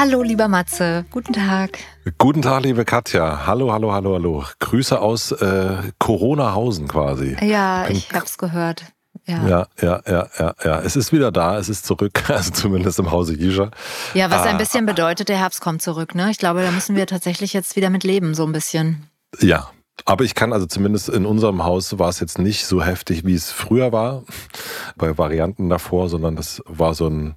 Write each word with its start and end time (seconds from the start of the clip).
Hallo, 0.00 0.22
lieber 0.22 0.46
Matze. 0.46 1.04
Guten 1.10 1.32
Tag. 1.32 1.80
Guten 2.18 2.40
Tag, 2.40 2.62
liebe 2.62 2.84
Katja. 2.84 3.48
Hallo, 3.48 3.72
hallo, 3.72 3.92
hallo, 3.92 4.14
hallo. 4.14 4.44
Grüße 4.60 5.00
aus 5.00 5.32
äh, 5.32 5.90
Corona-Hausen 5.98 6.86
quasi. 6.86 7.36
Ja, 7.44 7.88
ich 7.88 8.08
hab's 8.12 8.38
gehört. 8.38 8.84
Ja. 9.26 9.48
ja, 9.48 9.66
ja, 9.82 10.00
ja, 10.06 10.28
ja, 10.38 10.54
ja. 10.62 10.80
Es 10.82 10.94
ist 10.94 11.12
wieder 11.12 11.32
da, 11.32 11.58
es 11.58 11.68
ist 11.68 11.84
zurück, 11.84 12.22
also 12.30 12.52
zumindest 12.52 13.00
im 13.00 13.10
Hause 13.10 13.36
Gischer. 13.36 13.72
Ja, 14.14 14.30
was 14.30 14.42
ah. 14.42 14.50
ein 14.50 14.56
bisschen 14.56 14.86
bedeutet, 14.86 15.28
der 15.30 15.38
Herbst 15.38 15.60
kommt 15.60 15.82
zurück, 15.82 16.14
ne? 16.14 16.30
Ich 16.30 16.38
glaube, 16.38 16.62
da 16.62 16.70
müssen 16.70 16.94
wir 16.94 17.08
tatsächlich 17.08 17.52
jetzt 17.52 17.74
wieder 17.74 17.90
mit 17.90 18.04
leben, 18.04 18.36
so 18.36 18.46
ein 18.46 18.52
bisschen. 18.52 19.10
Ja, 19.40 19.68
aber 20.04 20.24
ich 20.24 20.34
kann 20.34 20.52
also 20.52 20.66
zumindest 20.66 21.08
in 21.08 21.26
unserem 21.26 21.64
Haus 21.64 21.98
war 21.98 22.08
es 22.08 22.20
jetzt 22.20 22.38
nicht 22.38 22.66
so 22.66 22.82
heftig, 22.82 23.24
wie 23.24 23.34
es 23.34 23.50
früher 23.50 23.92
war, 23.92 24.22
bei 24.96 25.18
Varianten 25.18 25.68
davor, 25.68 26.08
sondern 26.08 26.36
das 26.36 26.62
war 26.66 26.94
so, 26.94 27.08
ein, 27.08 27.34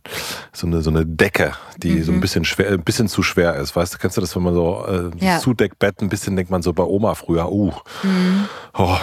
so, 0.54 0.68
eine, 0.68 0.82
so 0.82 0.90
eine 0.90 1.06
Decke, 1.06 1.54
die 1.78 1.92
mhm. 1.92 2.04
so 2.04 2.12
ein 2.12 2.16
mhm. 2.18 2.22
bisschen 2.22 2.46
schwer, 2.46 2.72
ein 2.72 2.84
bisschen 2.84 3.08
zu 3.08 3.24
schwer 3.24 3.56
ist. 3.56 3.76
Weißt 3.76 3.94
du, 3.94 3.98
kennst 3.98 4.18
du 4.18 4.22
das, 4.22 4.36
wenn 4.36 4.44
man 4.44 4.54
so 4.54 4.86
äh, 4.88 5.26
ja. 5.26 5.40
Zudeckbett, 5.40 6.02
ein 6.02 6.10
bisschen 6.10 6.36
denkt 6.36 6.52
man 6.52 6.62
so 6.62 6.74
bei 6.74 6.84
Oma 6.84 7.16
früher, 7.16 7.52
uh. 7.52 7.74
Mhm. 8.04 8.48
Oh, 8.74 8.96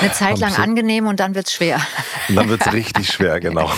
eine 0.00 0.12
Zeit 0.12 0.38
lang 0.38 0.54
angenehm 0.56 1.08
und 1.08 1.18
dann 1.18 1.34
wird's 1.34 1.52
schwer. 1.52 1.80
Und 2.28 2.36
dann 2.36 2.48
wird's 2.48 2.72
richtig 2.72 3.08
schwer, 3.08 3.40
genau. 3.40 3.68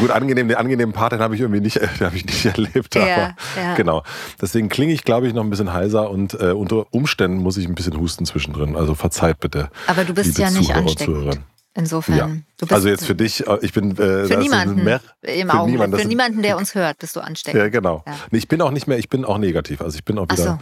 Gut, 0.00 0.10
angenehm, 0.10 0.48
den 0.48 0.58
angenehmen 0.58 0.92
Part, 0.92 1.12
den 1.12 1.20
habe 1.20 1.34
ich 1.34 1.40
irgendwie 1.40 1.60
nicht, 1.60 1.80
hab 2.00 2.14
ich 2.14 2.26
nicht 2.26 2.44
erlebt. 2.58 2.94
Ja, 2.94 3.02
aber 3.02 3.34
ja. 3.56 3.74
genau. 3.74 4.02
Deswegen 4.40 4.68
klinge 4.68 4.92
ich, 4.92 5.04
glaube 5.04 5.26
ich, 5.26 5.32
noch 5.32 5.44
ein 5.44 5.50
bisschen 5.50 5.72
heiser 5.72 6.10
und 6.10 6.34
äh, 6.34 6.52
unter 6.52 6.84
Umständen 6.90 7.38
muss 7.38 7.56
ich 7.56 7.66
ein 7.66 7.74
bisschen 7.74 7.98
husten 7.98 8.26
zwischendrin. 8.26 8.71
Also 8.76 8.94
verzeiht 8.94 9.40
bitte. 9.40 9.70
Aber 9.86 10.04
du 10.04 10.14
bist 10.14 10.38
ja 10.38 10.50
nicht 10.50 10.66
Zuhörer 10.66 10.80
ansteckend. 10.80 11.40
Insofern. 11.74 12.44
Ja. 12.60 12.66
also 12.68 12.88
jetzt 12.88 13.06
für 13.06 13.14
dich, 13.14 13.46
äh, 13.46 13.58
ich 13.62 13.72
bin 13.72 13.92
äh, 13.92 14.26
für 14.26 14.36
niemanden 14.36 14.84
mehr, 14.84 15.00
im 15.22 15.48
für, 15.48 15.66
niemanden, 15.66 15.98
für 15.98 16.06
niemanden, 16.06 16.42
der 16.42 16.58
uns 16.58 16.74
hört, 16.74 16.98
bist 16.98 17.16
du 17.16 17.20
ansteckend. 17.20 17.58
Ja, 17.62 17.68
genau. 17.70 18.04
Ja. 18.06 18.14
ich 18.30 18.46
bin 18.46 18.60
auch 18.60 18.70
nicht 18.70 18.86
mehr, 18.86 18.98
ich 18.98 19.08
bin 19.08 19.24
auch 19.24 19.38
negativ. 19.38 19.80
Also 19.80 19.96
ich 19.96 20.04
bin 20.04 20.18
auch 20.18 20.24
wieder, 20.24 20.36
so. 20.36 20.58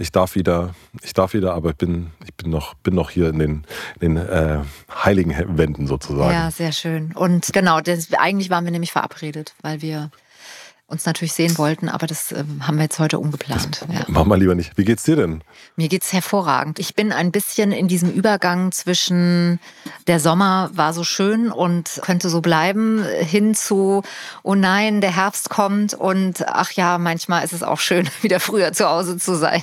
ich 0.00 0.12
darf 0.12 0.36
wieder, 0.36 0.72
ich 1.02 1.14
darf 1.14 1.34
wieder, 1.34 1.54
aber 1.54 1.70
ich 1.70 1.76
bin, 1.76 2.12
ich 2.24 2.32
bin 2.34 2.50
noch, 2.50 2.74
bin 2.74 2.94
noch 2.94 3.10
hier 3.10 3.30
in 3.30 3.40
den, 3.40 3.66
in 3.98 4.14
den 4.14 4.16
äh, 4.18 4.60
heiligen 5.04 5.34
Wänden 5.58 5.88
sozusagen. 5.88 6.32
Ja, 6.32 6.52
sehr 6.52 6.70
schön. 6.70 7.10
Und 7.12 7.52
genau, 7.52 7.80
das, 7.80 8.12
eigentlich 8.12 8.48
waren 8.48 8.64
wir 8.64 8.70
nämlich 8.70 8.92
verabredet, 8.92 9.54
weil 9.62 9.82
wir 9.82 10.12
uns 10.92 11.06
natürlich 11.06 11.32
sehen 11.32 11.58
wollten, 11.58 11.88
aber 11.88 12.06
das 12.06 12.30
äh, 12.30 12.44
haben 12.60 12.76
wir 12.76 12.84
jetzt 12.84 12.98
heute 12.98 13.18
umgeplant. 13.18 13.84
Ja. 13.90 14.04
Machen 14.08 14.28
wir 14.28 14.36
lieber 14.36 14.54
nicht. 14.54 14.76
Wie 14.76 14.84
geht's 14.84 15.02
dir 15.02 15.16
denn? 15.16 15.42
Mir 15.74 15.88
geht's 15.88 16.12
hervorragend. 16.12 16.78
Ich 16.78 16.94
bin 16.94 17.12
ein 17.12 17.32
bisschen 17.32 17.72
in 17.72 17.88
diesem 17.88 18.12
Übergang 18.12 18.70
zwischen 18.70 19.58
der 20.06 20.20
Sommer 20.20 20.70
war 20.74 20.92
so 20.92 21.02
schön 21.02 21.50
und 21.50 22.00
könnte 22.02 22.28
so 22.28 22.40
bleiben, 22.40 23.04
hin 23.04 23.54
zu, 23.54 24.02
oh 24.42 24.54
nein, 24.54 25.00
der 25.00 25.16
Herbst 25.16 25.48
kommt 25.48 25.94
und 25.94 26.46
ach 26.46 26.72
ja, 26.72 26.98
manchmal 26.98 27.44
ist 27.44 27.52
es 27.52 27.62
auch 27.62 27.80
schön, 27.80 28.08
wieder 28.22 28.38
früher 28.38 28.72
zu 28.72 28.88
Hause 28.88 29.16
zu 29.16 29.34
sein. 29.34 29.62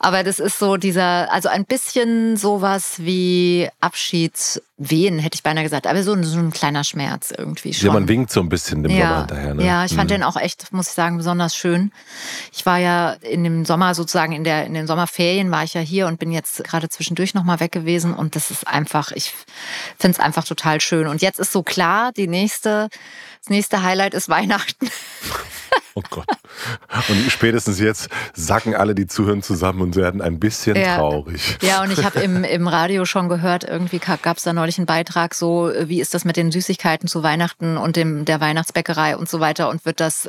Aber 0.00 0.22
das 0.24 0.40
ist 0.40 0.58
so 0.58 0.76
dieser, 0.76 1.32
also 1.32 1.48
ein 1.48 1.64
bisschen 1.64 2.36
sowas 2.36 2.94
wie 2.98 3.68
Abschiedswehen, 4.76 5.18
hätte 5.18 5.36
ich 5.36 5.42
beinahe 5.42 5.64
gesagt. 5.64 5.86
Aber 5.86 6.02
so 6.02 6.12
ein, 6.12 6.24
so 6.24 6.38
ein 6.38 6.50
kleiner 6.50 6.84
Schmerz 6.84 7.32
irgendwie 7.36 7.72
schon. 7.72 7.86
Ja, 7.86 7.92
man 7.92 8.08
winkt 8.08 8.30
so 8.30 8.40
ein 8.40 8.48
bisschen 8.48 8.82
dem 8.82 8.92
ja. 8.92 8.98
Sommer 8.98 9.18
hinterher. 9.18 9.54
Ne? 9.54 9.64
Ja, 9.64 9.84
ich 9.84 9.94
fand 9.94 10.10
mhm. 10.10 10.14
den 10.14 10.22
auch 10.22 10.36
echt, 10.36 10.72
muss 10.72 10.88
ich 10.88 10.94
sagen, 10.94 11.16
besonders 11.16 11.56
schön. 11.56 11.92
Ich 12.52 12.66
war 12.66 12.78
ja 12.78 13.12
in 13.12 13.44
dem 13.44 13.64
Sommer 13.64 13.94
sozusagen, 13.94 14.32
in, 14.32 14.44
der, 14.44 14.66
in 14.66 14.74
den 14.74 14.86
Sommerferien 14.86 15.50
war 15.50 15.64
ich 15.64 15.74
ja 15.74 15.80
hier 15.80 16.06
und 16.06 16.18
bin 16.18 16.32
jetzt 16.32 16.64
gerade 16.64 16.88
zwischendurch 16.88 17.34
nochmal 17.34 17.60
weg 17.60 17.72
gewesen. 17.72 18.14
Und 18.14 18.36
das 18.36 18.50
ist 18.50 18.66
einfach, 18.66 19.12
ich 19.12 19.32
finde 19.98 20.18
es 20.18 20.20
einfach 20.20 20.44
total 20.44 20.80
schön. 20.80 21.06
Und 21.06 21.22
jetzt 21.22 21.38
ist 21.38 21.52
so 21.52 21.62
klar, 21.62 22.12
die 22.12 22.26
nächste, 22.26 22.88
das 23.40 23.50
nächste 23.50 23.82
Highlight 23.82 24.14
ist 24.14 24.28
Weihnachten. 24.34 24.90
Oh 25.96 26.02
Gott. 26.10 26.26
Und 27.08 27.30
spätestens 27.30 27.78
jetzt 27.78 28.08
sacken 28.32 28.74
alle, 28.74 28.96
die 28.96 29.06
zuhören, 29.06 29.42
zusammen 29.42 29.80
und 29.80 29.94
werden 29.94 30.20
ein 30.20 30.40
bisschen 30.40 30.76
ja. 30.76 30.96
traurig. 30.96 31.56
Ja, 31.62 31.82
und 31.82 31.92
ich 31.92 32.04
habe 32.04 32.18
im, 32.20 32.42
im 32.42 32.66
Radio 32.66 33.04
schon 33.04 33.28
gehört, 33.28 33.62
irgendwie 33.62 33.98
gab 33.98 34.36
es 34.36 34.42
da 34.42 34.52
neulich 34.52 34.76
einen 34.78 34.86
Beitrag, 34.86 35.34
so 35.34 35.70
wie 35.84 36.00
ist 36.00 36.12
das 36.12 36.24
mit 36.24 36.36
den 36.36 36.50
Süßigkeiten 36.50 37.08
zu 37.08 37.22
Weihnachten 37.22 37.76
und 37.76 37.94
dem, 37.94 38.24
der 38.24 38.40
Weihnachtsbäckerei 38.40 39.16
und 39.16 39.28
so 39.28 39.38
weiter. 39.38 39.68
Und 39.68 39.84
wird 39.84 40.00
das, 40.00 40.28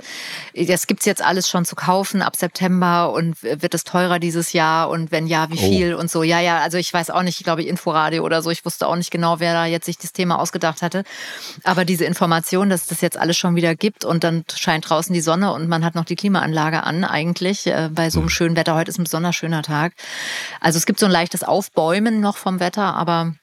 das 0.53 0.85
gibt's 0.85 1.05
jetzt 1.05 1.23
alles 1.23 1.49
schon 1.49 1.65
zu 1.65 1.75
kaufen 1.75 2.21
ab 2.21 2.35
September 2.35 3.11
und 3.11 3.41
wird 3.41 3.73
es 3.73 3.83
teurer 3.83 4.19
dieses 4.19 4.53
Jahr 4.53 4.89
und 4.89 5.11
wenn 5.11 5.25
ja, 5.25 5.49
wie 5.49 5.57
oh. 5.57 5.69
viel 5.69 5.95
oh. 5.95 5.99
und 5.99 6.11
so. 6.11 6.21
Ja, 6.21 6.39
ja, 6.41 6.59
also 6.59 6.77
ich 6.77 6.93
weiß 6.93 7.09
auch 7.09 7.23
nicht, 7.23 7.39
ich 7.39 7.43
glaube 7.43 7.63
Inforadio 7.63 8.23
oder 8.23 8.43
so, 8.43 8.51
ich 8.51 8.65
wusste 8.65 8.87
auch 8.87 8.95
nicht 8.95 9.09
genau, 9.09 9.39
wer 9.39 9.53
da 9.53 9.65
jetzt 9.65 9.85
sich 9.85 9.97
das 9.97 10.13
Thema 10.13 10.37
ausgedacht 10.37 10.83
hatte. 10.83 11.03
Aber 11.63 11.85
diese 11.85 12.05
Information, 12.05 12.69
dass 12.69 12.85
das 12.85 13.01
jetzt 13.01 13.17
alles 13.17 13.35
schon 13.35 13.55
wieder 13.55 13.73
gibt 13.73 14.05
und 14.05 14.23
dann 14.23 14.45
scheint 14.55 14.87
draußen 14.87 15.11
die 15.11 15.21
Sonne 15.21 15.54
und 15.55 15.67
man 15.67 15.83
hat 15.83 15.95
noch 15.95 16.05
die 16.05 16.15
Klimaanlage 16.15 16.83
an 16.83 17.03
eigentlich 17.03 17.65
äh, 17.67 17.89
bei 17.91 18.09
so 18.09 18.19
einem 18.19 18.27
hm. 18.27 18.29
schönen 18.29 18.55
Wetter. 18.55 18.75
Heute 18.75 18.91
ist 18.91 18.99
ein 18.99 19.05
besonders 19.05 19.35
schöner 19.35 19.63
Tag. 19.63 19.93
Also 20.61 20.77
es 20.77 20.85
gibt 20.85 20.99
so 20.99 21.07
ein 21.07 21.11
leichtes 21.11 21.43
Aufbäumen 21.43 22.19
noch 22.19 22.37
vom 22.37 22.59
Wetter, 22.59 22.93
aber 22.95 23.33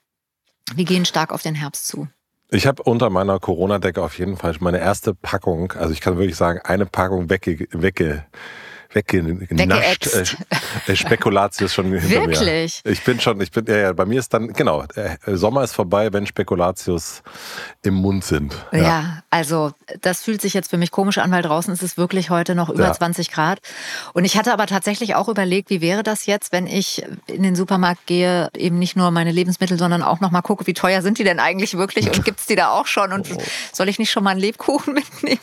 wir 0.75 0.85
gehen 0.85 1.05
stark 1.05 1.31
auf 1.31 1.41
den 1.41 1.55
Herbst 1.55 1.87
zu. 1.87 2.07
Ich 2.49 2.67
habe 2.67 2.83
unter 2.83 3.09
meiner 3.09 3.39
Corona-Decke 3.39 4.01
auf 4.01 4.17
jeden 4.19 4.37
Fall 4.37 4.55
meine 4.59 4.79
erste 4.79 5.15
Packung, 5.15 5.71
also 5.73 5.91
ich 5.91 6.01
kann 6.01 6.17
wirklich 6.17 6.37
sagen, 6.37 6.59
eine 6.63 6.85
Packung 6.85 7.29
wegge, 7.29 7.67
wegge 7.71 8.25
weggenascht. 8.93 10.07
Äh, 10.13 10.23
äh, 10.91 10.95
Spekulatius 10.95 11.73
schon 11.73 11.91
hinter 11.91 12.09
Wirklich? 12.09 12.81
Mir. 12.83 12.91
Ich 12.91 13.03
bin 13.03 13.19
schon, 13.19 13.39
ich 13.41 13.51
bin, 13.51 13.65
ja, 13.65 13.77
ja, 13.77 13.93
bei 13.93 14.05
mir 14.05 14.19
ist 14.19 14.33
dann, 14.33 14.53
genau, 14.53 14.83
äh, 14.95 15.17
Sommer 15.35 15.63
ist 15.63 15.73
vorbei, 15.73 16.11
wenn 16.13 16.25
Spekulatius 16.25 17.23
im 17.81 17.95
Mund 17.95 18.23
sind. 18.23 18.55
Ja. 18.71 18.79
ja. 18.79 19.23
also 19.29 19.71
das 20.01 20.21
fühlt 20.21 20.41
sich 20.41 20.53
jetzt 20.53 20.69
für 20.69 20.77
mich 20.77 20.91
komisch 20.91 21.17
an, 21.17 21.31
weil 21.31 21.41
draußen 21.41 21.73
ist 21.73 21.83
es 21.83 21.97
wirklich 21.97 22.29
heute 22.29 22.55
noch 22.55 22.69
über 22.69 22.85
ja. 22.85 22.93
20 22.93 23.31
Grad. 23.31 23.59
Und 24.13 24.25
ich 24.25 24.37
hatte 24.37 24.53
aber 24.53 24.67
tatsächlich 24.67 25.15
auch 25.15 25.29
überlegt, 25.29 25.69
wie 25.69 25.81
wäre 25.81 26.03
das 26.03 26.25
jetzt, 26.25 26.51
wenn 26.51 26.67
ich 26.67 27.03
in 27.27 27.43
den 27.43 27.55
Supermarkt 27.55 28.05
gehe, 28.05 28.49
eben 28.55 28.79
nicht 28.79 28.95
nur 28.95 29.11
meine 29.11 29.31
Lebensmittel, 29.31 29.77
sondern 29.77 30.01
auch 30.01 30.19
noch 30.19 30.31
mal 30.31 30.41
gucke, 30.41 30.67
wie 30.67 30.73
teuer 30.73 31.01
sind 31.01 31.17
die 31.17 31.23
denn 31.23 31.39
eigentlich 31.39 31.77
wirklich 31.77 32.07
und 32.07 32.25
gibt 32.25 32.39
es 32.39 32.45
die 32.45 32.55
da 32.55 32.69
auch 32.71 32.87
schon 32.87 33.11
und 33.11 33.29
oh. 33.31 33.41
soll 33.71 33.89
ich 33.89 33.99
nicht 33.99 34.11
schon 34.11 34.23
mal 34.23 34.31
einen 34.31 34.39
Lebkuchen 34.39 34.93
mitnehmen? 34.93 35.39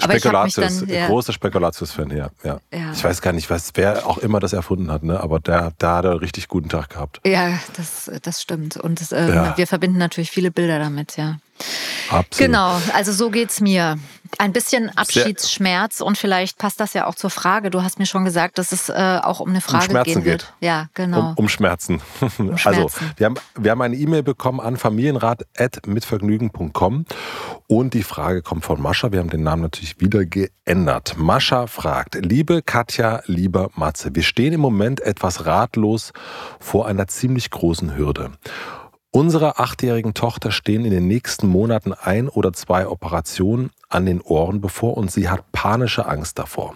Aber 0.00 0.18
Spekulatius, 0.18 0.80
dann, 0.80 0.88
ja. 0.88 1.06
großer 1.06 1.32
Spekulatius-Fan, 1.32 2.10
ja, 2.10 2.30
ja. 2.44 2.60
ja. 2.72 2.92
Ich 2.92 3.02
weiß 3.02 3.22
gar 3.22 3.32
nicht, 3.32 3.50
was, 3.50 3.72
wer 3.74 4.06
auch 4.06 4.18
immer 4.18 4.40
das 4.40 4.52
erfunden 4.52 4.90
hat, 4.90 5.02
ne? 5.02 5.20
aber 5.20 5.40
der, 5.40 5.72
der 5.80 5.90
hat 5.90 6.06
einen 6.06 6.18
richtig 6.18 6.48
guten 6.48 6.68
Tag 6.68 6.90
gehabt. 6.90 7.20
Ja, 7.26 7.58
das, 7.76 8.10
das 8.22 8.42
stimmt. 8.42 8.76
Und 8.76 9.00
das, 9.00 9.12
äh, 9.12 9.34
ja. 9.34 9.56
wir 9.56 9.66
verbinden 9.66 9.98
natürlich 9.98 10.30
viele 10.30 10.50
Bilder 10.50 10.78
damit, 10.78 11.16
ja. 11.16 11.38
Absolut. 12.10 12.36
Genau, 12.36 12.78
also 12.92 13.12
so 13.12 13.30
geht's 13.30 13.60
mir. 13.60 13.96
Ein 14.38 14.52
bisschen 14.52 14.90
Abschiedsschmerz 14.96 16.00
und 16.00 16.16
vielleicht 16.18 16.58
passt 16.58 16.80
das 16.80 16.94
ja 16.94 17.06
auch 17.06 17.14
zur 17.14 17.30
Frage. 17.30 17.70
Du 17.70 17.82
hast 17.82 17.98
mir 17.98 18.06
schon 18.06 18.24
gesagt, 18.24 18.58
dass 18.58 18.72
es 18.72 18.88
äh, 18.88 19.20
auch 19.22 19.38
um 19.40 19.50
eine 19.50 19.60
Frage 19.60 19.96
um 19.96 20.02
gehen 20.02 20.24
wird. 20.24 20.42
Geht. 20.42 20.52
Ja, 20.60 20.88
genau. 20.94 21.28
Um, 21.30 21.34
um 21.36 21.48
Schmerzen. 21.48 22.02
Um 22.20 22.30
also, 22.50 22.58
Schmerzen. 22.58 22.66
Also, 22.66 22.90
wir 23.16 23.26
haben, 23.26 23.36
wir 23.56 23.70
haben 23.70 23.82
eine 23.82 23.94
E-Mail 23.96 24.24
bekommen 24.24 24.58
an 24.60 24.76
familienrat.mitvergnügen.com 24.76 27.06
und 27.68 27.94
die 27.94 28.02
Frage 28.02 28.42
kommt 28.42 28.64
von 28.64 28.82
Mascha. 28.82 29.12
Wir 29.12 29.20
haben 29.20 29.30
den 29.30 29.42
Namen 29.42 29.62
natürlich 29.62 30.00
wieder 30.00 30.24
geändert. 30.24 31.14
Mascha 31.16 31.66
fragt, 31.66 32.16
liebe 32.16 32.62
Katja, 32.62 33.22
lieber 33.26 33.70
Matze, 33.74 34.14
wir 34.14 34.22
stehen 34.22 34.52
im 34.52 34.60
Moment 34.60 35.00
etwas 35.00 35.46
ratlos 35.46 36.12
vor 36.60 36.86
einer 36.86 37.08
ziemlich 37.08 37.50
großen 37.50 37.96
Hürde. 37.96 38.30
Unserer 39.16 39.58
achtjährigen 39.58 40.12
Tochter 40.12 40.50
stehen 40.50 40.84
in 40.84 40.90
den 40.90 41.06
nächsten 41.08 41.46
Monaten 41.46 41.94
ein 41.94 42.28
oder 42.28 42.52
zwei 42.52 42.86
Operationen 42.86 43.70
an 43.88 44.04
den 44.04 44.20
Ohren 44.20 44.60
bevor 44.60 44.98
und 44.98 45.10
sie 45.10 45.30
hat 45.30 45.52
panische 45.52 46.04
Angst 46.04 46.38
davor. 46.38 46.74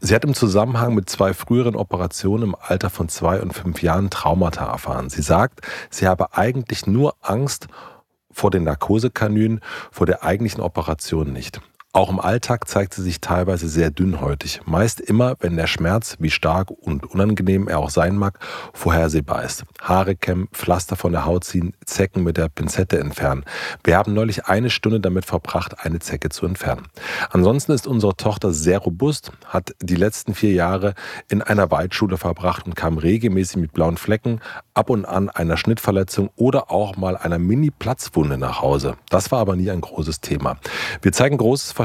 Sie 0.00 0.14
hat 0.14 0.24
im 0.24 0.32
Zusammenhang 0.32 0.94
mit 0.94 1.10
zwei 1.10 1.34
früheren 1.34 1.76
Operationen 1.76 2.44
im 2.44 2.56
Alter 2.58 2.88
von 2.88 3.10
zwei 3.10 3.38
und 3.42 3.52
fünf 3.52 3.82
Jahren 3.82 4.08
Traumata 4.08 4.64
erfahren. 4.64 5.10
Sie 5.10 5.20
sagt, 5.20 5.60
sie 5.90 6.08
habe 6.08 6.32
eigentlich 6.32 6.86
nur 6.86 7.16
Angst 7.20 7.66
vor 8.30 8.50
den 8.50 8.64
Narkosekanülen, 8.64 9.60
vor 9.92 10.06
der 10.06 10.24
eigentlichen 10.24 10.62
Operation 10.62 11.34
nicht. 11.34 11.60
Auch 11.96 12.10
im 12.10 12.18
Alltag 12.18 12.66
zeigt 12.66 12.92
sie 12.92 13.02
sich 13.02 13.20
teilweise 13.20 13.68
sehr 13.68 13.92
dünnhäutig. 13.92 14.62
Meist 14.64 15.00
immer, 15.00 15.36
wenn 15.38 15.56
der 15.56 15.68
Schmerz, 15.68 16.16
wie 16.18 16.30
stark 16.30 16.72
und 16.72 17.06
unangenehm 17.06 17.68
er 17.68 17.78
auch 17.78 17.88
sein 17.88 18.16
mag, 18.16 18.40
vorhersehbar 18.72 19.44
ist. 19.44 19.62
Haare 19.80 20.16
kämmen, 20.16 20.48
Pflaster 20.52 20.96
von 20.96 21.12
der 21.12 21.24
Haut 21.24 21.44
ziehen, 21.44 21.72
Zecken 21.86 22.24
mit 22.24 22.36
der 22.36 22.48
Pinzette 22.48 22.98
entfernen. 22.98 23.44
Wir 23.84 23.96
haben 23.96 24.12
neulich 24.12 24.46
eine 24.46 24.70
Stunde 24.70 24.98
damit 24.98 25.24
verbracht, 25.24 25.84
eine 25.86 26.00
Zecke 26.00 26.30
zu 26.30 26.46
entfernen. 26.46 26.88
Ansonsten 27.30 27.70
ist 27.70 27.86
unsere 27.86 28.16
Tochter 28.16 28.52
sehr 28.52 28.80
robust, 28.80 29.30
hat 29.46 29.76
die 29.80 29.94
letzten 29.94 30.34
vier 30.34 30.52
Jahre 30.52 30.94
in 31.28 31.42
einer 31.42 31.70
Waldschule 31.70 32.16
verbracht 32.16 32.66
und 32.66 32.74
kam 32.74 32.98
regelmäßig 32.98 33.58
mit 33.58 33.72
blauen 33.72 33.98
Flecken, 33.98 34.40
ab 34.74 34.90
und 34.90 35.04
an 35.04 35.30
einer 35.30 35.56
Schnittverletzung 35.56 36.30
oder 36.34 36.72
auch 36.72 36.96
mal 36.96 37.16
einer 37.16 37.38
Mini-Platzwunde 37.38 38.36
nach 38.36 38.62
Hause. 38.62 38.96
Das 39.10 39.30
war 39.30 39.38
aber 39.38 39.54
nie 39.54 39.70
ein 39.70 39.80
großes 39.80 40.20
Thema. 40.20 40.56
Wir 41.00 41.12
zeigen 41.12 41.36
großes 41.36 41.70
Verständnis 41.70 41.83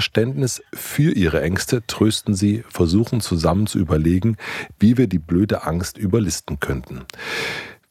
für 0.73 1.11
ihre 1.11 1.41
Ängste, 1.41 1.85
trösten 1.85 2.33
sie, 2.33 2.63
versuchen 2.69 3.21
zusammen 3.21 3.67
zu 3.67 3.79
überlegen, 3.79 4.37
wie 4.79 4.97
wir 4.97 5.07
die 5.07 5.19
blöde 5.19 5.63
Angst 5.63 5.97
überlisten 5.97 6.59
könnten. 6.59 7.05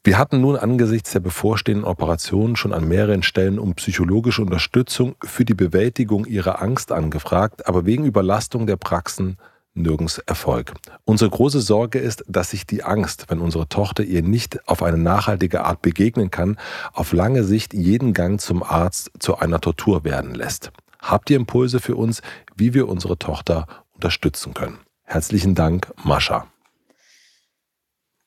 Wir 0.05 0.17
hatten 0.17 0.41
nun 0.41 0.57
angesichts 0.57 1.13
der 1.13 1.21
bevorstehenden 1.21 1.85
Operation 1.85 2.57
schon 2.57 2.73
an 2.73 2.89
mehreren 2.89 3.23
Stellen 3.23 3.59
um 3.59 3.75
psychologische 3.75 4.41
Unterstützung 4.41 5.17
für 5.23 5.45
die 5.45 5.55
Bewältigung 5.55 6.25
ihrer 6.25 6.63
Angst 6.63 6.93
angefragt, 6.93 7.67
aber 7.67 7.85
wegen 7.85 8.07
Überlastung 8.07 8.67
der 8.67 8.77
Praxen 8.77 9.37
nirgends 9.75 10.19
Erfolg. 10.19 10.73
Unsere 11.05 11.31
große 11.31 11.61
Sorge 11.61 11.99
ist, 11.99 12.25
dass 12.29 12.51
sich 12.51 12.67
die 12.67 12.85
Angst, 12.85 13.27
wenn 13.29 13.39
unsere 13.39 13.69
Tochter 13.69 14.03
ihr 14.03 14.23
nicht 14.23 14.67
auf 14.69 14.83
eine 14.83 14.99
nachhaltige 14.99 15.65
Art 15.65 15.83
begegnen 15.83 16.31
kann, 16.31 16.59
auf 16.93 17.13
lange 17.13 17.45
Sicht 17.45 17.75
jeden 17.75 18.13
Gang 18.13 18.41
zum 18.41 18.63
Arzt 18.63 19.11
zu 19.19 19.37
einer 19.39 19.61
Tortur 19.61 20.05
werden 20.05 20.35
lässt. 20.35 20.73
Habt 21.01 21.31
ihr 21.31 21.37
Impulse 21.37 21.81
für 21.81 21.97
uns, 21.97 22.23
wie 22.57 22.75
wir 22.75 22.89
unsere 22.89 23.19
Tochter 23.19 23.67
unterstützen 23.95 24.55
können? 24.55 24.79
Herzlichen 25.05 25.55
Dank, 25.55 25.93
Mascha. 26.05 26.47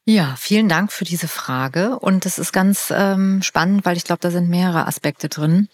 Ja, 0.06 0.36
vielen 0.38 0.68
Dank 0.68 0.92
für 0.92 1.06
diese 1.06 1.28
Frage. 1.28 2.00
Und 2.00 2.26
es 2.26 2.40
ist 2.40 2.52
ganz 2.52 2.92
ähm, 2.96 3.42
spannend, 3.44 3.86
weil 3.86 3.98
ich 3.98 4.04
glaube, 4.04 4.22
da 4.22 4.32
sind 4.32 4.50
mehrere 4.50 4.88
Aspekte 4.88 5.30
drin. 5.30 5.70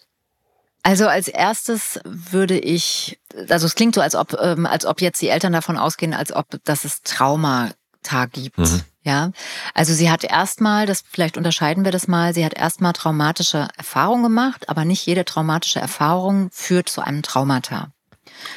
Also 0.82 1.08
als 1.08 1.28
erstes 1.28 1.98
würde 2.04 2.58
ich, 2.58 3.18
also 3.48 3.66
es 3.66 3.74
klingt 3.74 3.94
so, 3.94 4.00
als 4.00 4.14
ob, 4.14 4.34
ähm, 4.40 4.66
als 4.66 4.84
ob 4.86 5.00
jetzt 5.00 5.20
die 5.20 5.28
Eltern 5.28 5.52
davon 5.52 5.76
ausgehen, 5.76 6.14
als 6.14 6.32
ob 6.32 6.46
dass 6.64 6.84
es 6.84 7.02
Traumata 7.02 8.26
gibt. 8.30 8.58
Mhm. 8.58 8.82
Ja, 9.04 9.30
also 9.74 9.94
sie 9.94 10.10
hat 10.10 10.24
erstmal, 10.24 10.84
das 10.84 11.04
vielleicht 11.08 11.36
unterscheiden 11.36 11.84
wir 11.84 11.92
das 11.92 12.08
mal, 12.08 12.34
sie 12.34 12.44
hat 12.44 12.54
erstmal 12.54 12.92
traumatische 12.92 13.68
Erfahrungen 13.76 14.24
gemacht, 14.24 14.68
aber 14.68 14.84
nicht 14.84 15.06
jede 15.06 15.24
traumatische 15.24 15.80
Erfahrung 15.80 16.50
führt 16.52 16.88
zu 16.88 17.00
einem 17.00 17.22
Traumata. 17.22 17.88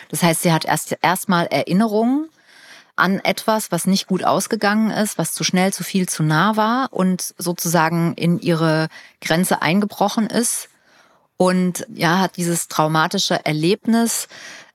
Das 0.09 0.23
heißt, 0.23 0.41
sie 0.41 0.51
hat 0.51 0.65
erst 0.65 0.97
erstmal 1.01 1.45
Erinnerungen 1.47 2.27
an 2.95 3.19
etwas, 3.19 3.71
was 3.71 3.87
nicht 3.87 4.07
gut 4.07 4.23
ausgegangen 4.23 4.91
ist, 4.91 5.17
was 5.17 5.33
zu 5.33 5.43
schnell, 5.43 5.73
zu 5.73 5.83
viel, 5.83 6.09
zu 6.09 6.23
nah 6.23 6.55
war 6.55 6.89
und 6.91 7.33
sozusagen 7.37 8.13
in 8.15 8.39
ihre 8.39 8.89
Grenze 9.21 9.61
eingebrochen 9.61 10.27
ist 10.27 10.69
und 11.37 11.87
ja, 11.93 12.19
hat 12.19 12.37
dieses 12.37 12.67
traumatische 12.67 13.45
Erlebnis 13.45 14.27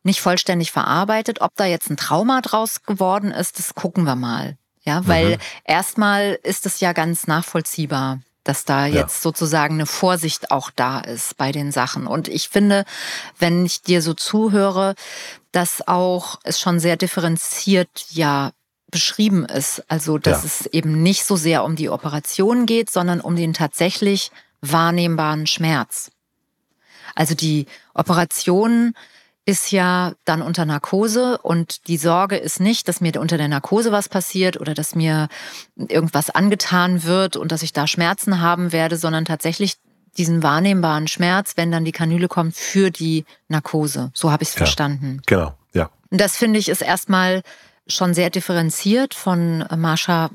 nicht 0.02 0.20
vollständig 0.20 0.72
verarbeitet. 0.72 1.40
Ob 1.40 1.54
da 1.56 1.64
jetzt 1.64 1.90
ein 1.90 1.96
Trauma 1.96 2.40
draus 2.40 2.82
geworden 2.82 3.30
ist, 3.30 3.58
das 3.58 3.74
gucken 3.74 4.04
wir 4.04 4.16
mal. 4.16 4.56
Ja, 4.86 5.06
weil 5.06 5.36
mhm. 5.36 5.40
erstmal 5.64 6.38
ist 6.42 6.64
es 6.64 6.80
ja 6.80 6.92
ganz 6.92 7.26
nachvollziehbar, 7.26 8.20
dass 8.44 8.64
da 8.64 8.86
ja. 8.86 9.00
jetzt 9.00 9.20
sozusagen 9.20 9.74
eine 9.74 9.86
Vorsicht 9.86 10.50
auch 10.50 10.70
da 10.70 11.00
ist 11.00 11.36
bei 11.36 11.50
den 11.50 11.72
Sachen. 11.72 12.06
Und 12.06 12.28
ich 12.28 12.48
finde, 12.48 12.84
wenn 13.38 13.66
ich 13.66 13.82
dir 13.82 14.00
so 14.00 14.14
zuhöre, 14.14 14.94
dass 15.50 15.86
auch 15.88 16.38
es 16.44 16.60
schon 16.60 16.78
sehr 16.78 16.96
differenziert 16.96 18.06
ja 18.10 18.52
beschrieben 18.90 19.44
ist. 19.44 19.82
Also, 19.88 20.18
dass 20.18 20.42
ja. 20.42 20.46
es 20.46 20.66
eben 20.66 21.02
nicht 21.02 21.24
so 21.24 21.36
sehr 21.36 21.64
um 21.64 21.76
die 21.76 21.90
Operation 21.90 22.66
geht, 22.66 22.90
sondern 22.90 23.20
um 23.20 23.36
den 23.36 23.52
tatsächlich 23.52 24.30
wahrnehmbaren 24.60 25.46
Schmerz. 25.46 26.10
Also 27.14 27.34
die 27.34 27.66
Operation 27.94 28.94
ist 29.46 29.70
ja 29.70 30.12
dann 30.25 30.43
unter 30.43 30.64
Narkose 30.64 31.38
und 31.38 31.87
die 31.87 31.96
Sorge 31.96 32.37
ist 32.37 32.58
nicht, 32.60 32.88
dass 32.88 33.00
mir 33.00 33.19
unter 33.20 33.38
der 33.38 33.46
Narkose 33.46 33.93
was 33.93 34.08
passiert 34.08 34.60
oder 34.60 34.75
dass 34.75 34.96
mir 34.96 35.28
irgendwas 35.76 36.31
angetan 36.31 37.04
wird 37.04 37.37
und 37.37 37.52
dass 37.52 37.62
ich 37.62 37.72
da 37.72 37.87
Schmerzen 37.87 38.40
haben 38.40 38.72
werde, 38.72 38.96
sondern 38.96 39.25
tatsächlich 39.25 39.76
diesen 40.19 40.43
wahrnehmbaren 40.43 41.06
Schmerz, 41.06 41.52
wenn 41.56 41.70
dann 41.70 41.84
die 41.84 41.93
Kanüle 41.93 42.26
kommt 42.26 42.56
für 42.56 42.90
die 42.90 43.25
Narkose. 43.46 44.10
So 44.14 44.32
habe 44.32 44.43
ich 44.43 44.48
es 44.48 44.54
ja, 44.56 44.58
verstanden. 44.58 45.22
Genau, 45.26 45.54
ja. 45.72 45.90
Das 46.10 46.37
finde 46.37 46.58
ich 46.58 46.69
ist 46.69 46.82
erstmal 46.82 47.43
schon 47.87 48.14
sehr 48.14 48.31
differenziert 48.31 49.14
von 49.14 49.64
Marsha 49.76 50.31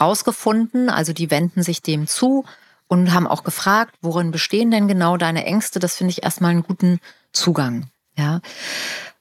rausgefunden. 0.00 0.90
Also 0.90 1.14
die 1.14 1.30
wenden 1.30 1.62
sich 1.62 1.80
dem 1.80 2.06
zu 2.06 2.44
und 2.88 3.14
haben 3.14 3.26
auch 3.26 3.42
gefragt, 3.42 3.94
worin 4.02 4.32
bestehen 4.32 4.70
denn 4.70 4.86
genau 4.86 5.16
deine 5.16 5.46
Ängste? 5.46 5.78
Das 5.78 5.96
finde 5.96 6.10
ich 6.10 6.24
erstmal 6.24 6.50
einen 6.50 6.62
guten 6.62 7.00
Zugang. 7.32 7.86
Ja. 8.16 8.40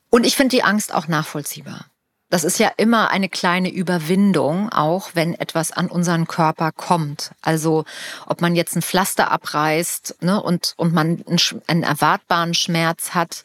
Und 0.10 0.26
ich 0.26 0.36
finde 0.36 0.56
die 0.56 0.64
Angst 0.64 0.94
auch 0.94 1.08
nachvollziehbar. 1.08 1.86
Das 2.34 2.44
ist 2.44 2.58
ja 2.58 2.72
immer 2.78 3.12
eine 3.12 3.30
kleine 3.30 3.72
Überwindung, 3.72 4.70
auch 4.70 5.12
wenn 5.14 5.36
etwas 5.36 5.72
an 5.72 5.88
unseren 5.88 6.26
Körper 6.26 6.72
kommt. 6.72 7.30
Also 7.44 7.86
ob 8.26 8.42
man 8.42 8.56
jetzt 8.56 8.76
ein 8.76 8.82
Pflaster 8.82 9.30
abreißt 9.30 10.16
ne, 10.22 10.42
und, 10.42 10.74
und 10.78 10.96
man 10.96 11.24
einen, 11.28 11.40
einen 11.68 11.84
erwartbaren 11.84 12.56
Schmerz 12.56 13.12
hat. 13.12 13.44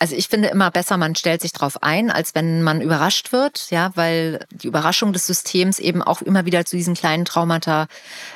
Also 0.00 0.16
ich 0.16 0.26
finde 0.26 0.48
immer 0.48 0.72
besser, 0.72 0.96
man 0.96 1.14
stellt 1.14 1.40
sich 1.40 1.52
darauf 1.52 1.84
ein, 1.84 2.10
als 2.10 2.34
wenn 2.34 2.64
man 2.64 2.80
überrascht 2.80 3.30
wird, 3.30 3.70
ja, 3.70 3.92
weil 3.94 4.44
die 4.50 4.66
Überraschung 4.66 5.12
des 5.12 5.28
Systems 5.28 5.78
eben 5.78 6.02
auch 6.02 6.20
immer 6.20 6.46
wieder 6.46 6.64
zu 6.64 6.76
diesen 6.76 6.94
kleinen 6.94 7.26
Traumata 7.26 7.86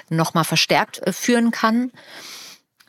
nochmal 0.08 0.44
verstärkt 0.44 1.04
äh, 1.04 1.12
führen 1.12 1.50
kann. 1.50 1.90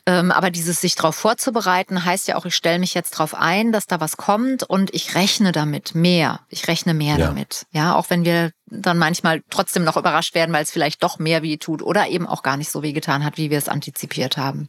Ähm, 0.04 0.32
aber 0.32 0.50
dieses 0.50 0.80
sich 0.80 0.96
darauf 0.96 1.14
vorzubereiten 1.14 2.04
heißt 2.04 2.26
ja 2.26 2.36
auch, 2.36 2.44
ich 2.44 2.56
stelle 2.56 2.80
mich 2.80 2.92
jetzt 2.92 3.14
darauf 3.14 3.34
ein, 3.34 3.70
dass 3.70 3.86
da 3.86 4.00
was 4.00 4.16
kommt 4.16 4.64
und 4.64 4.92
ich 4.92 5.14
rechne 5.14 5.52
damit 5.52 5.94
mehr. 5.94 6.40
Ich 6.48 6.66
rechne 6.66 6.92
mehr 6.92 7.18
ja. 7.18 7.26
damit. 7.26 7.66
Ja, 7.70 7.94
auch 7.94 8.10
wenn 8.10 8.24
wir 8.24 8.50
dann 8.66 8.98
manchmal 8.98 9.42
trotzdem 9.48 9.84
noch 9.84 9.96
überrascht 9.96 10.34
werden, 10.34 10.52
weil 10.52 10.64
es 10.64 10.72
vielleicht 10.72 11.04
doch 11.04 11.20
mehr 11.20 11.42
weh 11.42 11.56
tut 11.56 11.82
oder 11.82 12.08
eben 12.08 12.26
auch 12.26 12.42
gar 12.42 12.56
nicht 12.56 12.70
so 12.70 12.82
weh 12.82 12.92
getan 12.92 13.24
hat, 13.24 13.36
wie 13.36 13.50
wir 13.50 13.58
es 13.58 13.68
antizipiert 13.68 14.36
haben. 14.36 14.68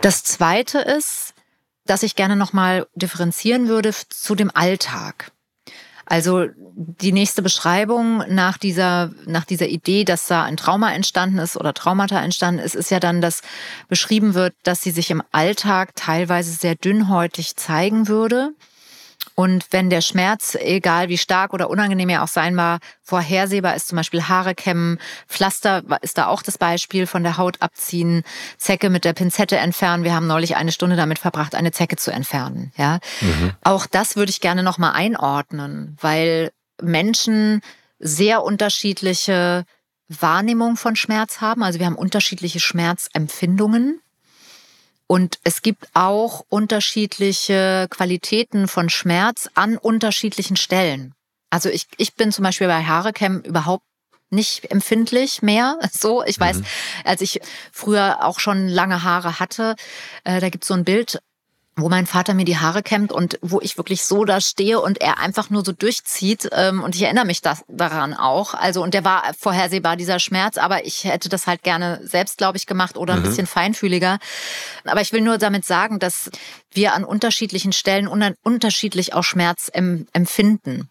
Das 0.00 0.24
zweite 0.24 0.80
ist, 0.80 1.34
dass 1.86 2.02
ich 2.02 2.16
gerne 2.16 2.34
nochmal 2.34 2.86
differenzieren 2.94 3.68
würde 3.68 3.92
zu 3.92 4.34
dem 4.34 4.50
Alltag. 4.52 5.30
Also 6.10 6.48
die 6.74 7.12
nächste 7.12 7.40
Beschreibung 7.40 8.24
nach 8.28 8.58
dieser, 8.58 9.12
nach 9.26 9.44
dieser 9.44 9.68
Idee, 9.68 10.04
dass 10.04 10.26
da 10.26 10.42
ein 10.42 10.56
Trauma 10.56 10.92
entstanden 10.92 11.38
ist 11.38 11.56
oder 11.56 11.72
Traumata 11.72 12.20
entstanden 12.20 12.60
ist, 12.60 12.74
ist 12.74 12.90
ja 12.90 12.98
dann, 12.98 13.20
dass 13.20 13.42
beschrieben 13.88 14.34
wird, 14.34 14.52
dass 14.64 14.82
sie 14.82 14.90
sich 14.90 15.12
im 15.12 15.22
Alltag 15.30 15.94
teilweise 15.94 16.50
sehr 16.50 16.74
dünnhäutig 16.74 17.54
zeigen 17.54 18.08
würde 18.08 18.54
und 19.40 19.68
wenn 19.70 19.88
der 19.88 20.02
Schmerz, 20.02 20.54
egal 20.60 21.08
wie 21.08 21.16
stark 21.16 21.54
oder 21.54 21.70
unangenehm 21.70 22.10
er 22.10 22.22
auch 22.22 22.28
sein 22.28 22.54
mag, 22.54 22.82
vorhersehbar 23.02 23.74
ist, 23.74 23.88
zum 23.88 23.96
Beispiel 23.96 24.24
Haare 24.24 24.54
kämmen, 24.54 24.98
Pflaster 25.28 25.82
ist 26.02 26.18
da 26.18 26.26
auch 26.26 26.42
das 26.42 26.58
Beispiel 26.58 27.06
von 27.06 27.22
der 27.22 27.38
Haut 27.38 27.56
abziehen, 27.62 28.22
Zecke 28.58 28.90
mit 28.90 29.06
der 29.06 29.14
Pinzette 29.14 29.56
entfernen. 29.56 30.04
Wir 30.04 30.14
haben 30.14 30.26
neulich 30.26 30.56
eine 30.56 30.72
Stunde 30.72 30.94
damit 30.94 31.18
verbracht, 31.18 31.54
eine 31.54 31.72
Zecke 31.72 31.96
zu 31.96 32.10
entfernen. 32.10 32.70
Ja, 32.76 32.98
mhm. 33.22 33.52
auch 33.64 33.86
das 33.86 34.14
würde 34.14 34.28
ich 34.28 34.42
gerne 34.42 34.62
noch 34.62 34.76
mal 34.76 34.92
einordnen, 34.92 35.96
weil 36.02 36.50
Menschen 36.82 37.62
sehr 37.98 38.42
unterschiedliche 38.42 39.64
Wahrnehmung 40.08 40.76
von 40.76 40.96
Schmerz 40.96 41.40
haben. 41.40 41.62
Also 41.62 41.78
wir 41.78 41.86
haben 41.86 41.96
unterschiedliche 41.96 42.60
Schmerzempfindungen. 42.60 44.02
Und 45.10 45.40
es 45.42 45.62
gibt 45.62 45.88
auch 45.92 46.44
unterschiedliche 46.50 47.88
Qualitäten 47.90 48.68
von 48.68 48.88
Schmerz 48.88 49.50
an 49.54 49.76
unterschiedlichen 49.76 50.54
Stellen. 50.54 51.14
Also 51.50 51.68
ich, 51.68 51.88
ich 51.96 52.14
bin 52.14 52.30
zum 52.30 52.44
Beispiel 52.44 52.68
bei 52.68 52.84
Haarecam 52.84 53.40
überhaupt 53.40 53.82
nicht 54.30 54.70
empfindlich 54.70 55.42
mehr. 55.42 55.80
So, 55.90 56.22
ich 56.22 56.38
weiß, 56.38 56.58
mhm. 56.58 56.64
als 57.02 57.22
ich 57.22 57.40
früher 57.72 58.24
auch 58.24 58.38
schon 58.38 58.68
lange 58.68 59.02
Haare 59.02 59.40
hatte, 59.40 59.74
äh, 60.22 60.38
da 60.38 60.48
gibt 60.48 60.62
es 60.62 60.68
so 60.68 60.74
ein 60.74 60.84
Bild 60.84 61.20
wo 61.80 61.88
mein 61.88 62.06
Vater 62.06 62.34
mir 62.34 62.44
die 62.44 62.58
Haare 62.58 62.82
kämmt 62.82 63.12
und 63.12 63.38
wo 63.42 63.60
ich 63.60 63.76
wirklich 63.76 64.04
so 64.04 64.24
da 64.24 64.40
stehe 64.40 64.80
und 64.80 65.00
er 65.00 65.18
einfach 65.18 65.50
nur 65.50 65.64
so 65.64 65.72
durchzieht. 65.72 66.48
Ähm, 66.52 66.82
und 66.82 66.94
ich 66.94 67.02
erinnere 67.02 67.26
mich 67.26 67.40
das, 67.40 67.64
daran 67.68 68.14
auch. 68.14 68.54
Also, 68.54 68.82
und 68.82 68.94
der 68.94 69.04
war 69.04 69.32
vorhersehbar, 69.38 69.96
dieser 69.96 70.18
Schmerz, 70.18 70.58
aber 70.58 70.84
ich 70.84 71.04
hätte 71.04 71.28
das 71.28 71.46
halt 71.46 71.62
gerne 71.62 72.00
selbst, 72.02 72.38
glaube 72.38 72.58
ich, 72.58 72.66
gemacht 72.66 72.96
oder 72.96 73.14
ein 73.14 73.20
mhm. 73.20 73.24
bisschen 73.24 73.46
feinfühliger. 73.46 74.18
Aber 74.84 75.00
ich 75.00 75.12
will 75.12 75.20
nur 75.20 75.38
damit 75.38 75.64
sagen, 75.64 75.98
dass 75.98 76.30
wir 76.72 76.94
an 76.94 77.04
unterschiedlichen 77.04 77.72
Stellen 77.72 78.08
unterschiedlich 78.42 79.14
auch 79.14 79.24
Schmerz 79.24 79.70
empfinden. 79.72 80.88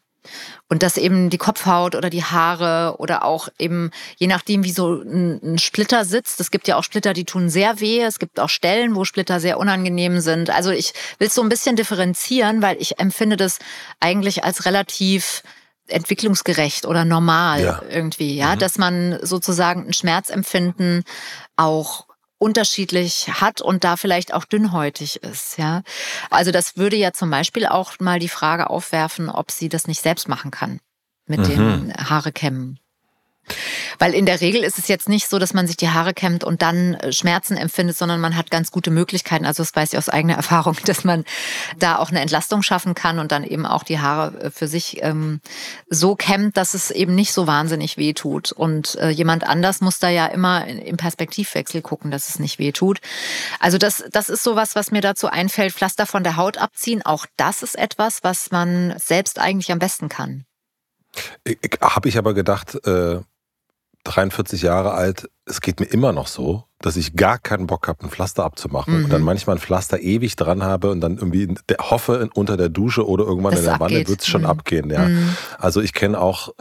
Und 0.68 0.84
dass 0.84 0.98
eben 0.98 1.30
die 1.30 1.38
Kopfhaut 1.38 1.96
oder 1.96 2.10
die 2.10 2.24
Haare 2.24 2.96
oder 3.00 3.26
auch 3.26 3.50
eben, 3.58 3.92
je 4.18 4.28
nachdem, 4.28 4.64
wie 4.64 4.72
so 4.72 5.02
ein, 5.02 5.40
ein 5.44 5.58
Splitter 5.58 6.06
sitzt. 6.06 6.40
Es 6.40 6.52
gibt 6.52 6.68
ja 6.68 6.76
auch 6.76 6.84
Splitter, 6.84 7.14
die 7.14 7.26
tun 7.26 7.50
sehr 7.50 7.80
weh. 7.80 8.02
Es 8.02 8.20
gibt 8.20 8.40
auch 8.40 8.50
Stellen, 8.50 8.96
wo 8.96 9.06
Splitter 9.06 9.40
sehr 9.40 9.58
unangenehm 9.58 10.20
sind. 10.20 10.50
Also 10.50 10.70
ich 10.72 10.94
will 11.18 11.28
es 11.28 11.36
so 11.36 11.42
ein 11.42 11.50
bisschen 11.50 11.76
differenzieren, 11.76 12.62
weil 12.62 12.78
ich 12.80 13.00
empfinde 13.00 13.38
das 13.38 13.60
eigentlich 14.00 14.44
als 14.44 14.66
relativ 14.66 15.44
entwicklungsgerecht 15.88 16.86
oder 16.86 17.06
normal 17.06 17.64
ja. 17.64 17.82
irgendwie, 17.90 18.36
ja, 18.36 18.56
mhm. 18.56 18.60
dass 18.60 18.78
man 18.78 19.20
sozusagen 19.24 19.88
ein 19.88 19.94
Schmerzempfinden 19.94 21.04
auch 21.56 22.09
unterschiedlich 22.40 23.28
hat 23.30 23.62
und 23.62 23.84
da 23.84 23.98
vielleicht 23.98 24.34
auch 24.34 24.46
dünnhäutig 24.46 25.22
ist, 25.24 25.58
ja. 25.58 25.84
Also 26.32 26.52
das 26.52 26.78
würde 26.78 26.96
ja 26.96 27.14
zum 27.14 27.30
Beispiel 27.30 27.68
auch 27.68 28.00
mal 28.00 28.18
die 28.20 28.30
Frage 28.30 28.70
aufwerfen, 28.70 29.30
ob 29.30 29.52
sie 29.52 29.70
das 29.70 29.88
nicht 29.88 30.02
selbst 30.02 30.28
machen 30.28 30.50
kann 30.50 30.80
mit 31.28 31.42
mhm. 31.42 31.46
den 31.46 31.94
Haare 31.94 32.32
kämmen. 32.32 32.80
Weil 33.98 34.14
in 34.14 34.26
der 34.26 34.42
Regel 34.42 34.64
ist 34.64 34.78
es 34.78 34.88
jetzt 34.88 35.10
nicht 35.10 35.28
so, 35.28 35.40
dass 35.40 35.54
man 35.54 35.68
sich 35.68 35.78
die 35.78 35.90
Haare 35.90 36.14
kämmt 36.14 36.44
und 36.44 36.62
dann 36.62 36.96
äh, 36.96 37.12
Schmerzen 37.12 37.58
empfindet, 37.58 37.98
sondern 37.98 38.20
man 38.20 38.36
hat 38.36 38.52
ganz 38.52 38.72
gute 38.72 38.92
Möglichkeiten. 38.92 39.46
Also 39.46 39.64
das 39.64 39.76
weiß 39.76 39.94
ich 39.94 39.98
aus 39.98 40.10
eigener 40.10 40.34
Erfahrung, 40.40 40.78
dass 40.86 41.04
man 41.04 41.26
da 41.78 41.98
auch 41.98 42.10
eine 42.10 42.22
Entlastung 42.22 42.62
schaffen 42.62 42.96
kann 42.96 43.20
und 43.20 43.32
dann 43.32 43.44
eben 43.44 43.66
auch 43.66 43.84
die 43.84 44.00
Haare 44.00 44.40
äh, 44.42 44.52
für 44.52 44.68
sich 44.68 45.04
ähm, 45.04 45.42
so 45.90 46.16
kämmt, 46.16 46.58
dass 46.58 46.74
es 46.74 46.92
eben 46.92 47.16
nicht 47.16 47.34
so 47.34 47.48
wahnsinnig 47.48 47.98
weh 47.98 48.14
tut. 48.14 48.52
Und 48.52 48.96
äh, 48.96 49.10
jemand 49.10 49.44
anders 49.44 49.82
muss 49.82 50.00
da 50.00 50.10
ja 50.10 50.28
immer 50.28 50.68
im 50.68 50.98
Perspektivwechsel 50.98 51.82
gucken, 51.82 52.12
dass 52.12 52.30
es 52.30 52.40
nicht 52.40 52.60
weh 52.60 52.72
tut. 52.72 53.00
Also 53.60 53.78
das, 53.78 54.04
das 54.12 54.30
ist 54.30 54.44
sowas, 54.44 54.76
was 54.76 54.92
mir 54.92 55.02
dazu 55.02 55.28
einfällt. 55.28 55.74
Pflaster 55.74 56.06
von 56.06 56.24
der 56.24 56.38
Haut 56.38 56.58
abziehen. 56.58 57.06
Auch 57.06 57.26
das 57.38 57.64
ist 57.64 57.78
etwas, 57.78 58.24
was 58.24 58.52
man 58.52 58.94
selbst 58.98 59.40
eigentlich 59.40 59.72
am 59.72 59.80
besten 59.80 60.10
kann. 60.10 60.46
Habe 61.82 62.10
ich 62.10 62.18
aber 62.18 62.34
gedacht, 62.34 62.76
äh, 62.86 63.20
43 64.04 64.62
Jahre 64.62 64.94
alt, 64.94 65.30
es 65.46 65.62
geht 65.62 65.80
mir 65.80 65.88
immer 65.88 66.14
noch 66.14 66.28
so, 66.28 66.64
dass 66.80 66.96
ich 66.96 67.16
gar 67.16 67.38
keinen 67.38 67.68
Bock 67.68 67.88
habe, 67.88 68.06
ein 68.06 68.10
Pflaster 68.10 68.46
abzumachen 68.46 68.98
mhm. 68.98 69.04
und 69.06 69.14
dann 69.14 69.22
manchmal 69.22 69.58
ein 69.58 69.60
Pflaster 69.60 70.00
ewig 70.00 70.36
dran 70.36 70.64
habe 70.64 70.92
und 70.92 71.02
dann 71.02 71.18
irgendwie 71.18 71.54
hoffe, 71.80 72.30
unter 72.34 72.56
der 72.56 72.70
Dusche 72.70 73.06
oder 73.06 73.26
irgendwann 73.26 73.52
das 73.52 73.62
in 73.62 73.66
der 73.66 73.80
Wanne 73.80 74.08
wird 74.08 74.22
es 74.22 74.28
schon 74.28 74.42
mhm. 74.42 74.48
abgehen. 74.48 74.90
Ja. 74.90 75.08
Mhm. 75.08 75.36
Also 75.58 75.82
ich 75.82 75.94
kenne 75.94 76.20
auch 76.20 76.54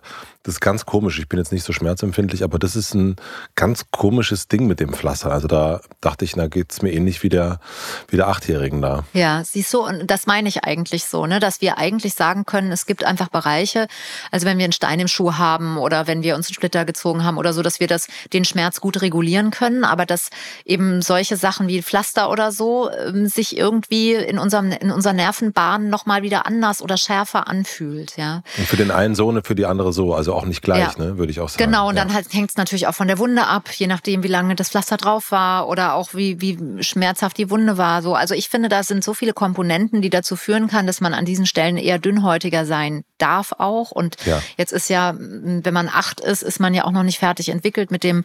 das 0.49 0.55
ist 0.55 0.61
ganz 0.61 0.87
komisch. 0.87 1.19
Ich 1.19 1.29
bin 1.29 1.39
jetzt 1.39 1.53
nicht 1.53 1.63
so 1.63 1.75
schmerzempfindlich, 1.75 2.43
aber 2.43 2.59
das 2.59 2.75
ist 2.75 2.95
ein 2.95 3.17
ganz 3.55 3.85
komisches 3.91 4.49
Ding 4.49 4.67
mit 4.67 4.81
dem 4.81 4.95
Pflaster. 4.95 5.31
Also 5.31 5.47
da 5.47 5.83
dachte 6.01 6.25
ich, 6.25 6.33
da 6.33 6.49
geht 6.49 6.73
es 6.73 6.81
mir 6.81 6.91
ähnlich 6.91 7.23
wie 7.23 7.29
der, 7.29 7.61
wie 8.09 8.17
der 8.17 8.29
Achtjährigen 8.29 8.81
da. 8.81 9.05
Ja, 9.13 9.45
siehst 9.45 9.75
du, 9.75 9.85
und 9.85 10.11
das 10.11 10.27
meine 10.27 10.49
ich 10.49 10.65
eigentlich 10.65 11.05
so, 11.05 11.27
ne, 11.27 11.39
dass 11.39 11.61
wir 11.61 11.77
eigentlich 11.77 12.15
sagen 12.15 12.47
können, 12.47 12.73
es 12.73 12.87
gibt 12.87 13.05
einfach 13.05 13.29
Bereiche, 13.29 13.89
also 14.31 14.47
wenn 14.47 14.57
wir 14.57 14.65
einen 14.65 14.73
Stein 14.73 15.01
im 15.01 15.09
Schuh 15.09 15.35
haben 15.35 15.77
oder 15.77 16.07
wenn 16.07 16.23
wir 16.23 16.35
uns 16.35 16.47
einen 16.49 16.55
Splitter 16.55 16.87
gezogen 16.87 17.25
haben 17.25 17.37
oder 17.37 17.53
so, 17.53 17.61
dass 17.61 17.79
wir 17.79 17.87
das, 17.87 18.07
den 18.33 18.47
Schmerz 18.47 18.81
gut 18.81 19.03
regulieren 19.03 19.51
können, 19.51 19.85
aber 19.85 20.07
dass 20.07 20.31
eben 20.65 21.03
solche 21.03 21.37
Sachen 21.37 21.69
wie 21.69 21.83
Pflaster 21.83 22.31
oder 22.31 22.53
so 22.53 22.89
ähm, 22.91 23.27
sich 23.27 23.55
irgendwie 23.55 24.15
in 24.15 24.39
unserem, 24.39 24.73
in 24.73 24.93
unserer 24.93 25.13
Nervenbahn 25.13 25.91
nochmal 25.91 26.23
wieder 26.23 26.47
anders 26.47 26.81
oder 26.81 26.97
schärfer 26.97 27.49
anfühlt, 27.49 28.17
ja. 28.17 28.43
Und 28.57 28.67
für 28.67 28.79
den 28.79 28.91
einen 28.91 29.15
so 29.15 29.29
und 29.29 29.47
für 29.47 29.55
die 29.55 29.67
andere 29.67 29.93
so. 29.93 30.15
Also 30.15 30.38
auch 30.39 30.47
nicht 30.47 30.63
gleich, 30.63 30.97
ja. 30.97 31.05
ne, 31.05 31.19
würde 31.19 31.31
ich 31.31 31.41
auch 31.41 31.49
sagen. 31.49 31.65
Genau, 31.65 31.89
und 31.89 31.97
ja. 31.97 32.05
dann 32.05 32.15
halt 32.15 32.33
hängt 32.33 32.51
es 32.51 32.57
natürlich 32.57 32.87
auch 32.87 32.95
von 32.95 33.09
der 33.09 33.19
Wunde 33.19 33.47
ab, 33.47 33.69
je 33.73 33.87
nachdem, 33.87 34.23
wie 34.23 34.29
lange 34.29 34.55
das 34.55 34.71
Pflaster 34.71 34.97
drauf 34.97 35.31
war 35.31 35.69
oder 35.69 35.95
auch 35.95 36.15
wie, 36.15 36.41
wie 36.41 36.83
schmerzhaft 36.83 37.37
die 37.39 37.51
Wunde 37.51 37.77
war. 37.79 38.03
So. 38.03 38.15
Also 38.15 38.35
ich 38.35 38.49
finde, 38.49 38.69
da 38.69 38.83
sind 38.83 39.05
so 39.05 39.15
viele 39.15 39.33
Komponenten, 39.33 40.03
die 40.03 40.11
dazu 40.11 40.37
führen 40.37 40.69
kann, 40.69 40.87
dass 40.87 41.01
man 41.01 41.15
an 41.15 41.25
diesen 41.25 41.47
Stellen 41.47 41.77
eher 41.77 41.99
dünnhäutiger 41.99 42.65
sein 42.65 43.05
darf 43.19 43.53
auch. 43.59 43.91
Und 43.91 44.17
ja. 44.25 44.43
jetzt 44.57 44.73
ist 44.73 44.89
ja, 44.89 45.15
wenn 45.19 45.75
man 45.75 45.89
acht 45.89 46.21
ist, 46.21 46.43
ist 46.43 46.61
man 46.61 46.75
ja 46.75 46.85
auch 46.85 46.93
noch 46.93 47.03
nicht 47.03 47.19
fertig 47.19 47.49
entwickelt 47.49 47.91
mit 47.91 48.05
dem, 48.05 48.25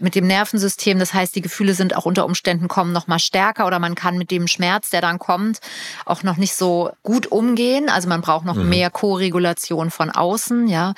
mit 0.00 0.14
dem 0.14 0.26
Nervensystem. 0.26 0.98
Das 0.98 1.14
heißt, 1.14 1.34
die 1.34 1.42
Gefühle 1.42 1.74
sind 1.74 1.96
auch 1.96 2.06
unter 2.06 2.24
Umständen 2.24 2.68
kommen 2.68 2.92
noch 2.92 3.06
mal 3.06 3.18
stärker 3.18 3.66
oder 3.66 3.78
man 3.78 3.94
kann 3.94 4.18
mit 4.18 4.30
dem 4.30 4.48
Schmerz, 4.48 4.90
der 4.90 5.00
dann 5.00 5.18
kommt, 5.18 5.60
auch 6.04 6.22
noch 6.22 6.36
nicht 6.36 6.54
so 6.54 6.90
gut 7.02 7.26
umgehen. 7.26 7.88
Also 7.88 8.08
man 8.08 8.20
braucht 8.20 8.44
noch 8.44 8.56
mhm. 8.56 8.68
mehr 8.68 8.90
Co-Regulation 8.90 9.90
von 9.90 10.10
außen, 10.10 10.68
ja. 10.68 10.94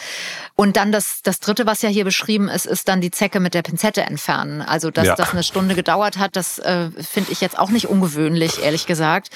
Und 0.54 0.76
dann 0.76 0.92
das, 0.92 1.22
das 1.22 1.40
dritte, 1.40 1.66
was 1.66 1.82
ja 1.82 1.88
hier 1.88 2.04
beschrieben 2.04 2.48
ist, 2.48 2.66
ist 2.66 2.88
dann 2.88 3.00
die 3.00 3.10
Zecke 3.10 3.40
mit 3.40 3.54
der 3.54 3.62
Pinzette 3.62 4.02
entfernen. 4.02 4.62
Also, 4.62 4.90
dass 4.90 5.06
ja. 5.06 5.14
das 5.16 5.32
eine 5.32 5.42
Stunde 5.42 5.74
gedauert 5.74 6.18
hat, 6.18 6.36
das 6.36 6.58
äh, 6.58 6.90
finde 6.90 7.32
ich 7.32 7.40
jetzt 7.40 7.58
auch 7.58 7.70
nicht 7.70 7.88
ungewöhnlich, 7.88 8.62
ehrlich 8.62 8.86
gesagt. 8.86 9.30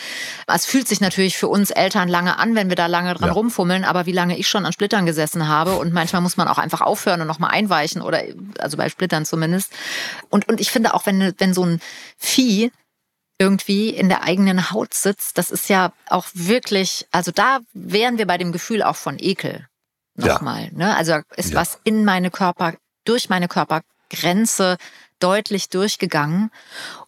Es 0.46 0.66
fühlt 0.66 0.86
sich 0.86 1.00
natürlich 1.00 1.36
für 1.36 1.48
uns 1.48 1.70
Eltern 1.70 2.08
lange 2.08 2.38
an, 2.38 2.54
wenn 2.54 2.68
wir 2.68 2.76
da 2.76 2.86
lange 2.86 3.14
dran 3.14 3.28
ja. 3.28 3.32
rumfummeln, 3.32 3.84
aber 3.84 3.95
wie 4.04 4.12
lange 4.12 4.36
ich 4.36 4.48
schon 4.48 4.66
an 4.66 4.72
Splittern 4.74 5.06
gesessen 5.06 5.48
habe 5.48 5.76
und 5.76 5.94
manchmal 5.94 6.20
muss 6.20 6.36
man 6.36 6.48
auch 6.48 6.58
einfach 6.58 6.82
aufhören 6.82 7.22
und 7.22 7.26
nochmal 7.26 7.52
einweichen 7.52 8.02
oder, 8.02 8.22
also 8.58 8.76
bei 8.76 8.90
Splittern 8.90 9.24
zumindest. 9.24 9.72
Und, 10.28 10.46
und 10.48 10.60
ich 10.60 10.70
finde 10.70 10.92
auch, 10.92 11.06
wenn, 11.06 11.32
wenn 11.38 11.54
so 11.54 11.64
ein 11.64 11.80
Vieh 12.18 12.70
irgendwie 13.38 13.90
in 13.90 14.08
der 14.10 14.22
eigenen 14.22 14.70
Haut 14.70 14.92
sitzt, 14.92 15.38
das 15.38 15.50
ist 15.50 15.68
ja 15.70 15.92
auch 16.08 16.26
wirklich, 16.34 17.06
also 17.10 17.30
da 17.30 17.60
wären 17.72 18.18
wir 18.18 18.26
bei 18.26 18.36
dem 18.36 18.52
Gefühl 18.52 18.82
auch 18.82 18.96
von 18.96 19.16
Ekel 19.18 19.66
nochmal. 20.14 20.64
Ja. 20.64 20.70
Ne? 20.72 20.96
Also 20.96 21.20
ist 21.36 21.50
ja. 21.50 21.56
was 21.56 21.78
in 21.84 22.04
meine 22.04 22.30
Körper, 22.30 22.74
durch 23.04 23.28
meine 23.28 23.48
Körpergrenze 23.48 24.76
deutlich 25.18 25.68
durchgegangen. 25.68 26.50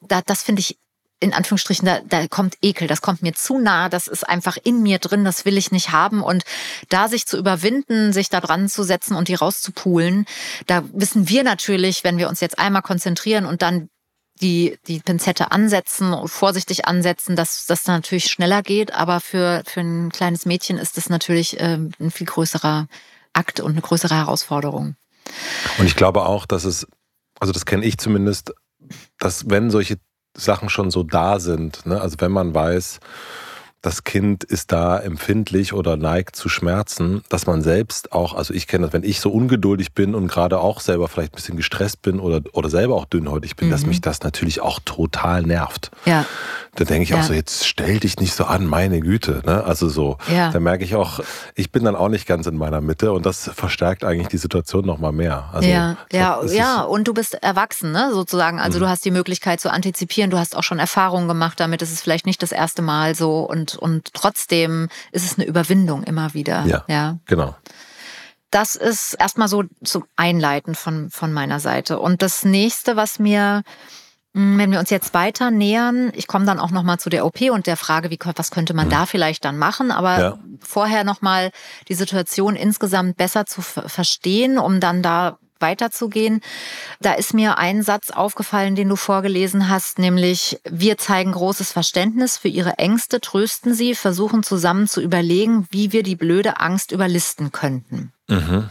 Da, 0.00 0.23
das 0.23 0.42
finde 0.42 0.61
ich 0.61 0.78
in 1.20 1.34
Anführungsstrichen, 1.34 1.87
da, 1.87 2.00
da 2.08 2.26
kommt 2.28 2.56
Ekel, 2.62 2.87
das 2.87 3.02
kommt 3.02 3.22
mir 3.22 3.34
zu 3.34 3.58
nah, 3.58 3.88
das 3.88 4.06
ist 4.06 4.28
einfach 4.28 4.56
in 4.62 4.82
mir 4.82 4.98
drin, 4.98 5.25
das 5.25 5.44
will 5.44 5.58
ich 5.58 5.72
nicht 5.72 5.90
haben. 5.90 6.22
Und 6.22 6.44
da 6.88 7.08
sich 7.08 7.26
zu 7.26 7.37
überwinden, 7.37 8.12
sich 8.12 8.28
da 8.28 8.40
dran 8.40 8.68
zu 8.68 8.84
setzen 8.84 9.16
und 9.16 9.28
die 9.28 9.34
rauszupulen, 9.34 10.26
da 10.66 10.84
wissen 10.92 11.28
wir 11.28 11.42
natürlich, 11.42 12.04
wenn 12.04 12.18
wir 12.18 12.28
uns 12.28 12.40
jetzt 12.40 12.58
einmal 12.58 12.82
konzentrieren 12.82 13.46
und 13.46 13.62
dann 13.62 13.88
die, 14.40 14.78
die 14.87 15.00
Pinzette 15.00 15.50
ansetzen 15.50 16.12
und 16.12 16.28
vorsichtig 16.28 16.87
ansetzen, 16.87 17.34
dass 17.34 17.66
das 17.66 17.87
natürlich 17.87 18.26
schneller 18.26 18.62
geht. 18.62 18.94
Aber 18.94 19.20
für, 19.20 19.62
für 19.66 19.80
ein 19.80 20.10
kleines 20.10 20.46
Mädchen 20.46 20.78
ist 20.78 20.96
das 20.96 21.08
natürlich 21.08 21.56
ähm, 21.58 21.90
ein 21.98 22.12
viel 22.12 22.26
größerer 22.26 22.87
Akt 23.32 23.58
und 23.58 23.72
eine 23.72 23.80
größere 23.80 24.14
Herausforderung. 24.14 24.94
Und 25.78 25.87
ich 25.87 25.96
glaube 25.96 26.25
auch, 26.25 26.46
dass 26.46 26.64
es, 26.64 26.87
also 27.40 27.52
das 27.52 27.66
kenne 27.66 27.84
ich 27.84 27.98
zumindest, 27.98 28.52
dass 29.18 29.50
wenn 29.50 29.70
solche 29.70 29.98
Sachen 30.38 30.68
schon 30.68 30.90
so 30.90 31.02
da 31.02 31.40
sind, 31.40 31.85
ne, 31.87 32.00
also 32.00 32.16
wenn 32.21 32.33
man 32.33 32.54
weiß, 32.54 33.00
das 33.80 34.02
Kind 34.02 34.42
ist 34.42 34.73
da 34.73 34.99
empfindlich 34.99 35.73
oder 35.73 35.97
neigt 35.97 36.35
zu 36.35 36.49
Schmerzen, 36.49 37.23
dass 37.28 37.47
man 37.47 37.62
selbst 37.62 38.12
auch, 38.12 38.35
also 38.35 38.52
ich 38.52 38.66
kenne 38.66 38.87
das, 38.87 38.92
wenn 38.92 39.04
ich 39.04 39.21
so 39.21 39.30
ungeduldig 39.30 39.92
bin 39.92 40.16
und 40.16 40.26
gerade 40.26 40.59
auch 40.59 40.80
selber 40.80 41.07
vielleicht 41.07 41.33
ein 41.33 41.37
bisschen 41.37 41.57
gestresst 41.57 42.02
bin 42.02 42.18
oder, 42.18 42.40
oder 42.54 42.71
selber 42.71 42.97
auch 42.97 43.04
dünnhäutig 43.04 43.54
bin, 43.54 43.68
mhm. 43.68 43.73
dass 43.73 43.87
mich 43.87 44.00
das 44.00 44.23
natürlich 44.23 44.61
auch 44.61 44.80
total 44.85 45.42
nervt. 45.42 45.92
Ja. 46.07 46.25
Da 46.78 46.85
denke 46.85 47.02
ich 47.02 47.08
ja. 47.08 47.18
auch 47.18 47.25
so, 47.25 47.32
jetzt 47.32 47.66
stell 47.66 47.99
dich 47.99 48.20
nicht 48.20 48.32
so 48.32 48.44
an, 48.44 48.64
meine 48.64 49.00
Güte. 49.00 49.42
Ne? 49.44 49.64
Also 49.64 49.88
so, 49.88 50.16
ja. 50.32 50.52
da 50.52 50.61
merke 50.61 50.85
ich 50.85 50.94
auch, 50.94 51.18
ich 51.56 51.73
bin 51.73 51.82
dann 51.82 51.97
auch 51.97 52.08
nicht 52.08 52.25
ganz 52.25 52.47
in 52.47 52.56
meiner 52.56 52.80
Mitte 52.80 53.11
und 53.11 53.26
das 53.26 53.50
verstärkt 53.52 54.04
eigentlich 54.04 54.28
die 54.28 54.37
Situation 54.37 54.87
nochmal 54.87 55.11
mehr. 55.11 55.50
Also, 55.52 55.68
ja, 55.68 55.97
ja, 56.12 56.40
ja. 56.44 56.82
Und 56.82 57.08
du 57.08 57.14
bist 57.14 57.35
erwachsen, 57.42 57.90
ne? 57.90 58.11
sozusagen. 58.12 58.61
Also 58.61 58.78
mhm. 58.78 58.82
du 58.82 58.88
hast 58.90 59.04
die 59.04 59.11
Möglichkeit 59.11 59.61
zu 59.61 59.73
antizipieren, 59.73 60.30
du 60.30 60.38
hast 60.38 60.56
auch 60.56 60.62
schon 60.62 60.78
Erfahrungen 60.78 61.26
gemacht 61.26 61.58
damit. 61.58 61.82
Es 61.82 61.90
ist 61.90 62.00
vielleicht 62.00 62.26
nicht 62.26 62.44
das 62.44 62.52
erste 62.52 62.80
Mal 62.80 63.16
so 63.16 63.40
und, 63.40 63.75
und 63.75 64.14
trotzdem 64.14 64.88
ist 65.11 65.25
es 65.25 65.37
eine 65.37 65.49
Überwindung 65.49 66.04
immer 66.04 66.32
wieder. 66.32 66.64
Ja, 66.64 66.85
ja. 66.87 67.18
genau. 67.26 67.56
Das 68.52 68.76
ist 68.76 69.14
erstmal 69.14 69.49
so 69.49 69.64
zum 69.82 70.04
Einleiten 70.14 70.76
von, 70.76 71.11
von 71.11 71.32
meiner 71.32 71.58
Seite. 71.58 71.99
Und 71.99 72.23
das 72.23 72.44
nächste, 72.44 72.94
was 72.94 73.18
mir 73.18 73.64
wenn 74.35 74.70
wir 74.70 74.78
uns 74.78 74.90
jetzt 74.90 75.14
weiter 75.14 75.50
nähern, 75.50 76.12
ich 76.14 76.26
komme 76.26 76.44
dann 76.44 76.61
auch 76.61 76.70
noch 76.70 76.82
mal 76.82 76.99
zu 76.99 77.11
der 77.11 77.26
OP 77.26 77.40
und 77.50 77.66
der 77.66 77.76
Frage, 77.76 78.11
wie, 78.11 78.18
was 78.37 78.50
könnte 78.50 78.75
man 78.75 78.87
mhm. 78.87 78.90
da 78.90 79.06
vielleicht 79.06 79.44
dann 79.44 79.58
machen, 79.58 79.90
aber 79.90 80.20
ja. 80.20 80.38
vorher 80.61 81.02
noch 81.04 81.23
mal 81.23 81.50
die 81.88 81.94
Situation 81.94 82.54
insgesamt 82.54 83.16
besser 83.16 83.47
zu 83.47 83.62
verstehen, 83.62 84.58
um 84.58 84.80
dann 84.80 85.02
da 85.02 85.38
weiterzugehen. 85.61 86.40
Da 87.00 87.14
ist 87.14 87.35
mir 87.35 87.58
ein 87.58 87.82
Satz 87.82 88.11
aufgefallen, 88.11 88.76
den 88.76 88.88
du 88.88 88.97
vorgelesen 88.97 89.68
hast, 89.68 89.99
nämlich 89.99 90.61
wir 90.64 90.99
zeigen 90.99 91.32
großes 91.32 91.73
Verständnis 91.73 92.38
für 92.38 92.49
ihre 92.49 92.78
Ängste, 92.78 93.20
trösten 93.20 93.75
sie, 93.75 93.94
versuchen 93.94 94.42
zusammen 94.42 94.87
zu 94.87 95.00
überlegen, 95.00 95.66
wie 95.70 95.92
wir 95.92 96.02
die 96.02 96.16
blöde 96.16 96.61
Angst 96.61 96.92
überlisten 96.92 97.50
könnten. 97.50 98.12
Mhm. 98.28 98.68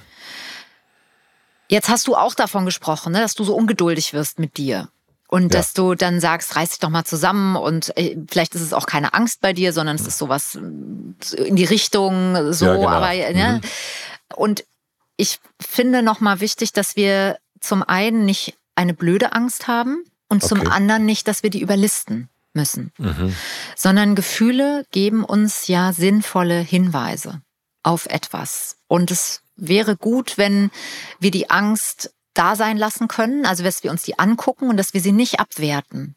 Jetzt 1.70 1.90
hast 1.90 2.08
du 2.08 2.16
auch 2.16 2.34
davon 2.34 2.64
gesprochen, 2.64 3.12
ne, 3.12 3.20
dass 3.20 3.34
du 3.34 3.44
so 3.44 3.54
ungeduldig 3.54 4.14
wirst 4.14 4.40
mit 4.40 4.56
dir. 4.56 4.90
Und 5.30 5.54
ja. 5.54 5.60
dass 5.60 5.74
du 5.74 5.94
dann 5.94 6.22
sagst, 6.22 6.56
reiß 6.56 6.70
dich 6.70 6.80
doch 6.80 6.90
mal 6.90 7.04
zusammen 7.04 7.58
und 7.58 7.96
äh, 7.98 8.18
vielleicht 8.30 8.56
ist 8.56 8.62
es 8.62 8.72
auch 8.72 8.86
keine 8.86 9.14
Angst 9.14 9.42
bei 9.42 9.52
dir, 9.52 9.74
sondern 9.74 9.98
es 9.98 10.08
ist 10.08 10.18
sowas 10.18 10.56
in 10.56 11.56
die 11.56 11.66
Richtung 11.66 12.54
so, 12.54 12.66
ja, 12.66 12.76
genau. 12.76 12.88
aber 12.88 13.10
ne? 13.10 13.62
Mhm. 13.62 14.36
Und 14.36 14.64
ich 15.18 15.40
finde 15.60 16.02
nochmal 16.02 16.40
wichtig, 16.40 16.72
dass 16.72 16.96
wir 16.96 17.40
zum 17.60 17.84
einen 17.84 18.26
nicht 18.26 18.58
eine 18.76 18.94
blöde 18.94 19.34
Angst 19.34 19.68
haben 19.68 20.04
und 20.30 20.44
okay. 20.44 20.48
zum 20.48 20.68
anderen 20.68 21.06
nicht, 21.06 21.28
dass 21.28 21.44
wir 21.44 21.50
die 21.50 21.62
überlisten 21.62 22.30
müssen, 22.54 22.92
mhm. 22.98 23.36
sondern 23.76 24.16
Gefühle 24.16 24.86
geben 24.92 25.24
uns 25.24 25.68
ja 25.68 25.92
sinnvolle 25.94 26.60
Hinweise 26.60 27.42
auf 27.84 28.06
etwas. 28.08 28.78
Und 28.88 29.12
es 29.12 29.42
wäre 29.56 29.96
gut, 29.96 30.38
wenn 30.38 30.72
wir 31.20 31.32
die 31.32 31.50
Angst 31.50 32.14
da 32.38 32.56
sein 32.56 32.78
lassen 32.78 33.08
können, 33.08 33.46
also 33.46 33.64
dass 33.64 33.84
wir 33.84 33.92
uns 33.92 34.04
die 34.04 34.20
angucken 34.20 34.70
und 34.70 34.78
dass 34.78 34.94
wir 34.94 35.02
sie 35.02 35.12
nicht 35.12 35.40
abwerten, 35.40 36.16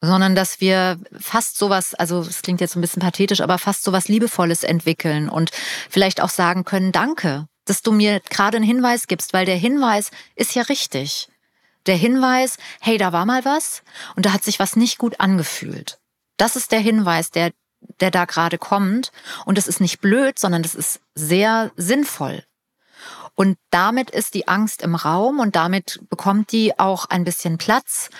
sondern 0.00 0.34
dass 0.34 0.60
wir 0.60 0.98
fast 1.18 1.58
sowas, 1.58 1.94
also 1.94 2.20
es 2.20 2.42
klingt 2.42 2.60
jetzt 2.60 2.76
ein 2.76 2.80
bisschen 2.80 3.02
pathetisch, 3.02 3.40
aber 3.40 3.58
fast 3.58 3.84
sowas 3.84 4.08
Liebevolles 4.08 4.64
entwickeln 4.64 5.28
und 5.28 5.50
vielleicht 5.90 6.20
auch 6.20 6.30
sagen 6.30 6.64
können, 6.64 6.92
danke, 6.92 7.46
dass 7.64 7.82
du 7.82 7.92
mir 7.92 8.20
gerade 8.30 8.56
einen 8.56 8.66
Hinweis 8.66 9.06
gibst, 9.06 9.32
weil 9.32 9.46
der 9.46 9.56
Hinweis 9.56 10.10
ist 10.36 10.54
ja 10.54 10.62
richtig. 10.62 11.28
Der 11.86 11.96
Hinweis, 11.96 12.56
hey, 12.80 12.96
da 12.96 13.12
war 13.12 13.26
mal 13.26 13.44
was 13.44 13.82
und 14.16 14.26
da 14.26 14.32
hat 14.32 14.44
sich 14.44 14.58
was 14.58 14.76
nicht 14.76 14.98
gut 14.98 15.20
angefühlt. 15.20 15.98
Das 16.36 16.56
ist 16.56 16.72
der 16.72 16.80
Hinweis, 16.80 17.30
der, 17.30 17.52
der 18.00 18.10
da 18.10 18.24
gerade 18.24 18.58
kommt. 18.58 19.12
Und 19.44 19.58
das 19.58 19.68
ist 19.68 19.80
nicht 19.80 20.00
blöd, 20.00 20.38
sondern 20.38 20.62
das 20.62 20.74
ist 20.74 21.00
sehr 21.14 21.72
sinnvoll. 21.76 22.44
Und 23.34 23.58
damit 23.70 24.10
ist 24.10 24.34
die 24.34 24.46
Angst 24.48 24.82
im 24.82 24.94
Raum 24.94 25.40
und 25.40 25.56
damit 25.56 26.00
bekommt 26.08 26.52
die 26.52 26.78
auch 26.78 27.06
ein 27.06 27.24
bisschen 27.24 27.58
Platz. 27.58 28.10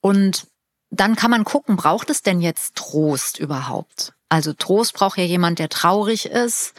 Und 0.00 0.46
dann 0.90 1.16
kann 1.16 1.30
man 1.30 1.44
gucken, 1.44 1.76
braucht 1.76 2.10
es 2.10 2.22
denn 2.22 2.40
jetzt 2.40 2.74
Trost 2.74 3.38
überhaupt? 3.38 4.14
Also 4.28 4.52
Trost 4.52 4.94
braucht 4.94 5.18
ja 5.18 5.24
jemand, 5.24 5.58
der 5.58 5.68
traurig 5.68 6.26
ist 6.26 6.74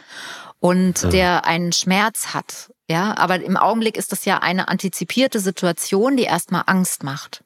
und 0.60 1.02
ja. 1.02 1.08
der 1.08 1.44
einen 1.46 1.72
Schmerz 1.72 2.34
hat. 2.34 2.70
Ja, 2.90 3.16
aber 3.16 3.42
im 3.42 3.56
Augenblick 3.56 3.96
ist 3.96 4.12
das 4.12 4.24
ja 4.24 4.38
eine 4.38 4.68
antizipierte 4.68 5.40
Situation, 5.40 6.16
die 6.16 6.24
erstmal 6.24 6.64
Angst 6.66 7.02
macht. 7.02 7.44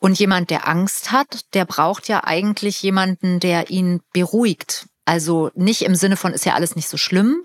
Und 0.00 0.18
jemand, 0.18 0.50
der 0.50 0.66
Angst 0.66 1.12
hat, 1.12 1.54
der 1.54 1.64
braucht 1.64 2.08
ja 2.08 2.24
eigentlich 2.24 2.82
jemanden, 2.82 3.38
der 3.38 3.70
ihn 3.70 4.00
beruhigt. 4.12 4.86
Also 5.10 5.50
nicht 5.56 5.82
im 5.82 5.96
Sinne 5.96 6.16
von 6.16 6.32
ist 6.32 6.44
ja 6.44 6.54
alles 6.54 6.76
nicht 6.76 6.88
so 6.88 6.96
schlimm, 6.96 7.42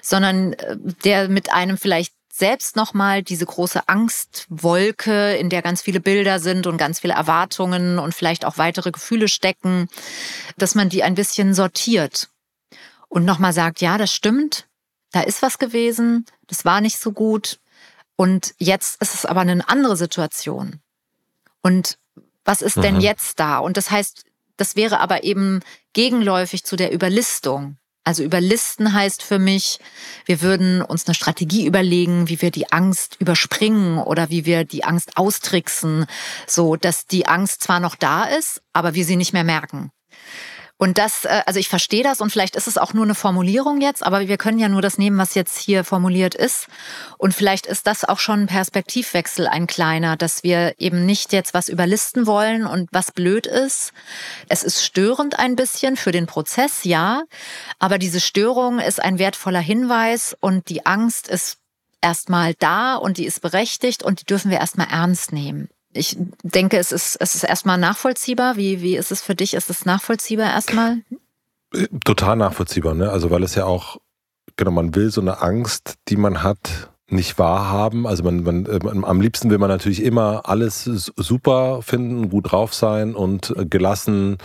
sondern 0.00 0.52
äh, 0.52 0.76
der 1.04 1.28
mit 1.28 1.52
einem 1.52 1.76
vielleicht 1.76 2.14
selbst 2.32 2.76
nochmal 2.76 3.24
diese 3.24 3.44
große 3.46 3.88
Angstwolke, 3.88 5.34
in 5.34 5.50
der 5.50 5.60
ganz 5.60 5.82
viele 5.82 5.98
Bilder 5.98 6.38
sind 6.38 6.68
und 6.68 6.78
ganz 6.78 7.00
viele 7.00 7.14
Erwartungen 7.14 7.98
und 7.98 8.14
vielleicht 8.14 8.44
auch 8.44 8.58
weitere 8.58 8.92
Gefühle 8.92 9.26
stecken, 9.26 9.88
dass 10.56 10.76
man 10.76 10.88
die 10.88 11.02
ein 11.02 11.16
bisschen 11.16 11.52
sortiert 11.52 12.28
und 13.08 13.24
nochmal 13.24 13.52
sagt, 13.52 13.80
ja, 13.80 13.98
das 13.98 14.14
stimmt, 14.14 14.68
da 15.10 15.22
ist 15.22 15.42
was 15.42 15.58
gewesen, 15.58 16.26
das 16.46 16.64
war 16.64 16.80
nicht 16.80 17.00
so 17.00 17.10
gut 17.10 17.58
und 18.14 18.54
jetzt 18.58 19.02
ist 19.02 19.14
es 19.14 19.26
aber 19.26 19.40
eine 19.40 19.68
andere 19.68 19.96
Situation. 19.96 20.78
Und 21.60 21.98
was 22.44 22.62
ist 22.62 22.76
mhm. 22.76 22.82
denn 22.82 23.00
jetzt 23.00 23.40
da? 23.40 23.58
Und 23.58 23.76
das 23.76 23.90
heißt, 23.90 24.29
das 24.60 24.76
wäre 24.76 25.00
aber 25.00 25.24
eben 25.24 25.60
gegenläufig 25.94 26.64
zu 26.64 26.76
der 26.76 26.92
Überlistung. 26.92 27.78
Also 28.04 28.22
überlisten 28.22 28.92
heißt 28.92 29.22
für 29.22 29.38
mich, 29.38 29.78
wir 30.24 30.42
würden 30.42 30.82
uns 30.82 31.06
eine 31.06 31.14
Strategie 31.14 31.66
überlegen, 31.66 32.28
wie 32.28 32.40
wir 32.40 32.50
die 32.50 32.72
Angst 32.72 33.16
überspringen 33.20 33.98
oder 33.98 34.30
wie 34.30 34.46
wir 34.46 34.64
die 34.64 34.84
Angst 34.84 35.16
austricksen, 35.16 36.06
so 36.46 36.76
dass 36.76 37.06
die 37.06 37.26
Angst 37.26 37.62
zwar 37.62 37.80
noch 37.80 37.94
da 37.94 38.24
ist, 38.24 38.62
aber 38.72 38.94
wir 38.94 39.04
sie 39.04 39.16
nicht 39.16 39.32
mehr 39.32 39.44
merken. 39.44 39.90
Und 40.80 40.96
das, 40.96 41.26
äh, 41.26 41.42
also 41.44 41.60
ich 41.60 41.68
verstehe 41.68 42.02
das 42.02 42.22
und 42.22 42.32
vielleicht 42.32 42.56
ist 42.56 42.66
es 42.66 42.78
auch 42.78 42.94
nur 42.94 43.04
eine 43.04 43.14
Formulierung 43.14 43.82
jetzt, 43.82 44.02
aber 44.02 44.26
wir 44.26 44.38
können 44.38 44.58
ja 44.58 44.70
nur 44.70 44.80
das 44.80 44.96
nehmen, 44.96 45.18
was 45.18 45.34
jetzt 45.34 45.58
hier 45.58 45.84
formuliert 45.84 46.34
ist. 46.34 46.68
Und 47.18 47.34
vielleicht 47.34 47.66
ist 47.66 47.86
das 47.86 48.06
auch 48.06 48.18
schon 48.18 48.40
ein 48.40 48.46
Perspektivwechsel, 48.46 49.46
ein 49.46 49.66
kleiner, 49.66 50.16
dass 50.16 50.42
wir 50.42 50.74
eben 50.78 51.04
nicht 51.04 51.34
jetzt 51.34 51.52
was 51.52 51.68
überlisten 51.68 52.26
wollen 52.26 52.64
und 52.66 52.88
was 52.92 53.12
blöd 53.12 53.46
ist. 53.46 53.92
Es 54.48 54.62
ist 54.62 54.82
störend 54.82 55.38
ein 55.38 55.54
bisschen 55.54 55.98
für 55.98 56.12
den 56.12 56.26
Prozess, 56.26 56.84
ja, 56.84 57.24
aber 57.78 57.98
diese 57.98 58.20
Störung 58.20 58.78
ist 58.78 59.02
ein 59.02 59.18
wertvoller 59.18 59.60
Hinweis 59.60 60.34
und 60.40 60.70
die 60.70 60.86
Angst 60.86 61.28
ist 61.28 61.58
erstmal 62.00 62.54
da 62.54 62.94
und 62.94 63.18
die 63.18 63.26
ist 63.26 63.42
berechtigt 63.42 64.02
und 64.02 64.22
die 64.22 64.24
dürfen 64.24 64.50
wir 64.50 64.60
erstmal 64.60 64.88
ernst 64.90 65.30
nehmen 65.30 65.68
ich 65.92 66.16
denke, 66.42 66.78
es 66.78 66.92
ist, 66.92 67.16
es 67.16 67.34
ist 67.34 67.44
erstmal 67.44 67.78
nachvollziehbar. 67.78 68.56
Wie, 68.56 68.80
wie 68.80 68.96
ist 68.96 69.10
es 69.10 69.22
für 69.22 69.34
dich? 69.34 69.54
Ist 69.54 69.70
es 69.70 69.84
nachvollziehbar 69.84 70.50
erstmal? 70.50 70.98
Total 72.04 72.36
nachvollziehbar, 72.36 72.94
ne? 72.94 73.10
Also 73.10 73.30
weil 73.30 73.42
es 73.42 73.54
ja 73.54 73.64
auch, 73.64 73.98
genau, 74.56 74.70
man 74.70 74.94
will 74.94 75.10
so 75.10 75.20
eine 75.20 75.40
Angst, 75.40 75.94
die 76.08 76.16
man 76.16 76.42
hat, 76.42 76.90
nicht 77.08 77.38
wahrhaben. 77.38 78.06
Also 78.06 78.22
man, 78.22 78.42
man, 78.42 78.62
man, 78.82 79.04
am 79.04 79.20
liebsten 79.20 79.50
will 79.50 79.58
man 79.58 79.68
natürlich 79.68 80.02
immer 80.02 80.42
alles 80.48 80.84
super 80.84 81.82
finden, 81.82 82.28
gut 82.28 82.52
drauf 82.52 82.72
sein 82.72 83.14
und 83.14 83.54
gelassen 83.68 84.38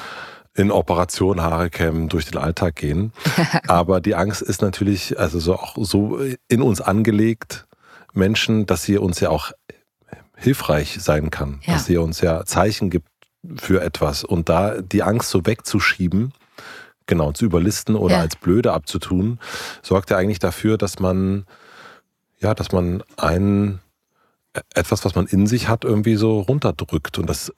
in 0.55 0.71
Operation 0.71 1.41
Haare 1.41 1.69
kämmen 1.69 2.07
durch 2.07 2.25
den 2.25 2.37
Alltag 2.37 2.75
gehen. 2.75 3.11
Aber 3.67 4.01
die 4.01 4.15
Angst 4.15 4.41
ist 4.41 4.61
natürlich 4.61 5.19
also 5.19 5.39
so 5.39 5.55
auch 5.55 5.75
so 5.77 6.19
in 6.47 6.61
uns 6.61 6.81
angelegt, 6.81 7.67
Menschen, 8.13 8.65
dass 8.65 8.83
sie 8.83 8.97
uns 8.97 9.19
ja 9.19 9.29
auch 9.29 9.51
hilfreich 10.37 10.97
sein 10.99 11.31
kann, 11.31 11.61
ja. 11.65 11.73
dass 11.73 11.85
sie 11.85 11.97
uns 11.97 12.21
ja 12.21 12.45
Zeichen 12.45 12.89
gibt 12.89 13.09
für 13.57 13.81
etwas 13.81 14.23
und 14.23 14.49
da 14.49 14.81
die 14.81 15.03
Angst 15.03 15.29
so 15.29 15.45
wegzuschieben, 15.45 16.33
genau, 17.05 17.31
zu 17.31 17.45
überlisten 17.45 17.95
oder 17.95 18.15
ja. 18.15 18.21
als 18.21 18.35
blöde 18.35 18.73
abzutun, 18.73 19.39
sorgt 19.81 20.09
ja 20.09 20.17
eigentlich 20.17 20.39
dafür, 20.39 20.77
dass 20.77 20.99
man 20.99 21.45
ja, 22.39 22.53
dass 22.53 22.71
man 22.71 23.03
einen 23.17 23.79
etwas, 24.73 25.05
was 25.05 25.15
man 25.15 25.27
in 25.27 25.47
sich 25.47 25.67
hat, 25.67 25.83
irgendwie 25.83 26.15
so 26.15 26.39
runterdrückt. 26.41 27.17
Und 27.17 27.27
das, 27.27 27.51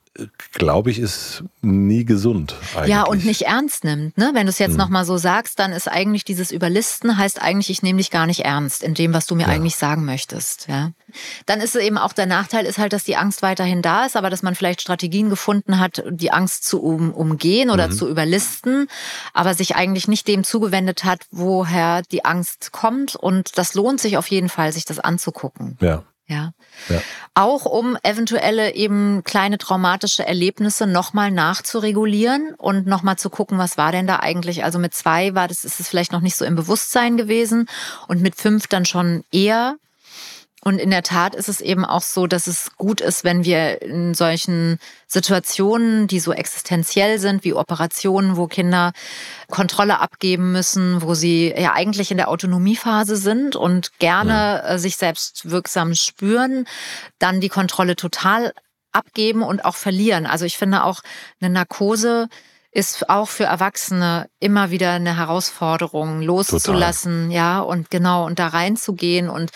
glaube 0.53 0.89
ich, 0.89 0.99
ist 0.99 1.43
nie 1.61 2.05
gesund. 2.05 2.55
Eigentlich. 2.75 2.89
Ja, 2.89 3.03
und 3.03 3.25
nicht 3.25 3.43
ernst 3.43 3.83
nimmt. 3.83 4.17
Ne? 4.17 4.31
Wenn 4.33 4.45
du 4.45 4.49
es 4.49 4.59
jetzt 4.59 4.71
hm. 4.71 4.77
nochmal 4.77 5.05
so 5.05 5.17
sagst, 5.17 5.59
dann 5.59 5.71
ist 5.71 5.87
eigentlich 5.87 6.23
dieses 6.23 6.51
Überlisten, 6.51 7.17
heißt 7.17 7.41
eigentlich, 7.41 7.69
ich 7.69 7.83
nehme 7.83 7.97
dich 7.97 8.11
gar 8.11 8.25
nicht 8.25 8.45
ernst 8.45 8.83
in 8.83 8.93
dem, 8.93 9.13
was 9.13 9.25
du 9.25 9.35
mir 9.35 9.43
ja. 9.43 9.49
eigentlich 9.49 9.75
sagen 9.75 10.05
möchtest. 10.05 10.67
Ja? 10.67 10.91
Dann 11.45 11.59
ist 11.59 11.75
es 11.75 11.81
eben 11.81 11.97
auch 11.97 12.13
der 12.13 12.25
Nachteil, 12.25 12.65
ist 12.65 12.77
halt, 12.77 12.93
dass 12.93 13.03
die 13.03 13.15
Angst 13.15 13.41
weiterhin 13.41 13.81
da 13.81 14.05
ist, 14.05 14.15
aber 14.15 14.29
dass 14.29 14.43
man 14.43 14.55
vielleicht 14.55 14.81
Strategien 14.81 15.29
gefunden 15.29 15.79
hat, 15.79 16.03
die 16.09 16.31
Angst 16.31 16.65
zu 16.65 16.81
um, 16.81 17.13
umgehen 17.13 17.69
oder 17.69 17.87
mhm. 17.87 17.93
zu 17.93 18.09
überlisten, 18.09 18.87
aber 19.33 19.53
sich 19.53 19.75
eigentlich 19.75 20.07
nicht 20.07 20.27
dem 20.27 20.43
zugewendet 20.43 21.03
hat, 21.03 21.27
woher 21.31 22.01
die 22.01 22.25
Angst 22.25 22.71
kommt. 22.71 23.15
Und 23.15 23.57
das 23.57 23.73
lohnt 23.73 23.99
sich 23.99 24.17
auf 24.17 24.27
jeden 24.27 24.49
Fall, 24.49 24.71
sich 24.71 24.85
das 24.85 24.99
anzugucken. 24.99 25.77
Ja. 25.81 26.03
Ja. 26.27 26.51
ja. 26.89 27.01
Auch 27.35 27.65
um 27.65 27.97
eventuelle 28.03 28.75
eben 28.75 29.23
kleine 29.23 29.57
traumatische 29.57 30.25
Erlebnisse 30.25 30.85
nochmal 30.85 31.31
nachzuregulieren 31.31 32.53
und 32.57 32.85
nochmal 32.85 33.17
zu 33.17 33.29
gucken, 33.29 33.57
was 33.57 33.77
war 33.77 33.93
denn 33.93 34.07
da 34.07 34.17
eigentlich? 34.17 34.63
Also 34.65 34.77
mit 34.77 34.93
zwei 34.93 35.35
war 35.35 35.47
das, 35.47 35.63
ist 35.63 35.79
es 35.79 35.87
vielleicht 35.87 36.11
noch 36.11 36.21
nicht 36.21 36.35
so 36.35 36.43
im 36.43 36.55
Bewusstsein 36.55 37.15
gewesen 37.15 37.69
und 38.07 38.21
mit 38.21 38.35
fünf 38.35 38.67
dann 38.67 38.83
schon 38.83 39.23
eher. 39.31 39.77
Und 40.63 40.79
in 40.79 40.89
der 40.89 41.03
Tat 41.03 41.35
ist 41.35 41.49
es 41.49 41.61
eben 41.61 41.85
auch 41.85 42.01
so, 42.01 42.25
dass 42.25 42.47
es 42.47 42.71
gut 42.77 42.99
ist, 42.99 43.23
wenn 43.23 43.45
wir 43.45 43.81
in 43.81 44.15
solchen 44.15 44.79
Situationen, 45.05 46.07
die 46.07 46.19
so 46.19 46.33
existenziell 46.33 47.19
sind, 47.19 47.43
wie 47.43 47.53
Operationen, 47.53 48.37
wo 48.37 48.47
Kinder 48.47 48.91
Kontrolle 49.49 49.99
abgeben 49.99 50.51
müssen, 50.51 51.01
wo 51.03 51.13
sie 51.13 51.53
ja 51.55 51.73
eigentlich 51.73 52.09
in 52.09 52.17
der 52.17 52.27
Autonomiephase 52.27 53.17
sind 53.17 53.55
und 53.55 53.97
gerne 53.99 54.33
ja. 54.33 54.69
Äh, 54.69 54.79
sich 54.79 54.97
selbst 54.97 55.49
wirksam 55.49 55.93
spüren, 55.93 56.65
dann 57.19 57.39
die 57.39 57.49
Kontrolle 57.49 57.95
total 57.95 58.51
abgeben 58.91 59.43
und 59.43 59.63
auch 59.63 59.75
verlieren. 59.75 60.25
Also 60.25 60.45
ich 60.45 60.57
finde 60.57 60.83
auch 60.83 61.01
eine 61.39 61.51
Narkose 61.51 62.29
ist 62.77 63.09
auch 63.09 63.27
für 63.27 63.45
Erwachsene 63.45 64.29
immer 64.39 64.69
wieder 64.69 64.91
eine 64.91 65.17
Herausforderung, 65.17 66.21
loszulassen, 66.21 67.29
Total. 67.29 67.35
ja, 67.35 67.59
und 67.59 67.89
genau, 67.89 68.27
und 68.27 68.37
da 68.37 68.49
reinzugehen. 68.49 69.29
Und 69.29 69.49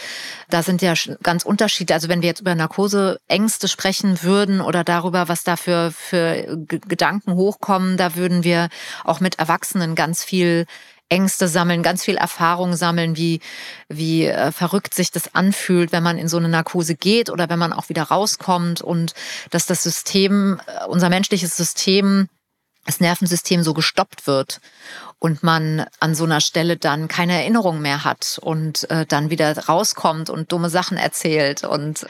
da 0.50 0.64
sind 0.64 0.82
ja 0.82 0.96
ganz 1.22 1.44
Unterschiede. 1.46 1.94
Also 1.94 2.10
wenn 2.10 2.24
wir 2.24 2.30
jetzt 2.30 2.42
über 2.42 2.56
Narkoseängste 2.56 3.68
sprechen 3.68 4.24
würden 4.24 4.60
oder 4.60 4.84
darüber, 4.84 5.28
was 5.28 5.44
da 5.44 5.56
für, 5.56 5.92
für 5.92 6.58
Gedanken 6.66 7.36
hochkommen, 7.36 7.96
da 7.96 8.16
würden 8.16 8.44
wir 8.44 8.70
auch 9.04 9.20
mit 9.20 9.38
Erwachsenen 9.38 9.94
ganz 9.94 10.24
viel 10.24 10.66
Ängste 11.10 11.48
sammeln, 11.48 11.84
ganz 11.84 12.04
viel 12.04 12.18
Erfahrung 12.18 12.76
sammeln, 12.76 13.18
wie, 13.18 13.40
wie 13.88 14.26
äh, 14.26 14.52
verrückt 14.52 14.96
sich 14.96 15.12
das 15.12 15.36
anfühlt, 15.36 15.92
wenn 15.92 16.02
man 16.02 16.18
in 16.18 16.28
so 16.28 16.38
eine 16.38 16.50
Narkose 16.50 16.96
geht 16.96 17.30
oder 17.30 17.50
wenn 17.50 17.60
man 17.60 17.72
auch 17.72 17.88
wieder 17.90 18.04
rauskommt 18.04 18.82
und 18.82 19.14
dass 19.52 19.68
das 19.68 19.84
System, 19.84 20.60
äh, 20.66 20.88
unser 20.88 21.10
menschliches 21.10 21.56
System 21.56 22.28
das 22.86 23.00
Nervensystem 23.00 23.64
so 23.64 23.74
gestoppt 23.74 24.28
wird 24.28 24.60
und 25.20 25.44
man 25.44 25.86
an 26.00 26.16
so 26.16 26.24
einer 26.24 26.42
Stelle 26.42 26.78
dann 26.78 27.08
keine 27.08 27.34
Erinnerung 27.34 27.80
mehr 27.82 28.04
hat 28.04 28.40
und 28.42 28.90
äh, 28.90 29.06
dann 29.06 29.30
wieder 29.30 29.56
rauskommt 29.68 30.30
und 30.30 30.52
dumme 30.52 30.70
Sachen 30.70 30.98
erzählt 30.98 31.64
und 31.64 32.08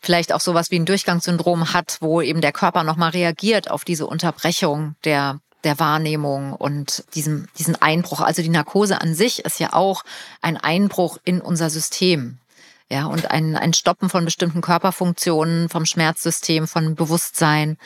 vielleicht 0.00 0.32
auch 0.32 0.40
sowas 0.40 0.70
wie 0.70 0.78
ein 0.78 0.86
Durchgangssyndrom 0.86 1.74
hat, 1.74 1.98
wo 2.00 2.22
eben 2.22 2.40
der 2.40 2.52
Körper 2.52 2.82
nochmal 2.82 3.10
reagiert 3.10 3.70
auf 3.70 3.84
diese 3.84 4.06
Unterbrechung 4.06 4.96
der 5.04 5.40
der 5.64 5.78
Wahrnehmung 5.78 6.52
und 6.52 7.04
diesem, 7.14 7.48
diesen 7.58 7.80
Einbruch. 7.80 8.20
Also 8.20 8.42
die 8.42 8.50
Narkose 8.50 9.00
an 9.00 9.14
sich 9.14 9.44
ist 9.46 9.58
ja 9.60 9.72
auch 9.72 10.04
ein 10.42 10.56
Einbruch 10.56 11.18
in 11.24 11.40
unser 11.40 11.70
System. 11.70 12.38
Ja, 12.90 13.06
und 13.06 13.30
ein, 13.30 13.56
ein 13.56 13.72
Stoppen 13.72 14.10
von 14.10 14.24
bestimmten 14.24 14.60
Körperfunktionen, 14.60 15.68
vom 15.68 15.86
Schmerzsystem, 15.86 16.68
von 16.68 16.94
Bewusstsein. 16.94 17.78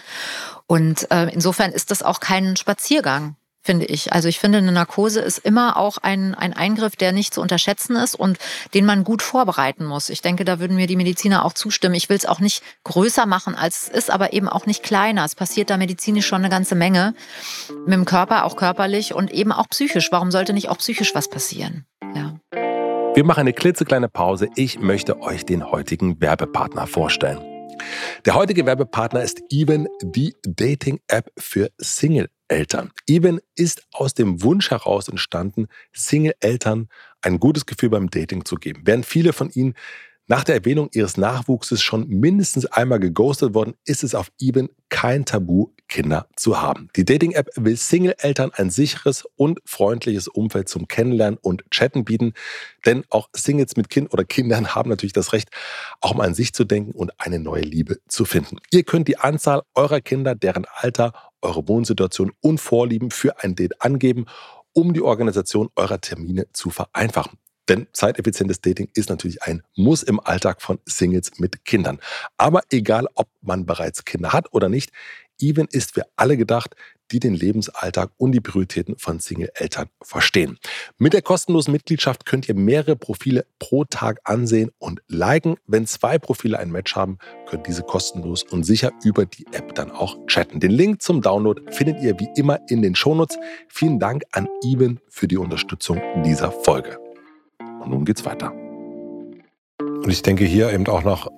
Und 0.67 1.11
äh, 1.11 1.33
insofern 1.33 1.73
ist 1.73 1.91
das 1.91 2.03
auch 2.03 2.19
kein 2.19 2.57
Spaziergang, 2.57 3.37
finde 3.63 3.87
ich. 3.87 4.13
Also 4.13 4.29
ich 4.29 4.41
finde, 4.41 4.59
eine 4.59 4.73
Narkose 4.73 5.21
ist 5.21 5.39
immer 5.39 5.77
auch 5.77 5.99
ein, 5.99 6.35
ein 6.35 6.53
Eingriff, 6.53 6.97
der 6.97 7.13
nicht 7.13 7.33
zu 7.33 7.41
unterschätzen 7.41 7.95
ist 7.95 8.17
und 8.17 8.39
den 8.75 8.85
man 8.85 9.05
gut 9.05 9.23
vorbereiten 9.23 9.85
muss. 9.85 10.09
Ich 10.09 10.21
denke, 10.21 10.45
da 10.45 10.59
würden 10.59 10.77
mir 10.77 10.89
die 10.89 10.97
Mediziner 10.97 11.45
auch 11.45 11.53
zustimmen. 11.53 11.95
Ich 11.95 12.09
will 12.09 12.17
es 12.17 12.27
auch 12.27 12.41
nicht 12.41 12.65
größer 12.83 13.25
machen, 13.25 13.55
als 13.55 13.85
es 13.85 13.89
ist, 13.91 14.11
aber 14.11 14.33
eben 14.33 14.49
auch 14.49 14.67
nicht 14.67 14.83
kleiner. 14.83 15.25
Es 15.25 15.37
passiert 15.37 15.71
da 15.71 15.77
medizinisch 15.77 16.27
schon 16.27 16.41
eine 16.41 16.51
ganze 16.51 16.75
Menge. 16.75 17.15
Mit 17.87 17.95
dem 17.95 18.05
Körper, 18.05 18.45
auch 18.45 18.57
körperlich 18.57 19.15
und 19.15 19.31
eben 19.31 19.53
auch 19.53 19.69
psychisch. 19.69 20.09
Warum 20.11 20.33
sollte 20.33 20.53
nicht 20.55 20.69
auch 20.69 20.79
psychisch 20.79 21.15
was 21.15 21.31
passieren? 21.31 21.87
Ja. 22.17 22.35
Wir 23.19 23.25
machen 23.25 23.41
eine 23.41 23.53
klitzekleine 23.53 24.09
Pause. 24.09 24.49
Ich 24.55 24.79
möchte 24.79 25.21
euch 25.21 25.45
den 25.45 25.73
heutigen 25.73 26.21
Werbepartner 26.21 26.87
vorstellen. 26.87 27.41
Der 28.25 28.37
heutige 28.37 28.65
Werbepartner 28.65 29.25
ist 29.25 29.43
Even, 29.51 29.89
die 30.05 30.37
Dating-App 30.47 31.29
für 31.37 31.69
Single-Eltern. 31.79 32.93
Even 33.09 33.41
ist 33.57 33.83
aus 33.93 34.15
dem 34.15 34.45
Wunsch 34.45 34.71
heraus 34.71 35.09
entstanden, 35.09 35.67
Single-Eltern 35.93 36.87
ein 37.21 37.41
gutes 37.41 37.67
Gefühl 37.67 37.91
beim 37.91 38.09
Dating 38.09 38.45
zu 38.45 38.55
geben. 38.55 38.83
Während 38.85 39.05
viele 39.05 39.33
von 39.33 39.51
ihnen 39.51 39.75
nach 40.29 40.45
der 40.45 40.55
Erwähnung 40.55 40.89
ihres 40.93 41.17
Nachwuchses 41.17 41.83
schon 41.83 42.09
mindestens 42.09 42.67
einmal 42.67 43.01
geghostet 43.01 43.55
worden, 43.55 43.75
ist 43.85 44.05
es 44.05 44.15
auf 44.15 44.31
Even 44.39 44.69
kein 44.89 45.25
Tabu, 45.25 45.71
Kinder 45.89 46.29
zu 46.37 46.61
haben. 46.61 46.91
Die 46.97 47.05
Dating-App 47.07 47.49
will 47.57 47.77
Single-Eltern 47.77 48.51
ein 48.55 48.69
sicheres 48.69 49.25
und 49.37 49.59
freundliches 49.65 50.29
Umfeld 50.29 50.69
zum 50.69 50.87
Kennenlernen 50.87 51.39
und 51.41 51.65
Chatten 51.71 52.05
bieten, 52.05 52.35
denn 52.85 53.05
auch 53.09 53.31
Singles 53.35 53.77
mit 53.77 53.89
Kind 53.89 54.13
oder 54.13 54.25
Kindern 54.25 54.69
haben 54.75 54.91
natürlich 54.91 55.15
das 55.15 55.33
Recht, 55.33 55.49
auch 56.01 56.15
mal 56.15 56.27
an 56.27 56.35
sich 56.35 56.53
zu 56.53 56.65
denken 56.65 56.93
und 56.93 57.13
eine 57.19 57.39
neue 57.39 57.63
Liebe 57.63 57.97
zu 58.07 58.27
finden. 58.27 58.59
Ihr 58.71 58.83
könnt 58.85 59.09
die 59.09 59.19
Anzahl 59.19 59.63
eurer 59.75 60.03
Kinder, 60.03 60.35
deren 60.35 60.67
Alter, 60.75 61.13
eure 61.41 61.67
Wohnsituation 61.67 62.33
und 62.41 62.61
Vorlieben 62.61 63.11
für 63.11 63.43
ein 63.43 63.55
Date 63.55 63.81
angeben 63.81 64.27
um 64.75 64.93
die 64.93 65.03
Organisation 65.03 65.71
eurer 65.75 66.01
Termine 66.01 66.47
zu 66.53 66.71
vereinfachen. 66.71 67.39
Denn 67.69 67.87
zeiteffizientes 67.93 68.61
Dating 68.61 68.89
ist 68.95 69.11
natürlich 69.11 69.43
ein 69.43 69.63
Muss 69.77 70.03
im 70.03 70.21
Alltag 70.21 70.63
von 70.63 70.79
Singles 70.87 71.39
mit 71.39 71.65
Kindern. 71.65 71.99
Aber 72.37 72.63
egal, 72.71 73.07
ob 73.15 73.29
man 73.41 73.67
bereits 73.67 74.05
Kinder 74.05 74.33
hat 74.33 74.53
oder 74.53 74.69
nicht, 74.69 74.91
Even 75.41 75.69
ist 75.71 75.95
für 75.95 76.03
alle 76.17 76.37
gedacht, 76.37 76.75
die 77.11 77.21
den 77.21 77.35
Lebensalltag 77.35 78.11
und 78.19 78.33
die 78.33 78.41
Prioritäten 78.41 78.99
von 78.99 79.21
Single-Eltern 79.21 79.89
verstehen. 80.03 80.59
Mit 80.99 81.13
der 81.13 81.23
kostenlosen 81.23 81.73
Mitgliedschaft 81.73 82.27
könnt 82.27 82.49
ihr 82.49 82.55
mehrere 82.55 82.97
Profile 82.97 83.47
pro 83.59 83.85
Tag 83.85 84.21
ansehen 84.25 84.71
und 84.79 85.01
liken. 85.09 85.57
Wenn 85.67 85.87
zwei 85.87 86.19
Profile 86.19 86.59
ein 86.59 86.71
Match 86.71 86.97
haben, 86.97 87.19
könnt 87.49 87.67
diese 87.67 87.83
kostenlos 87.83 88.43
und 88.43 88.65
sicher 88.65 88.93
über 89.05 89.25
die 89.25 89.47
App 89.53 89.75
dann 89.75 89.91
auch 89.91 90.19
chatten. 90.27 90.61
Den 90.61 90.73
Link 90.73 91.01
zum 91.01 91.23
Download 91.23 91.63
findet 91.73 92.03
ihr 92.03 92.19
wie 92.19 92.29
immer 92.37 92.61
in 92.69 92.83
den 92.83 92.95
Shownotes. 92.95 93.39
Vielen 93.69 93.99
Dank 93.99 94.25
an 94.33 94.49
Even 94.65 95.01
für 95.09 95.29
die 95.29 95.39
Unterstützung 95.39 96.01
dieser 96.25 96.53
Folge. 96.53 97.08
Und 97.89 97.95
nun 97.95 98.05
geht's 98.05 98.27
weiter. 98.27 98.53
Und 99.81 100.11
ich 100.11 100.21
denke 100.21 100.45
hier 100.45 100.71
eben 100.73 100.87
auch 100.89 101.05
noch 101.05 101.31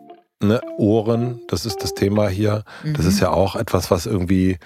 ne, 0.43 0.61
Ohren, 0.79 1.41
das 1.47 1.65
ist 1.65 1.85
das 1.85 1.95
Thema 1.95 2.29
hier. 2.29 2.65
Mhm. 2.83 2.95
Das 2.95 3.07
ist 3.07 3.17
mhm. 3.17 3.23
ja 3.23 3.31
auch 3.31 3.55
etwas, 3.55 3.93
was 3.93 4.07
irgendwie 4.07 4.59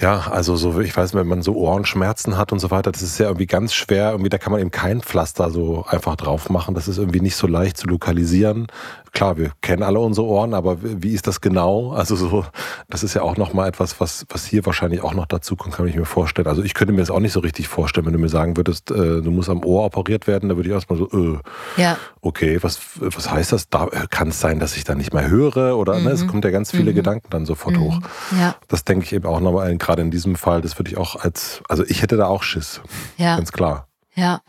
ja, 0.00 0.26
also 0.30 0.56
so, 0.56 0.80
ich 0.80 0.96
weiß, 0.96 1.14
wenn 1.14 1.28
man 1.28 1.42
so 1.42 1.54
Ohrenschmerzen 1.54 2.36
hat 2.36 2.50
und 2.50 2.58
so 2.58 2.72
weiter, 2.72 2.90
das 2.90 3.02
ist 3.02 3.18
ja 3.18 3.26
irgendwie 3.26 3.46
ganz 3.46 3.74
schwer. 3.74 4.10
Irgendwie, 4.10 4.28
da 4.28 4.38
kann 4.38 4.50
man 4.50 4.60
eben 4.60 4.72
kein 4.72 5.02
Pflaster 5.02 5.50
so 5.50 5.84
einfach 5.86 6.16
drauf 6.16 6.50
machen. 6.50 6.74
Das 6.74 6.88
ist 6.88 6.98
irgendwie 6.98 7.20
nicht 7.20 7.36
so 7.36 7.46
leicht 7.46 7.76
zu 7.76 7.86
lokalisieren. 7.86 8.66
Klar, 9.14 9.36
wir 9.36 9.52
kennen 9.60 9.84
alle 9.84 10.00
unsere 10.00 10.26
Ohren, 10.26 10.54
aber 10.54 10.78
wie 10.82 11.12
ist 11.12 11.28
das 11.28 11.40
genau? 11.40 11.92
Also 11.92 12.16
so, 12.16 12.44
das 12.90 13.04
ist 13.04 13.14
ja 13.14 13.22
auch 13.22 13.36
nochmal 13.36 13.68
etwas, 13.68 14.00
was, 14.00 14.26
was 14.28 14.44
hier 14.44 14.66
wahrscheinlich 14.66 15.04
auch 15.04 15.14
noch 15.14 15.26
dazu 15.26 15.54
kommt, 15.54 15.76
kann 15.76 15.86
ich 15.86 15.94
mir 15.94 16.04
vorstellen. 16.04 16.48
Also 16.48 16.64
ich 16.64 16.74
könnte 16.74 16.92
mir 16.92 16.98
das 16.98 17.12
auch 17.12 17.20
nicht 17.20 17.32
so 17.32 17.38
richtig 17.38 17.68
vorstellen, 17.68 18.06
wenn 18.06 18.12
du 18.12 18.18
mir 18.18 18.28
sagen 18.28 18.56
würdest, 18.56 18.90
äh, 18.90 19.22
du 19.22 19.30
musst 19.30 19.48
am 19.48 19.64
Ohr 19.64 19.84
operiert 19.84 20.26
werden, 20.26 20.48
da 20.48 20.56
würde 20.56 20.68
ich 20.68 20.74
erstmal 20.74 20.98
so, 20.98 21.08
äh, 21.12 21.38
ja. 21.80 21.96
okay, 22.22 22.58
was, 22.62 22.80
was 22.96 23.30
heißt 23.30 23.52
das? 23.52 23.68
Da 23.68 23.86
äh, 23.86 24.08
kann 24.10 24.30
es 24.30 24.40
sein, 24.40 24.58
dass 24.58 24.76
ich 24.76 24.82
da 24.82 24.96
nicht 24.96 25.14
mehr 25.14 25.28
höre 25.28 25.78
oder 25.78 25.96
mhm. 25.96 26.06
ne, 26.06 26.10
es 26.10 26.26
kommt 26.26 26.44
ja 26.44 26.50
ganz 26.50 26.72
viele 26.72 26.90
mhm. 26.90 26.96
Gedanken 26.96 27.28
dann 27.30 27.46
sofort 27.46 27.76
mhm. 27.76 27.80
hoch. 27.82 28.00
Ja. 28.36 28.56
Das 28.66 28.82
denke 28.82 29.04
ich 29.04 29.12
eben 29.12 29.26
auch 29.26 29.38
nochmal 29.38 29.76
gerade 29.76 30.02
in 30.02 30.10
diesem 30.10 30.34
Fall, 30.34 30.60
das 30.60 30.76
würde 30.76 30.90
ich 30.90 30.96
auch 30.98 31.14
als, 31.14 31.62
also 31.68 31.84
ich 31.86 32.02
hätte 32.02 32.16
da 32.16 32.26
auch 32.26 32.42
Schiss. 32.42 32.80
Ja. 33.16 33.36
Ganz 33.36 33.52
klar. 33.52 33.86
Ja, 34.16 34.42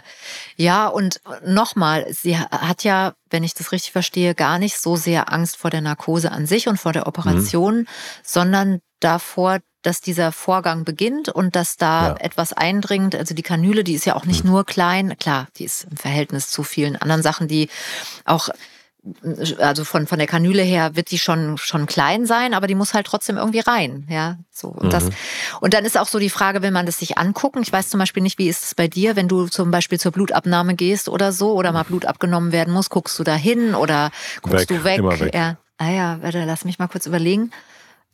ja, 0.58 0.88
und 0.88 1.22
nochmal, 1.44 2.06
sie 2.12 2.38
hat 2.38 2.84
ja, 2.84 3.14
wenn 3.32 3.44
ich 3.44 3.56
das 3.56 3.72
richtig 3.72 3.92
verstehe, 3.92 4.36
gar 4.36 4.60
nicht 4.60 4.80
so 4.80 4.96
sehr 4.96 5.34
Angst 5.34 5.58
vor 5.58 5.72
der 5.72 5.82
Narkose 5.82 6.32
an 6.32 6.46
sich 6.46 6.68
und 6.68 6.78
vor 6.78 6.94
der 6.94 7.08
Operation, 7.08 7.80
mhm. 7.80 7.88
sondern 8.24 8.82
davor, 9.00 9.60
dass 9.82 10.02
dieser 10.02 10.32
Vorgang 10.32 10.84
beginnt 10.84 11.30
und 11.30 11.56
dass 11.56 11.78
da 11.78 12.10
ja. 12.10 12.16
etwas 12.18 12.54
eindringt. 12.54 13.16
Also 13.16 13.34
die 13.34 13.44
Kanüle, 13.44 13.84
die 13.84 13.94
ist 13.94 14.06
ja 14.06 14.16
auch 14.16 14.26
nicht 14.26 14.44
mhm. 14.44 14.52
nur 14.52 14.66
klein, 14.66 15.18
klar, 15.18 15.48
die 15.58 15.66
ist 15.66 15.86
im 15.90 15.98
Verhältnis 15.98 16.50
zu 16.50 16.64
vielen 16.64 16.96
anderen 16.96 17.24
Sachen, 17.24 17.48
die 17.48 17.70
auch 18.24 18.50
also 19.60 19.84
von, 19.84 20.08
von 20.08 20.18
der 20.18 20.28
Kanüle 20.28 20.64
her 20.64 20.96
wird 20.96 21.12
die 21.12 21.20
schon, 21.20 21.58
schon 21.58 21.86
klein 21.86 22.26
sein, 22.26 22.54
aber 22.54 22.68
die 22.68 22.76
muss 22.76 22.94
halt 22.94 23.06
trotzdem 23.06 23.38
irgendwie 23.38 23.60
rein, 23.60 24.08
ja, 24.10 24.38
so. 24.52 24.70
Und 24.70 24.88
mhm. 24.88 24.90
das, 24.90 25.10
und 25.62 25.74
dann 25.74 25.86
ist 25.86 25.98
auch 25.98 26.08
so 26.08 26.18
die 26.18 26.30
Frage, 26.30 26.62
will 26.62 26.72
man 26.72 26.86
das 26.86 26.98
sich 26.98 27.18
angucken? 27.18 27.62
Ich 27.62 27.72
weiß 27.72 27.90
zum 27.90 28.00
Beispiel 28.00 28.24
nicht, 28.24 28.38
wie 28.40 28.50
ist 28.50 28.64
es 28.64 28.76
bei 28.76 28.88
dir, 28.88 29.16
wenn 29.16 29.28
du 29.28 29.48
zum 29.48 29.72
Beispiel 29.72 30.00
zur 30.00 30.12
Blutabnahme 30.12 30.76
gehst 30.76 31.10
oder 31.10 31.32
so, 31.32 31.54
oder 31.54 31.72
mal 31.72 31.84
Blut 31.84 32.06
abgenommen 32.06 32.52
werden 32.52 32.74
muss, 32.74 32.90
guckst 32.90 33.18
du 33.20 33.24
da 33.24 33.36
hin 33.36 33.76
oder 33.76 34.12
guckst 34.42 34.70
weg, 34.70 34.78
du 34.80 34.84
weg? 34.84 35.22
Weg. 35.22 35.36
Ja. 35.36 35.58
Ah 35.78 35.90
ja, 35.90 36.18
warte, 36.22 36.46
lass 36.46 36.66
mich 36.66 36.80
mal 36.80 36.88
kurz 36.88 37.06
überlegen. 37.06 37.52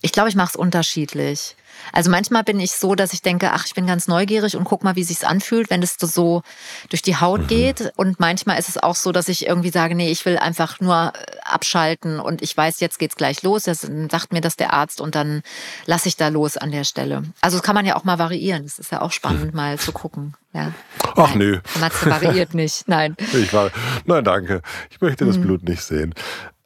Ich 0.02 0.12
glaube, 0.12 0.30
ich 0.30 0.36
mache 0.36 0.50
es 0.50 0.56
unterschiedlich. 0.56 1.56
Also 1.94 2.10
manchmal 2.10 2.44
bin 2.44 2.60
ich 2.60 2.72
so, 2.72 2.96
dass 2.96 3.13
ich 3.13 3.22
denke, 3.22 3.52
ach, 3.52 3.65
ich 3.65 3.74
bin 3.74 3.86
ganz 3.86 4.08
neugierig 4.08 4.56
und 4.56 4.63
guck 4.63 4.84
mal, 4.84 4.96
wie 4.96 5.04
sich's 5.04 5.24
anfühlt, 5.24 5.70
wenn 5.70 5.84
es 5.84 5.96
so 6.00 6.41
durch 6.89 7.02
die 7.02 7.17
Haut 7.17 7.41
mhm. 7.41 7.48
geht. 7.48 7.94
Und 7.96 8.20
manchmal 8.20 8.60
ist 8.60 8.70
es 8.70 8.78
auch 8.78 8.96
so, 8.96 9.12
dass 9.12 9.30
ich 9.30 9.48
irgendwie 9.48 9.70
sage, 9.70 9.96
nee, 9.96 10.12
ich 10.12 10.26
will 10.26 10.38
einfach 10.38 10.80
nur 10.80 11.13
äh, 11.15 11.38
abschalten 11.44 12.20
und 12.20 12.41
ich 12.41 12.56
weiß, 12.56 12.80
jetzt 12.80 13.00
geht's 13.00 13.15
gleich 13.15 13.44
los. 13.44 13.63
Das 13.63 13.82
sagt 13.82 14.34
mir 14.34 14.41
das 14.41 14.56
der 14.56 14.74
Arzt 14.74 15.02
und 15.02 15.15
dann 15.15 15.44
lasse 15.86 16.08
ich 16.08 16.17
da 16.17 16.30
los 16.30 16.58
an 16.58 16.72
der 16.72 16.84
Stelle. 16.84 17.24
Also 17.41 17.58
das 17.58 17.63
kann 17.63 17.76
man 17.76 17.86
ja 17.86 17.96
auch 17.96 18.04
mal 18.04 18.20
variieren. 18.20 18.63
Das 18.63 18.80
ist 18.80 18.91
ja 18.91 19.02
auch 19.02 19.12
spannend, 19.12 19.54
mal 19.54 19.78
zu 19.80 19.91
gucken. 19.91 20.36
Ja. 20.54 20.74
Ach 21.16 21.36
nö. 21.36 21.60
Matze 21.80 22.10
variiert 22.10 22.54
nicht. 22.54 22.88
Nein. 22.88 23.16
Ich 23.34 23.54
war, 23.54 23.72
nein, 24.06 24.24
danke. 24.24 24.62
Ich 24.90 25.00
möchte 25.00 25.26
das 25.26 25.38
mhm. 25.38 25.44
Blut 25.44 25.64
nicht 25.64 25.82
sehen. 25.82 26.14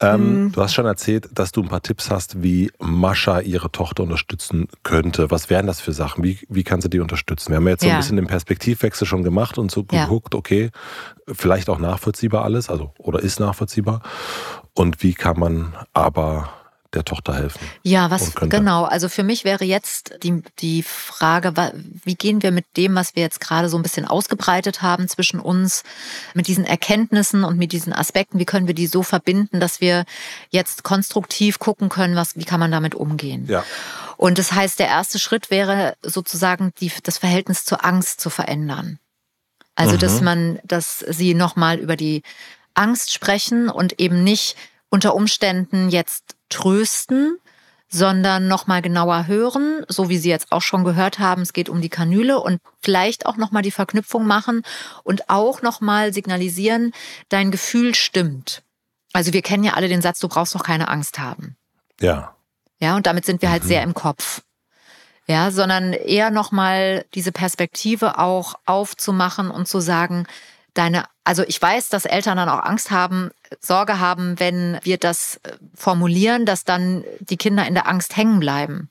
Ähm, 0.02 0.46
mhm. 0.46 0.52
Du 0.52 0.62
hast 0.62 0.74
schon 0.74 0.86
erzählt, 0.86 1.30
dass 1.34 1.52
du 1.52 1.62
ein 1.62 1.70
paar 1.70 1.82
Tipps 1.82 2.12
hast, 2.12 2.42
wie 2.44 2.72
Mascha 2.80 3.40
ihre 3.40 3.72
Tochter 3.72 4.04
unterstützen 4.04 4.68
könnte. 4.84 5.32
Was 5.32 5.50
wären 5.50 5.68
das 5.68 5.80
für 5.80 5.94
Sachen? 5.94 6.24
Wie, 6.24 6.40
wie 6.50 6.64
kann 6.64 6.82
sie 6.82 6.90
die 6.90 7.00
unterstützen? 7.00 7.52
Wir 7.52 7.58
haben 7.58 7.66
ja 7.66 7.72
jetzt 7.72 7.84
so 7.84 7.90
ein 7.90 7.98
bisschen 7.98 8.18
den 8.18 8.28
Perspektivwechsel 8.28 9.08
schon 9.08 9.24
gemacht 9.24 9.58
und 9.58 9.72
so 9.72 9.86
ja. 9.92 10.04
geguckt, 10.04 10.36
okay, 10.36 10.72
vielleicht 11.32 11.70
auch 11.70 11.80
nachvollziehbar 11.80 12.44
alles, 12.44 12.70
also 12.70 12.94
oder 12.98 13.20
ist 13.20 13.40
nachvollziehbar. 13.40 14.02
Und 14.74 15.02
wie 15.02 15.14
kann 15.14 15.40
man 15.40 15.76
aber 15.94 16.50
der 16.96 17.06
Tochter 17.06 17.36
helfen. 17.36 17.60
Ja, 17.84 18.10
was 18.10 18.34
genau. 18.36 18.86
Also 18.86 19.10
für 19.10 19.24
mich 19.24 19.44
wäre 19.44 19.66
jetzt 19.66 20.16
die, 20.24 20.42
die 20.60 20.84
Frage, 20.84 21.54
wie 22.04 22.16
gehen 22.16 22.42
wir 22.42 22.52
mit 22.52 22.66
dem, 22.78 22.96
was 22.96 23.16
wir 23.16 23.24
jetzt 23.24 23.40
gerade 23.40 23.70
so 23.70 23.78
ein 23.78 23.84
bisschen 23.84 24.06
ausgebreitet 24.06 24.82
haben 24.82 25.08
zwischen 25.08 25.40
uns, 25.40 25.84
mit 26.34 26.48
diesen 26.48 26.66
Erkenntnissen 26.66 27.44
und 27.44 27.58
mit 27.58 27.72
diesen 27.72 27.94
Aspekten, 27.94 28.40
wie 28.40 28.46
können 28.46 28.68
wir 28.68 28.74
die 28.74 28.88
so 28.88 29.04
verbinden, 29.04 29.60
dass 29.60 29.82
wir 29.82 30.06
jetzt 30.50 30.84
konstruktiv 30.84 31.60
gucken 31.60 31.90
können, 31.90 32.16
was, 32.16 32.36
wie 32.36 32.46
kann 32.46 32.60
man 32.60 32.72
damit 32.72 32.96
umgehen? 32.96 33.46
Ja. 33.48 33.64
Und 34.18 34.38
das 34.38 34.54
heißt, 34.54 34.80
der 34.80 34.88
erste 34.88 35.20
Schritt 35.20 35.52
wäre 35.52 35.96
sozusagen 36.02 36.72
die, 36.80 36.92
das 37.04 37.18
Verhältnis 37.18 37.66
zur 37.66 37.84
Angst 37.84 38.22
zu 38.22 38.30
verändern. 38.30 39.00
Also, 39.76 39.96
mhm. 39.96 40.00
dass 40.00 40.22
man, 40.22 40.60
dass 40.64 41.00
sie 41.00 41.34
nochmal 41.34 41.78
über 41.78 41.98
die 41.98 42.24
Angst 42.74 43.14
sprechen 43.14 43.70
und 43.70 44.00
eben 44.00 44.24
nicht 44.24 44.56
unter 44.96 45.14
Umständen 45.14 45.90
jetzt 45.90 46.38
trösten, 46.48 47.38
sondern 47.90 48.48
nochmal 48.48 48.82
genauer 48.82 49.28
hören, 49.28 49.86
so 49.90 50.08
wie 50.08 50.18
Sie 50.18 50.30
jetzt 50.30 50.54
auch 50.54 50.62
schon 50.62 50.86
gehört 50.86 51.20
haben, 51.20 51.42
es 51.42 51.52
geht 51.52 51.68
um 51.68 51.82
die 51.82 51.90
Kanüle 51.90 52.40
und 52.40 52.62
vielleicht 52.82 53.26
auch 53.26 53.36
nochmal 53.36 53.62
die 53.62 53.72
Verknüpfung 53.72 54.26
machen 54.26 54.62
und 55.04 55.30
auch 55.30 55.62
nochmal 55.62 56.14
signalisieren, 56.14 56.94
dein 57.28 57.52
Gefühl 57.52 57.94
stimmt. 57.94 58.64
Also 59.12 59.34
wir 59.34 59.42
kennen 59.42 59.66
ja 59.66 59.74
alle 59.74 59.90
den 59.90 60.02
Satz, 60.02 60.20
du 60.20 60.30
brauchst 60.30 60.56
doch 60.56 60.64
keine 60.64 60.88
Angst 60.88 61.20
haben. 61.20 61.58
Ja. 62.00 62.34
Ja, 62.80 62.96
und 62.96 63.06
damit 63.06 63.26
sind 63.26 63.42
wir 63.42 63.52
halt 63.52 63.64
mhm. 63.64 63.68
sehr 63.68 63.84
im 63.84 63.94
Kopf. 63.94 64.44
Ja, 65.28 65.52
sondern 65.52 65.92
eher 65.92 66.32
nochmal 66.32 67.04
diese 67.16 67.34
Perspektive 67.34 68.18
auch 68.18 68.56
aufzumachen 68.66 69.52
und 69.52 69.68
zu 69.68 69.82
sagen, 69.82 70.26
deine, 70.76 71.06
also 71.24 71.44
ich 71.48 71.60
weiß, 71.60 71.90
dass 71.90 72.06
Eltern 72.06 72.38
dann 72.38 72.50
auch 72.50 72.64
Angst 72.64 72.92
haben, 72.92 73.32
Sorge 73.60 74.00
haben, 74.00 74.40
wenn 74.40 74.80
wir 74.84 74.98
das 74.98 75.40
äh, 75.44 75.54
formulieren, 75.74 76.46
dass 76.46 76.64
dann 76.64 77.04
die 77.20 77.38
Kinder 77.38 77.68
in 77.68 77.74
der 77.74 77.88
Angst 77.88 78.16
hängen 78.16 78.40
bleiben. 78.40 78.90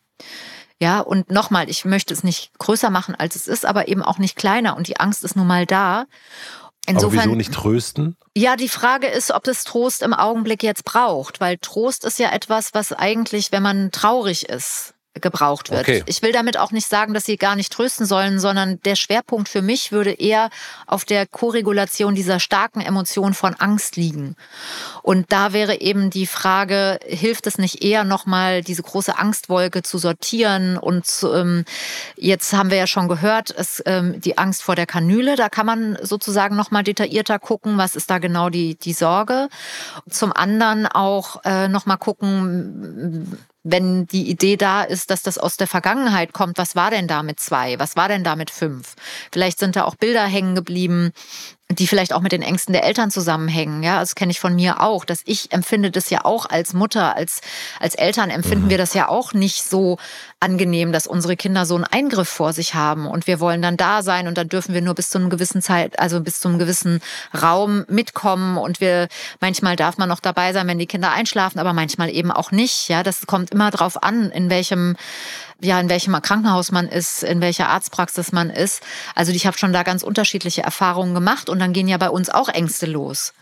Ja, 0.80 1.00
und 1.00 1.30
nochmal, 1.30 1.70
ich 1.70 1.84
möchte 1.84 2.12
es 2.12 2.24
nicht 2.24 2.50
größer 2.58 2.90
machen, 2.90 3.14
als 3.14 3.36
es 3.36 3.46
ist, 3.46 3.64
aber 3.64 3.88
eben 3.88 4.02
auch 4.02 4.18
nicht 4.18 4.36
kleiner. 4.36 4.76
Und 4.76 4.88
die 4.88 4.98
Angst 4.98 5.22
ist 5.22 5.36
nun 5.36 5.46
mal 5.46 5.66
da. 5.66 6.06
Insofern, 6.86 7.20
aber 7.20 7.28
wieso 7.28 7.36
nicht 7.36 7.54
trösten? 7.54 8.16
Ja, 8.36 8.56
die 8.56 8.68
Frage 8.68 9.06
ist, 9.06 9.30
ob 9.30 9.46
es 9.46 9.64
Trost 9.64 10.02
im 10.02 10.12
Augenblick 10.12 10.62
jetzt 10.62 10.84
braucht, 10.84 11.40
weil 11.40 11.56
Trost 11.58 12.04
ist 12.04 12.18
ja 12.18 12.30
etwas, 12.32 12.74
was 12.74 12.92
eigentlich, 12.92 13.52
wenn 13.52 13.62
man 13.62 13.92
traurig 13.92 14.48
ist, 14.48 14.93
gebraucht 15.20 15.70
wird. 15.70 15.82
Okay. 15.82 16.02
Ich 16.06 16.22
will 16.22 16.32
damit 16.32 16.58
auch 16.58 16.72
nicht 16.72 16.88
sagen, 16.88 17.14
dass 17.14 17.24
sie 17.24 17.36
gar 17.36 17.54
nicht 17.54 17.72
trösten 17.72 18.04
sollen, 18.04 18.40
sondern 18.40 18.80
der 18.82 18.96
Schwerpunkt 18.96 19.48
für 19.48 19.62
mich 19.62 19.92
würde 19.92 20.12
eher 20.12 20.50
auf 20.86 21.04
der 21.04 21.26
Koregulation 21.26 22.14
dieser 22.14 22.40
starken 22.40 22.80
Emotion 22.80 23.32
von 23.32 23.54
Angst 23.54 23.96
liegen. 23.96 24.36
Und 25.02 25.30
da 25.32 25.52
wäre 25.52 25.80
eben 25.80 26.10
die 26.10 26.26
Frage, 26.26 26.98
hilft 27.06 27.46
es 27.46 27.58
nicht 27.58 27.84
eher 27.84 28.04
nochmal 28.04 28.62
diese 28.62 28.82
große 28.82 29.16
Angstwolke 29.16 29.82
zu 29.82 29.98
sortieren? 29.98 30.76
Und 30.76 31.06
ähm, 31.22 31.64
jetzt 32.16 32.52
haben 32.52 32.70
wir 32.70 32.78
ja 32.78 32.86
schon 32.86 33.08
gehört, 33.08 33.54
es, 33.56 33.82
ähm, 33.86 34.20
die 34.20 34.36
Angst 34.36 34.62
vor 34.62 34.74
der 34.74 34.86
Kanüle, 34.86 35.36
da 35.36 35.48
kann 35.48 35.66
man 35.66 35.96
sozusagen 36.02 36.56
nochmal 36.56 36.82
detaillierter 36.82 37.38
gucken, 37.38 37.78
was 37.78 37.94
ist 37.94 38.10
da 38.10 38.18
genau 38.18 38.50
die, 38.50 38.74
die 38.76 38.92
Sorge. 38.92 39.48
Zum 40.10 40.32
anderen 40.32 40.86
auch 40.86 41.44
äh, 41.44 41.68
nochmal 41.68 41.98
gucken, 41.98 43.38
wenn 43.64 44.06
die 44.06 44.30
Idee 44.30 44.56
da 44.56 44.82
ist, 44.82 45.10
dass 45.10 45.22
das 45.22 45.38
aus 45.38 45.56
der 45.56 45.66
Vergangenheit 45.66 46.32
kommt, 46.32 46.58
was 46.58 46.76
war 46.76 46.90
denn 46.90 47.08
da 47.08 47.22
mit 47.22 47.40
zwei? 47.40 47.78
Was 47.78 47.96
war 47.96 48.08
denn 48.08 48.22
da 48.22 48.36
mit 48.36 48.50
fünf? 48.50 48.94
Vielleicht 49.32 49.58
sind 49.58 49.74
da 49.74 49.84
auch 49.84 49.96
Bilder 49.96 50.24
hängen 50.24 50.54
geblieben, 50.54 51.12
die 51.74 51.86
vielleicht 51.86 52.12
auch 52.12 52.20
mit 52.20 52.32
den 52.32 52.42
Ängsten 52.42 52.72
der 52.72 52.84
Eltern 52.84 53.10
zusammenhängen. 53.10 53.82
Ja, 53.82 54.00
das 54.00 54.14
kenne 54.14 54.32
ich 54.32 54.40
von 54.40 54.54
mir 54.54 54.80
auch, 54.80 55.04
dass 55.04 55.20
ich 55.24 55.52
empfinde 55.52 55.90
das 55.90 56.10
ja 56.10 56.24
auch 56.24 56.46
als 56.46 56.72
Mutter, 56.74 57.16
als, 57.16 57.40
als 57.80 57.94
Eltern 57.94 58.30
empfinden 58.30 58.66
mhm. 58.66 58.70
wir 58.70 58.78
das 58.78 58.94
ja 58.94 59.08
auch 59.08 59.32
nicht 59.32 59.62
so 59.62 59.98
angenehm, 60.40 60.92
dass 60.92 61.06
unsere 61.06 61.36
Kinder 61.36 61.66
so 61.66 61.74
einen 61.74 61.84
Eingriff 61.84 62.28
vor 62.28 62.52
sich 62.52 62.74
haben 62.74 63.06
und 63.06 63.26
wir 63.26 63.40
wollen 63.40 63.62
dann 63.62 63.76
da 63.76 64.02
sein 64.02 64.28
und 64.28 64.36
dann 64.36 64.48
dürfen 64.48 64.74
wir 64.74 64.82
nur 64.82 64.94
bis 64.94 65.08
zu 65.08 65.18
einem 65.18 65.30
gewissen 65.30 65.62
Zeit, 65.62 65.98
also 65.98 66.20
bis 66.20 66.40
zu 66.40 66.48
einem 66.48 66.58
gewissen 66.58 67.00
Raum 67.40 67.84
mitkommen 67.88 68.58
und 68.58 68.80
wir, 68.80 69.08
manchmal 69.40 69.76
darf 69.76 69.96
man 69.96 70.08
noch 70.08 70.20
dabei 70.20 70.52
sein, 70.52 70.66
wenn 70.66 70.78
die 70.78 70.86
Kinder 70.86 71.12
einschlafen, 71.12 71.58
aber 71.58 71.72
manchmal 71.72 72.10
eben 72.10 72.30
auch 72.30 72.50
nicht. 72.50 72.88
Ja, 72.88 73.02
das 73.02 73.26
kommt 73.26 73.50
immer 73.50 73.70
drauf 73.70 74.02
an, 74.02 74.30
in 74.30 74.50
welchem 74.50 74.96
ja, 75.64 75.80
in 75.80 75.88
welchem 75.88 76.20
Krankenhaus 76.20 76.72
man 76.72 76.88
ist, 76.88 77.22
in 77.22 77.40
welcher 77.40 77.68
Arztpraxis 77.68 78.32
man 78.32 78.50
ist. 78.50 78.82
Also 79.14 79.32
ich 79.32 79.46
habe 79.46 79.58
schon 79.58 79.72
da 79.72 79.82
ganz 79.82 80.02
unterschiedliche 80.02 80.62
Erfahrungen 80.62 81.14
gemacht 81.14 81.48
und 81.48 81.58
dann 81.58 81.72
gehen 81.72 81.88
ja 81.88 81.96
bei 81.96 82.10
uns 82.10 82.30
auch 82.30 82.48
Ängste 82.48 82.86
los. 82.86 83.32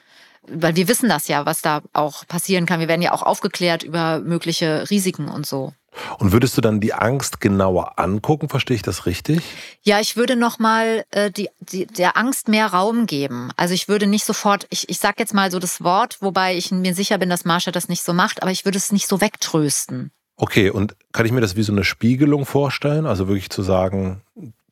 Weil 0.49 0.75
wir 0.75 0.89
wissen 0.89 1.09
das 1.09 1.29
ja, 1.29 1.47
was 1.47 1.63
da 1.63 1.83
auch 1.93 2.27
passieren 2.27 2.67
kann. 2.67 2.81
Wir 2.81 2.89
werden 2.89 3.03
ja 3.03 3.13
auch 3.13 3.23
aufgeklärt 3.23 3.85
über 3.85 4.19
mögliche 4.19 4.91
Risiken 4.91 5.29
und 5.29 5.47
so. 5.47 5.73
Und 6.19 6.33
würdest 6.33 6.57
du 6.57 6.61
dann 6.61 6.81
die 6.81 6.95
Angst 6.95 7.41
genauer 7.41 7.99
angucken? 7.99 8.49
Verstehe 8.49 8.77
ich 8.77 8.83
das 8.83 9.07
richtig? 9.07 9.43
Ja, 9.83 10.01
ich 10.01 10.17
würde 10.17 10.37
nochmal 10.37 11.05
äh, 11.11 11.31
die, 11.31 11.51
die, 11.61 11.87
der 11.87 12.17
Angst 12.17 12.49
mehr 12.49 12.69
Raum 12.69 13.07
geben. 13.07 13.51
Also 13.57 13.75
ich 13.75 13.89
würde 13.89 14.07
nicht 14.07 14.25
sofort, 14.25 14.67
ich, 14.71 14.89
ich 14.89 14.99
sage 14.99 15.17
jetzt 15.19 15.35
mal 15.35 15.51
so 15.51 15.59
das 15.59 15.85
Wort, 15.85 16.19
wobei 16.21 16.57
ich 16.57 16.71
mir 16.71 16.95
sicher 16.95 17.19
bin, 17.19 17.29
dass 17.29 17.45
Marsha 17.45 17.71
das 17.71 17.89
nicht 17.89 18.03
so 18.03 18.15
macht, 18.15 18.43
aber 18.43 18.51
ich 18.51 18.65
würde 18.65 18.79
es 18.79 18.91
nicht 18.91 19.07
so 19.07 19.21
wegtrösten. 19.21 20.11
Okay, 20.43 20.71
und 20.71 20.97
kann 21.13 21.25
ich 21.25 21.31
mir 21.31 21.41
das 21.41 21.55
wie 21.55 21.63
so 21.63 21.71
eine 21.71 21.85
Spiegelung 21.85 22.47
vorstellen? 22.47 23.07
Also 23.07 23.29
wirklich 23.29 23.49
zu 23.49 23.63
sagen, 23.63 24.23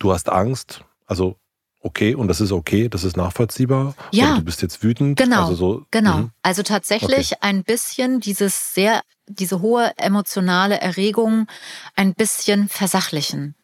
du 0.01 0.13
hast 0.13 0.29
Angst, 0.29 0.83
also 1.07 1.37
okay, 1.81 2.17
und 2.17 2.27
das 2.27 2.41
ist 2.41 2.51
okay, 2.51 2.89
das 2.89 3.05
ist 3.05 3.17
nachvollziehbar. 3.17 3.95
Ja. 4.11 4.31
Und 4.33 4.39
du 4.41 4.45
bist 4.47 4.63
jetzt 4.63 4.83
wütend. 4.83 5.17
Genau. 5.17 5.43
Also, 5.43 5.55
so, 5.55 5.87
genau. 5.93 6.17
Mhm. 6.17 6.31
also 6.43 6.65
tatsächlich 6.65 7.35
okay. 7.35 7.41
ein 7.43 7.63
bisschen 7.63 8.19
dieses 8.19 8.75
sehr, 8.75 9.03
diese 9.29 9.63
hohe 9.63 9.93
emotionale 9.97 10.81
Erregung 10.81 11.47
ein 11.95 12.15
bisschen 12.15 12.69
versachlichen. 12.69 13.55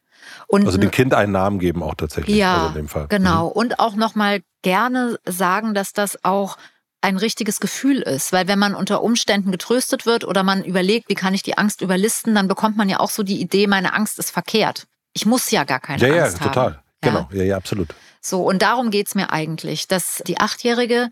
Und 0.46 0.64
also 0.64 0.78
dem 0.78 0.92
Kind 0.92 1.12
einen 1.12 1.32
Namen 1.32 1.58
geben 1.58 1.82
auch 1.82 1.96
tatsächlich. 1.96 2.36
Ja, 2.36 2.54
also 2.54 2.68
in 2.68 2.74
dem 2.74 2.88
Fall. 2.88 3.08
genau. 3.08 3.46
Mhm. 3.46 3.52
Und 3.52 3.80
auch 3.80 3.96
nochmal 3.96 4.42
gerne 4.62 5.18
sagen, 5.24 5.74
dass 5.74 5.92
das 5.92 6.22
auch 6.22 6.56
ein 7.00 7.16
richtiges 7.16 7.60
Gefühl 7.60 8.02
ist. 8.02 8.32
Weil 8.32 8.48
wenn 8.48 8.58
man 8.58 8.74
unter 8.74 9.02
Umständen 9.02 9.52
getröstet 9.52 10.06
wird 10.06 10.24
oder 10.24 10.42
man 10.42 10.64
überlegt, 10.64 11.08
wie 11.08 11.14
kann 11.14 11.34
ich 11.34 11.42
die 11.42 11.58
Angst 11.58 11.80
überlisten, 11.80 12.34
dann 12.34 12.48
bekommt 12.48 12.76
man 12.76 12.88
ja 12.88 13.00
auch 13.00 13.10
so 13.10 13.22
die 13.22 13.40
Idee, 13.40 13.66
meine 13.66 13.94
Angst 13.94 14.18
ist 14.18 14.30
verkehrt. 14.30 14.86
Ich 15.12 15.26
muss 15.26 15.50
ja 15.50 15.64
gar 15.64 15.80
keine 15.80 16.06
ja, 16.06 16.24
Angst 16.24 16.38
ja, 16.40 16.46
total. 16.46 16.64
haben. 16.74 16.82
Genau, 17.00 17.28
ja, 17.32 17.44
ja, 17.44 17.56
absolut. 17.56 17.88
So, 18.20 18.42
und 18.42 18.62
darum 18.62 18.90
geht's 18.90 19.14
mir 19.14 19.30
eigentlich, 19.30 19.86
dass 19.86 20.22
die 20.26 20.38
Achtjährige 20.38 21.10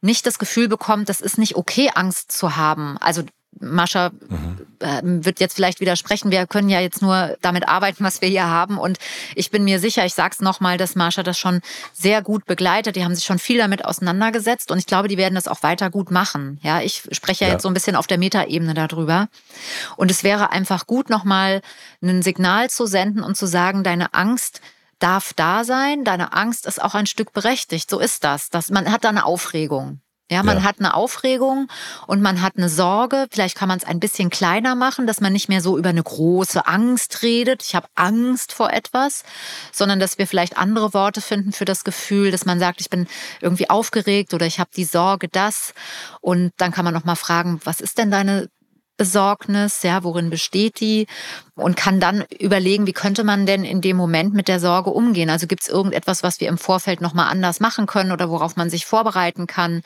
nicht 0.00 0.26
das 0.26 0.38
Gefühl 0.38 0.68
bekommt, 0.68 1.08
das 1.08 1.20
ist 1.20 1.38
nicht 1.38 1.54
okay, 1.54 1.90
Angst 1.94 2.32
zu 2.32 2.56
haben. 2.56 2.98
Also 2.98 3.22
Mascha 3.60 4.10
mhm. 4.10 4.55
Wird 4.80 5.40
jetzt 5.40 5.54
vielleicht 5.54 5.80
widersprechen. 5.80 6.30
Wir 6.30 6.46
können 6.46 6.68
ja 6.68 6.80
jetzt 6.80 7.02
nur 7.02 7.36
damit 7.42 7.68
arbeiten, 7.68 8.04
was 8.04 8.20
wir 8.20 8.28
hier 8.28 8.46
haben. 8.46 8.78
Und 8.78 8.98
ich 9.34 9.50
bin 9.50 9.64
mir 9.64 9.78
sicher, 9.80 10.04
ich 10.04 10.14
sage 10.14 10.34
es 10.34 10.40
nochmal, 10.40 10.78
dass 10.78 10.94
Mascha 10.94 11.22
das 11.22 11.38
schon 11.38 11.60
sehr 11.92 12.22
gut 12.22 12.44
begleitet. 12.46 12.96
Die 12.96 13.04
haben 13.04 13.14
sich 13.14 13.24
schon 13.24 13.38
viel 13.38 13.58
damit 13.58 13.84
auseinandergesetzt 13.84 14.70
und 14.70 14.78
ich 14.78 14.86
glaube, 14.86 15.08
die 15.08 15.16
werden 15.16 15.34
das 15.34 15.48
auch 15.48 15.62
weiter 15.62 15.90
gut 15.90 16.10
machen. 16.10 16.58
Ja, 16.62 16.80
ich 16.80 17.02
spreche 17.12 17.44
ja, 17.44 17.48
ja. 17.48 17.52
jetzt 17.54 17.62
so 17.62 17.68
ein 17.68 17.74
bisschen 17.74 17.96
auf 17.96 18.06
der 18.06 18.18
Metaebene 18.18 18.74
darüber. 18.74 19.28
Und 19.96 20.10
es 20.10 20.24
wäre 20.24 20.50
einfach 20.50 20.86
gut, 20.86 21.10
nochmal 21.10 21.60
ein 22.02 22.22
Signal 22.22 22.70
zu 22.70 22.86
senden 22.86 23.22
und 23.22 23.36
zu 23.36 23.46
sagen, 23.46 23.82
deine 23.82 24.14
Angst 24.14 24.60
darf 24.98 25.34
da 25.34 25.64
sein, 25.64 26.04
deine 26.04 26.32
Angst 26.32 26.66
ist 26.66 26.82
auch 26.82 26.94
ein 26.94 27.06
Stück 27.06 27.32
berechtigt. 27.32 27.90
So 27.90 27.98
ist 27.98 28.24
das. 28.24 28.50
das 28.50 28.70
man 28.70 28.90
hat 28.90 29.04
da 29.04 29.10
eine 29.10 29.24
Aufregung. 29.24 30.00
Ja, 30.28 30.42
man 30.42 30.58
ja. 30.58 30.62
hat 30.64 30.80
eine 30.80 30.94
Aufregung 30.94 31.68
und 32.08 32.20
man 32.20 32.42
hat 32.42 32.54
eine 32.56 32.68
Sorge. 32.68 33.26
Vielleicht 33.30 33.56
kann 33.56 33.68
man 33.68 33.78
es 33.78 33.84
ein 33.84 34.00
bisschen 34.00 34.28
kleiner 34.28 34.74
machen, 34.74 35.06
dass 35.06 35.20
man 35.20 35.32
nicht 35.32 35.48
mehr 35.48 35.60
so 35.60 35.78
über 35.78 35.90
eine 35.90 36.02
große 36.02 36.66
Angst 36.66 37.22
redet. 37.22 37.62
Ich 37.62 37.76
habe 37.76 37.86
Angst 37.94 38.52
vor 38.52 38.72
etwas, 38.72 39.22
sondern 39.70 40.00
dass 40.00 40.18
wir 40.18 40.26
vielleicht 40.26 40.58
andere 40.58 40.92
Worte 40.94 41.20
finden 41.20 41.52
für 41.52 41.64
das 41.64 41.84
Gefühl, 41.84 42.32
dass 42.32 42.44
man 42.44 42.58
sagt, 42.58 42.80
ich 42.80 42.90
bin 42.90 43.06
irgendwie 43.40 43.70
aufgeregt 43.70 44.34
oder 44.34 44.46
ich 44.46 44.58
habe 44.58 44.70
die 44.74 44.84
Sorge, 44.84 45.28
das. 45.28 45.74
Und 46.20 46.52
dann 46.56 46.72
kann 46.72 46.84
man 46.84 46.94
noch 46.94 47.04
mal 47.04 47.14
fragen, 47.14 47.60
was 47.62 47.80
ist 47.80 47.98
denn 47.98 48.10
deine 48.10 48.48
Besorgnis, 48.96 49.82
ja, 49.82 50.02
worin 50.04 50.30
besteht 50.30 50.80
die 50.80 51.06
und 51.54 51.76
kann 51.76 52.00
dann 52.00 52.24
überlegen, 52.38 52.86
wie 52.86 52.92
könnte 52.92 53.24
man 53.24 53.46
denn 53.46 53.64
in 53.64 53.80
dem 53.80 53.96
Moment 53.96 54.34
mit 54.34 54.48
der 54.48 54.60
Sorge 54.60 54.90
umgehen? 54.90 55.30
Also 55.30 55.46
gibt 55.46 55.62
es 55.62 55.68
irgendetwas, 55.68 56.22
was 56.22 56.40
wir 56.40 56.48
im 56.48 56.58
Vorfeld 56.58 57.00
noch 57.00 57.14
mal 57.14 57.28
anders 57.28 57.60
machen 57.60 57.86
können 57.86 58.12
oder 58.12 58.30
worauf 58.30 58.56
man 58.56 58.70
sich 58.70 58.86
vorbereiten 58.86 59.46
kann, 59.46 59.82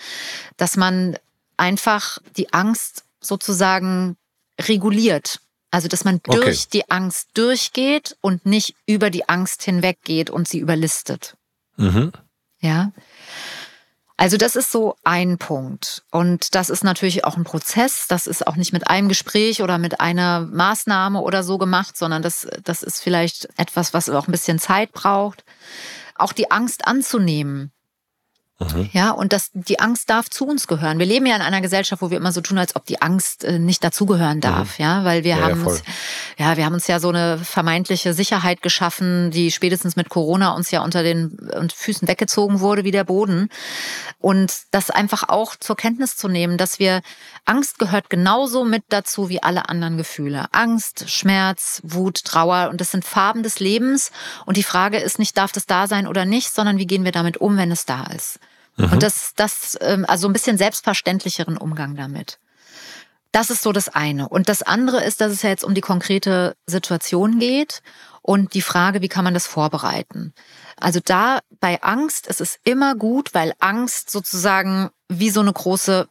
dass 0.57 0.77
man 0.77 1.17
einfach 1.57 2.19
die 2.37 2.53
Angst 2.53 3.05
sozusagen 3.21 4.17
reguliert. 4.61 5.41
Also, 5.71 5.87
dass 5.87 6.05
man 6.05 6.21
durch 6.25 6.63
okay. 6.63 6.69
die 6.73 6.91
Angst 6.91 7.29
durchgeht 7.35 8.17
und 8.21 8.45
nicht 8.45 8.75
über 8.87 9.11
die 9.11 9.29
Angst 9.29 9.63
hinweggeht 9.63 10.29
und 10.29 10.49
sie 10.49 10.59
überlistet. 10.59 11.37
Mhm. 11.77 12.13
Ja. 12.61 12.93
Also 14.21 14.37
das 14.37 14.55
ist 14.55 14.71
so 14.71 14.97
ein 15.03 15.39
Punkt. 15.39 16.03
Und 16.11 16.55
das 16.55 16.69
ist 16.69 16.85
natürlich 16.85 17.25
auch 17.25 17.39
ein 17.39 17.45
Prozess. 17.45 18.07
Das 18.07 18.27
ist 18.27 18.47
auch 18.47 18.57
nicht 18.57 18.71
mit 18.71 18.87
einem 18.87 19.09
Gespräch 19.09 19.63
oder 19.63 19.79
mit 19.79 19.99
einer 19.99 20.43
Maßnahme 20.43 21.23
oder 21.23 21.43
so 21.43 21.57
gemacht, 21.57 21.97
sondern 21.97 22.21
das, 22.21 22.47
das 22.63 22.83
ist 22.83 23.01
vielleicht 23.01 23.49
etwas, 23.57 23.95
was 23.95 24.11
auch 24.11 24.29
ein 24.29 24.33
bisschen 24.33 24.59
Zeit 24.59 24.93
braucht. 24.93 25.43
Auch 26.17 26.35
die 26.35 26.51
Angst 26.51 26.87
anzunehmen. 26.87 27.73
Mhm. 28.61 28.91
Ja, 28.93 29.11
und 29.11 29.33
das, 29.33 29.51
die 29.55 29.81
Angst 29.81 30.11
darf 30.11 30.29
zu 30.29 30.47
uns 30.47 30.67
gehören. 30.67 30.99
Wir 30.99 31.07
leben 31.07 31.25
ja 31.25 31.35
in 31.35 31.43
einer 31.43 31.63
Gesellschaft, 31.63 32.03
wo 32.03 32.11
wir 32.11 32.19
immer 32.19 32.33
so 32.33 32.43
tun, 32.43 32.59
als 32.59 32.77
ob 32.77 32.85
die 32.85 33.01
Angst 33.01 33.43
äh, 33.45 33.59
nicht 33.59 33.83
dazugehören 33.83 34.37
mhm. 34.37 34.43
darf, 34.43 34.79
mhm. 34.79 34.85
ja, 34.85 35.05
weil 35.05 35.25
wir 35.25 35.37
ja, 35.37 35.43
haben 35.43 35.61
ja, 35.61 35.67
uns, 35.67 35.83
ja, 36.39 36.57
wir 36.57 36.65
haben 36.67 36.75
uns 36.75 36.87
ja 36.87 37.01
so 37.01 37.09
eine 37.09 37.39
vermeintliche 37.39 38.13
Sicherheit 38.13 38.61
geschaffen, 38.61 39.31
die 39.31 39.51
spätestens 39.51 39.97
mit 39.97 40.11
Corona 40.11 40.55
uns 40.55 40.71
ja 40.71 40.83
unter 40.83 41.03
den 41.03 41.37
Füßen 41.75 42.07
weggezogen 42.07 42.61
wurde 42.61 42.85
wie 42.85 42.91
der 42.91 43.05
Boden. 43.05 43.49
Und 44.19 44.53
das 44.71 44.91
einfach 44.91 45.29
auch 45.29 45.57
zur 45.57 45.77
Kenntnis 45.77 46.17
zu 46.17 46.29
nehmen, 46.29 46.59
dass 46.59 46.79
wir 46.79 47.01
Angst 47.47 47.79
gehört 47.79 48.11
genauso 48.11 48.65
mit 48.65 48.85
dazu 48.91 49.31
wie 49.31 49.43
alle 49.43 49.71
anderen 49.71 49.97
Gefühle. 49.97 50.47
Angst, 50.53 51.09
Schmerz, 51.09 51.81
Wut, 51.83 52.25
Trauer 52.25 52.69
und 52.69 52.81
das 52.81 52.91
sind 52.91 53.07
Farben 53.07 53.43
des 53.43 53.61
Lebens. 53.61 54.13
Und 54.45 54.59
die 54.59 54.63
Frage 54.63 54.99
ist 54.99 55.19
nicht, 55.19 55.39
darf 55.39 55.53
das 55.53 55.65
da 55.65 55.87
sein 55.87 56.07
oder 56.07 56.27
nicht, 56.27 56.53
sondern 56.53 56.77
wie 56.77 56.87
gehen 56.87 57.05
wir 57.05 57.13
damit 57.13 57.39
um, 57.39 57.57
wenn 57.57 57.71
es 57.71 57.87
da 57.87 58.05
ist. 58.05 58.39
Mhm. 58.87 58.93
Und 58.93 59.03
das, 59.03 59.33
das, 59.37 59.79
ähm, 59.81 60.05
also 60.09 60.29
ein 60.29 60.33
bisschen 60.33 60.59
selbstverständlicheren 60.59 61.57
Umgang 61.57 61.97
damit. 61.97 62.39
Das 63.33 63.51
ist 63.51 63.63
so 63.63 63.73
das 63.73 63.89
eine. 63.89 64.29
Und 64.29 64.49
das 64.49 64.63
andere 64.63 65.05
ist, 65.05 65.21
dass 65.21 65.33
es 65.33 65.43
ja 65.43 65.51
jetzt 65.51 65.65
um 65.65 65.75
die 65.75 65.81
konkrete 65.81 66.57
Situation 66.67 67.39
geht 67.39 67.83
und 68.23 68.55
die 68.55 68.63
Frage, 68.63 69.03
wie 69.03 69.09
kann 69.09 69.25
man 69.25 69.35
das 69.35 69.47
vorbereiten? 69.47 70.35
Also 70.77 71.01
da 71.05 71.41
bei 71.61 71.81
Angst 71.83 72.27
ist 72.27 72.41
es 72.41 72.59
immer 72.65 72.97
gut, 72.97 73.33
weil 73.33 73.53
Angst 73.61 74.11
sozusagen 74.11 74.91
wie 75.09 75.31
so 75.31 75.41
eine 75.41 75.53
große 75.53 76.09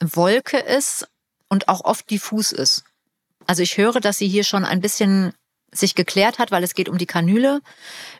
Wolke 0.00 0.58
ist 0.58 1.08
und 1.48 1.68
auch 1.68 1.84
oft 1.84 2.08
diffus 2.10 2.52
ist. 2.52 2.84
Also 3.46 3.62
ich 3.62 3.76
höre, 3.76 4.00
dass 4.00 4.18
sie 4.18 4.28
hier 4.28 4.44
schon 4.44 4.64
ein 4.64 4.80
bisschen 4.80 5.32
sich 5.72 5.94
geklärt 5.94 6.38
hat, 6.38 6.50
weil 6.50 6.64
es 6.64 6.74
geht 6.74 6.88
um 6.88 6.98
die 6.98 7.06
Kanüle, 7.06 7.60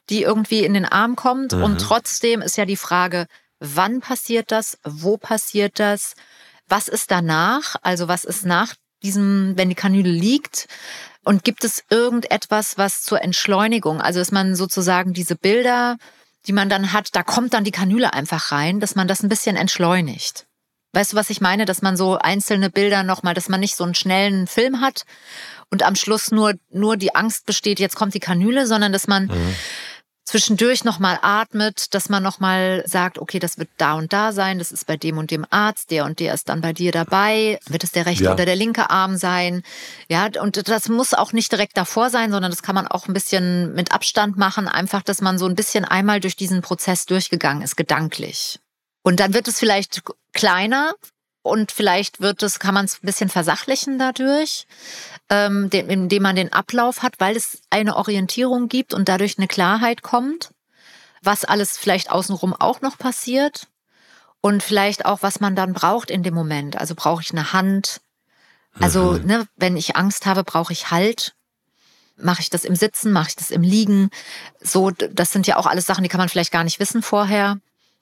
die 0.09 0.23
irgendwie 0.23 0.65
in 0.65 0.75
den 0.75 0.85
Arm 0.85 1.17
kommt. 1.17 1.53
Mhm. 1.53 1.63
Und 1.63 1.81
trotzdem 1.81 2.43
ist 2.43 2.57
ja 2.57 2.65
die 2.65 2.77
Frage, 2.77 3.27
Wann 3.61 4.01
passiert 4.01 4.51
das? 4.51 4.79
Wo 4.85 5.19
passiert 5.19 5.79
das? 5.79 6.15
Was 6.69 6.89
ist 6.89 7.11
danach? 7.11 7.77
Also 7.83 8.09
was 8.09 8.25
ist 8.25 8.47
nach 8.47 8.75
diesem, 9.03 9.57
wenn 9.57 9.69
die 9.69 9.75
Kanüle 9.75 10.11
liegt? 10.11 10.67
Und 11.25 11.45
gibt 11.45 11.65
es 11.65 11.85
irgendetwas, 11.91 12.79
was 12.79 13.03
zur 13.03 13.23
Entschleunigung, 13.23 14.01
also 14.01 14.19
dass 14.19 14.33
man 14.33 14.57
sozusagen 14.57 15.13
diese 15.13 15.37
Bilder, 15.37 15.99
die 16.47 16.55
man 16.55 16.71
dann 16.71 16.95
hat, 16.95 17.15
da 17.15 17.23
kommt 17.23 17.53
dann 17.53 17.65
die 17.65 17.71
Kanüle 17.71 18.15
einfach 18.15 18.53
rein, 18.53 18.81
dass 18.81 18.95
man 18.95 19.07
das 19.07 19.23
ein 19.23 19.29
bisschen 19.29 19.57
entschleunigt. 19.57 20.47
Weißt 20.93 21.13
du, 21.13 21.17
was 21.17 21.31
ich 21.31 21.41
meine? 21.41 21.67
Dass 21.67 21.83
man 21.83 21.97
so 21.97 22.19
einzelne 22.19 22.71
Bilder 22.71 23.03
nochmal, 23.03 23.35
dass 23.35 23.49
man 23.49 23.61
nicht 23.61 23.77
so 23.77 23.85
einen 23.85 23.95
schnellen 23.95 24.47
Film 24.47 24.81
hat 24.81 25.05
und 25.71 25.85
am 25.85 25.95
Schluss 25.95 26.33
nur, 26.33 26.55
nur 26.71 26.97
die 26.97 27.15
Angst 27.15 27.47
besteht, 27.47 27.79
jetzt 27.79 27.97
kommt 27.97 28.15
die 28.15 28.21
Kanüle, 28.21 28.67
sondern 28.67 28.93
dass 28.93 29.07
man 29.07 29.27
mhm. 29.27 29.55
Zwischendurch 30.25 30.85
nochmal 30.85 31.19
atmet, 31.23 31.95
dass 31.95 32.09
man 32.09 32.23
nochmal 32.23 32.85
sagt, 32.87 33.19
okay, 33.19 33.39
das 33.39 33.59
wird 33.59 33.69
da 33.79 33.95
und 33.95 34.13
da 34.13 34.33
sein, 34.33 34.59
das 34.59 34.73
ist 34.73 34.87
bei 34.87 34.97
dem 34.97 35.19
und 35.19 35.31
dem 35.31 35.45
Arzt, 35.51 35.91
der 35.91 36.05
und 36.05 36.21
der 36.21 36.35
ist 36.35 36.49
dann 36.49 36.61
bei 36.61 36.73
dir 36.73 36.93
dabei, 36.93 37.59
wird 37.67 37.85
es 37.85 37.93
der 37.93 38.07
rechte 38.07 38.25
ja. 38.25 38.33
oder 38.33 38.45
der 38.45 38.57
linke 38.57 38.91
Arm 38.91 39.17
sein? 39.17 39.63
Ja, 40.09 40.29
und 40.41 40.69
das 40.69 40.89
muss 40.89 41.15
auch 41.15 41.33
nicht 41.33 41.51
direkt 41.51 41.77
davor 41.77 42.11
sein, 42.11 42.31
sondern 42.31 42.53
das 42.53 42.63
kann 42.63 42.75
man 42.75 42.87
auch 42.87 43.09
ein 43.09 43.15
bisschen 43.15 43.75
mit 43.75 43.93
Abstand 43.93 44.37
machen, 44.37 44.69
einfach, 44.69 45.03
dass 45.03 45.21
man 45.21 45.39
so 45.39 45.47
ein 45.47 45.57
bisschen 45.57 45.85
einmal 45.85 46.21
durch 46.21 46.37
diesen 46.37 46.63
Prozess 46.63 47.07
durchgegangen 47.07 47.63
ist, 47.63 47.77
gedanklich. 47.77 48.61
Und 49.03 49.19
dann 49.19 49.35
wird 49.35 49.49
es 49.49 49.59
vielleicht 49.59 50.03
kleiner 50.33 50.95
und 51.43 51.73
vielleicht 51.73 52.21
wird 52.21 52.43
es, 52.43 52.59
kann 52.59 52.75
man 52.75 52.85
es 52.85 53.03
ein 53.03 53.07
bisschen 53.07 53.31
versachlichen 53.31 53.99
dadurch, 53.99 54.67
ähm, 55.31 55.71
indem 55.73 56.23
man 56.23 56.37
den 56.37 56.53
Ablauf 56.53 57.03
hat, 57.03 57.15
weil 57.19 57.37
es 57.37 57.63
eine 57.71 57.97
Orientierung 57.97 58.69
gibt 58.69 58.93
und 58.93 59.09
dadurch 59.09 59.39
eine 59.39 59.47
Klarheit 59.47 60.03
kommt, 60.03 60.51
was 61.23 61.45
alles 61.45 61.79
vielleicht 61.79 62.11
außenrum 62.11 62.53
auch 62.53 62.81
noch 62.81 62.99
passiert 62.99 63.69
und 64.41 64.63
vielleicht 64.63 65.07
auch, 65.07 65.23
was 65.23 65.41
man 65.41 65.55
dann 65.55 65.73
braucht 65.73 66.11
in 66.11 66.23
dem 66.23 66.35
Moment. 66.35 66.77
Also 66.77 66.95
brauche 66.97 67.23
ich 67.23 67.31
eine 67.31 67.53
Hand. 67.53 68.01
Also, 68.79 69.13
mhm. 69.13 69.27
ne, 69.27 69.49
wenn 69.57 69.77
ich 69.77 69.97
Angst 69.97 70.27
habe, 70.27 70.45
brauche 70.45 70.73
ich 70.73 70.91
Halt. 70.91 71.35
Mache 72.17 72.43
ich 72.43 72.51
das 72.51 72.65
im 72.65 72.77
Sitzen, 72.77 73.13
mache 73.13 73.29
ich 73.31 73.37
das 73.37 73.51
im 73.51 73.63
Liegen? 73.63 74.11
So, 74.61 74.91
das 74.91 75.33
sind 75.33 75.47
ja 75.47 75.57
auch 75.57 75.67
alles 75.67 75.87
Sachen, 75.87 76.03
die 76.03 76.11
kann 76.11 76.19
man 76.21 76.29
vielleicht 76.29 76.53
gar 76.53 76.65
nicht 76.65 76.79
wissen 76.79 77.03
vorher. 77.03 77.59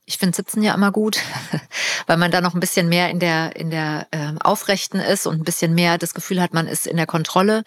Ich 0.08 0.16
finde 0.16 0.34
Sitzen 0.34 0.62
ja 0.62 0.72
immer 0.72 0.90
gut, 0.90 1.18
weil 2.06 2.16
man 2.16 2.30
da 2.30 2.40
noch 2.40 2.54
ein 2.54 2.60
bisschen 2.60 2.88
mehr 2.88 3.10
in 3.10 3.20
der, 3.20 3.54
in 3.56 3.68
der 3.68 4.06
äh, 4.10 4.32
Aufrechten 4.42 5.00
ist 5.00 5.26
und 5.26 5.38
ein 5.38 5.44
bisschen 5.44 5.74
mehr 5.74 5.98
das 5.98 6.14
Gefühl 6.14 6.40
hat, 6.40 6.54
man 6.54 6.66
ist 6.66 6.86
in 6.86 6.96
der 6.96 7.04
Kontrolle. 7.04 7.62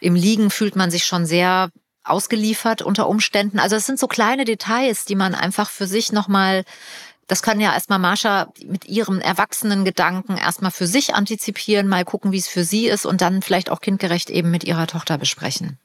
Im 0.00 0.14
Liegen 0.14 0.48
fühlt 0.48 0.74
man 0.74 0.90
sich 0.90 1.04
schon 1.04 1.26
sehr 1.26 1.68
ausgeliefert 2.02 2.80
unter 2.80 3.08
Umständen. 3.08 3.58
Also 3.58 3.76
es 3.76 3.84
sind 3.84 3.98
so 3.98 4.06
kleine 4.06 4.46
Details, 4.46 5.04
die 5.04 5.14
man 5.14 5.34
einfach 5.34 5.68
für 5.68 5.86
sich 5.86 6.12
nochmal, 6.12 6.64
das 7.26 7.42
kann 7.42 7.60
ja 7.60 7.74
erstmal 7.74 7.98
Marsha 7.98 8.48
mit 8.64 8.86
ihrem 8.86 9.20
erwachsenen 9.20 9.84
Gedanken 9.84 10.38
erstmal 10.38 10.70
für 10.70 10.86
sich 10.86 11.14
antizipieren, 11.14 11.88
mal 11.88 12.06
gucken, 12.06 12.32
wie 12.32 12.38
es 12.38 12.48
für 12.48 12.64
sie 12.64 12.86
ist 12.86 13.04
und 13.04 13.20
dann 13.20 13.42
vielleicht 13.42 13.68
auch 13.68 13.82
kindgerecht 13.82 14.30
eben 14.30 14.50
mit 14.50 14.64
ihrer 14.64 14.86
Tochter 14.86 15.18
besprechen. 15.18 15.78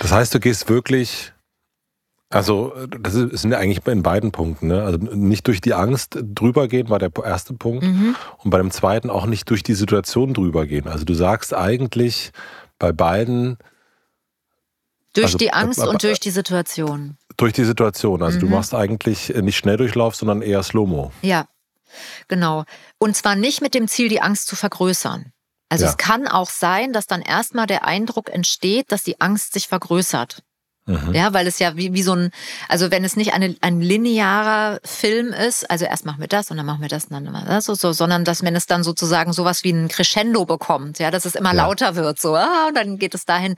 Das 0.00 0.12
heißt, 0.12 0.34
du 0.34 0.38
gehst 0.38 0.68
wirklich 0.68 1.32
also, 2.34 2.72
das 2.88 3.12
sind 3.12 3.52
ja 3.52 3.58
eigentlich 3.58 3.86
in 3.86 4.02
beiden 4.02 4.32
Punkten. 4.32 4.66
Ne? 4.66 4.82
Also 4.82 4.98
nicht 4.98 5.46
durch 5.46 5.60
die 5.60 5.72
Angst 5.72 6.18
drüber 6.20 6.66
gehen 6.66 6.88
war 6.88 6.98
der 6.98 7.12
erste 7.24 7.54
Punkt. 7.54 7.84
Mhm. 7.84 8.16
Und 8.38 8.50
bei 8.50 8.58
dem 8.58 8.72
zweiten 8.72 9.08
auch 9.08 9.26
nicht 9.26 9.48
durch 9.50 9.62
die 9.62 9.74
Situation 9.74 10.34
drüber 10.34 10.66
gehen. 10.66 10.88
Also 10.88 11.04
du 11.04 11.14
sagst 11.14 11.54
eigentlich 11.54 12.32
bei 12.80 12.90
beiden. 12.90 13.56
Durch 15.12 15.26
also, 15.26 15.38
die 15.38 15.52
Angst 15.52 15.78
äh, 15.78 15.86
und 15.86 16.02
durch 16.02 16.18
die 16.18 16.30
Situation. 16.30 17.16
Durch 17.36 17.52
die 17.52 17.62
Situation. 17.62 18.20
Also 18.20 18.38
mhm. 18.38 18.40
du 18.40 18.48
machst 18.48 18.74
eigentlich 18.74 19.28
nicht 19.28 19.56
Schnelldurchlauf, 19.56 20.16
sondern 20.16 20.42
eher 20.42 20.64
Slow-Mo. 20.64 21.12
Ja, 21.22 21.46
genau. 22.26 22.64
Und 22.98 23.16
zwar 23.16 23.36
nicht 23.36 23.62
mit 23.62 23.74
dem 23.74 23.86
Ziel, 23.86 24.08
die 24.08 24.20
Angst 24.20 24.48
zu 24.48 24.56
vergrößern. 24.56 25.30
Also 25.68 25.84
ja. 25.84 25.90
es 25.92 25.98
kann 25.98 26.26
auch 26.26 26.50
sein, 26.50 26.92
dass 26.92 27.06
dann 27.06 27.22
erstmal 27.22 27.68
der 27.68 27.86
Eindruck 27.86 28.28
entsteht, 28.28 28.90
dass 28.90 29.04
die 29.04 29.20
Angst 29.20 29.52
sich 29.52 29.68
vergrößert. 29.68 30.42
Mhm. 30.86 31.14
Ja, 31.14 31.32
weil 31.32 31.46
es 31.46 31.58
ja 31.58 31.76
wie, 31.76 31.94
wie 31.94 32.02
so 32.02 32.14
ein, 32.14 32.30
also 32.68 32.90
wenn 32.90 33.04
es 33.04 33.16
nicht 33.16 33.32
eine, 33.32 33.56
ein 33.62 33.80
linearer 33.80 34.80
Film 34.84 35.28
ist, 35.32 35.70
also 35.70 35.86
erst 35.86 36.04
machen 36.04 36.20
wir 36.20 36.28
das 36.28 36.50
und 36.50 36.58
dann 36.58 36.66
machen 36.66 36.82
wir 36.82 36.90
das 36.90 37.04
und 37.04 37.12
dann 37.14 37.26
immer 37.26 37.42
das, 37.42 37.64
so, 37.64 37.74
so, 37.74 37.92
sondern 37.92 38.26
dass 38.26 38.42
wenn 38.42 38.54
es 38.54 38.66
dann 38.66 38.84
sozusagen 38.84 39.32
sowas 39.32 39.64
wie 39.64 39.70
ein 39.70 39.88
Crescendo 39.88 40.44
bekommt, 40.44 40.98
ja, 40.98 41.10
dass 41.10 41.24
es 41.24 41.36
immer 41.36 41.54
ja. 41.54 41.64
lauter 41.64 41.96
wird, 41.96 42.20
so, 42.20 42.36
ah, 42.36 42.66
und 42.68 42.76
dann 42.76 42.98
geht 42.98 43.14
es 43.14 43.24
dahin, 43.24 43.56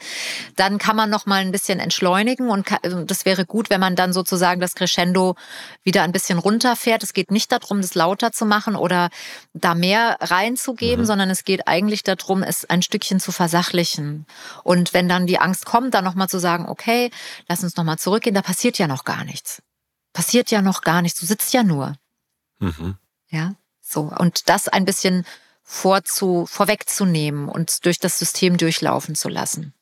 dann 0.54 0.78
kann 0.78 0.94
man 0.94 1.10
noch 1.10 1.26
mal 1.26 1.40
ein 1.40 1.50
bisschen 1.50 1.80
entschleunigen 1.80 2.48
und 2.48 2.64
kann, 2.64 2.78
das 3.06 3.24
wäre 3.24 3.44
gut, 3.44 3.70
wenn 3.70 3.80
man 3.80 3.96
dann 3.96 4.12
sozusagen 4.12 4.60
das 4.60 4.76
Crescendo 4.76 5.34
wieder 5.82 6.04
ein 6.04 6.12
bisschen 6.12 6.38
runterfährt. 6.38 7.02
Es 7.02 7.12
geht 7.12 7.32
nicht 7.32 7.50
darum, 7.50 7.80
das 7.80 7.96
lauter 7.96 8.30
zu 8.30 8.46
machen 8.46 8.76
oder 8.76 9.10
da 9.52 9.74
mehr 9.74 10.16
reinzugeben, 10.20 11.02
mhm. 11.02 11.06
sondern 11.06 11.30
es 11.30 11.42
geht 11.42 11.66
eigentlich 11.66 12.04
darum, 12.04 12.44
es 12.44 12.70
ein 12.70 12.82
Stückchen 12.82 13.18
zu 13.18 13.32
versachlichen. 13.32 14.26
Und 14.62 14.94
wenn 14.94 15.08
dann 15.08 15.26
die 15.26 15.40
Angst 15.40 15.66
kommt, 15.66 15.94
dann 15.94 16.04
noch 16.04 16.14
mal 16.14 16.28
zu 16.28 16.38
sagen, 16.38 16.68
okay, 16.68 17.10
lass 17.48 17.62
uns 17.62 17.76
nochmal 17.76 17.98
zurückgehen, 17.98 18.34
da 18.34 18.42
passiert 18.42 18.78
ja 18.78 18.86
noch 18.86 19.04
gar 19.04 19.24
nichts. 19.24 19.62
Passiert 20.12 20.50
ja 20.50 20.62
noch 20.62 20.80
gar 20.80 21.02
nichts, 21.02 21.20
du 21.20 21.26
sitzt 21.26 21.52
ja 21.52 21.62
nur. 21.62 21.96
Mhm. 22.58 22.96
Ja, 23.28 23.54
so. 23.80 24.12
Und 24.18 24.48
das 24.48 24.68
ein 24.68 24.84
bisschen 24.84 25.26
vorzu, 25.62 26.46
vorwegzunehmen 26.46 27.48
und 27.48 27.84
durch 27.84 27.98
das 27.98 28.18
System 28.18 28.56
durchlaufen 28.56 29.14
zu 29.14 29.28
lassen. 29.28 29.74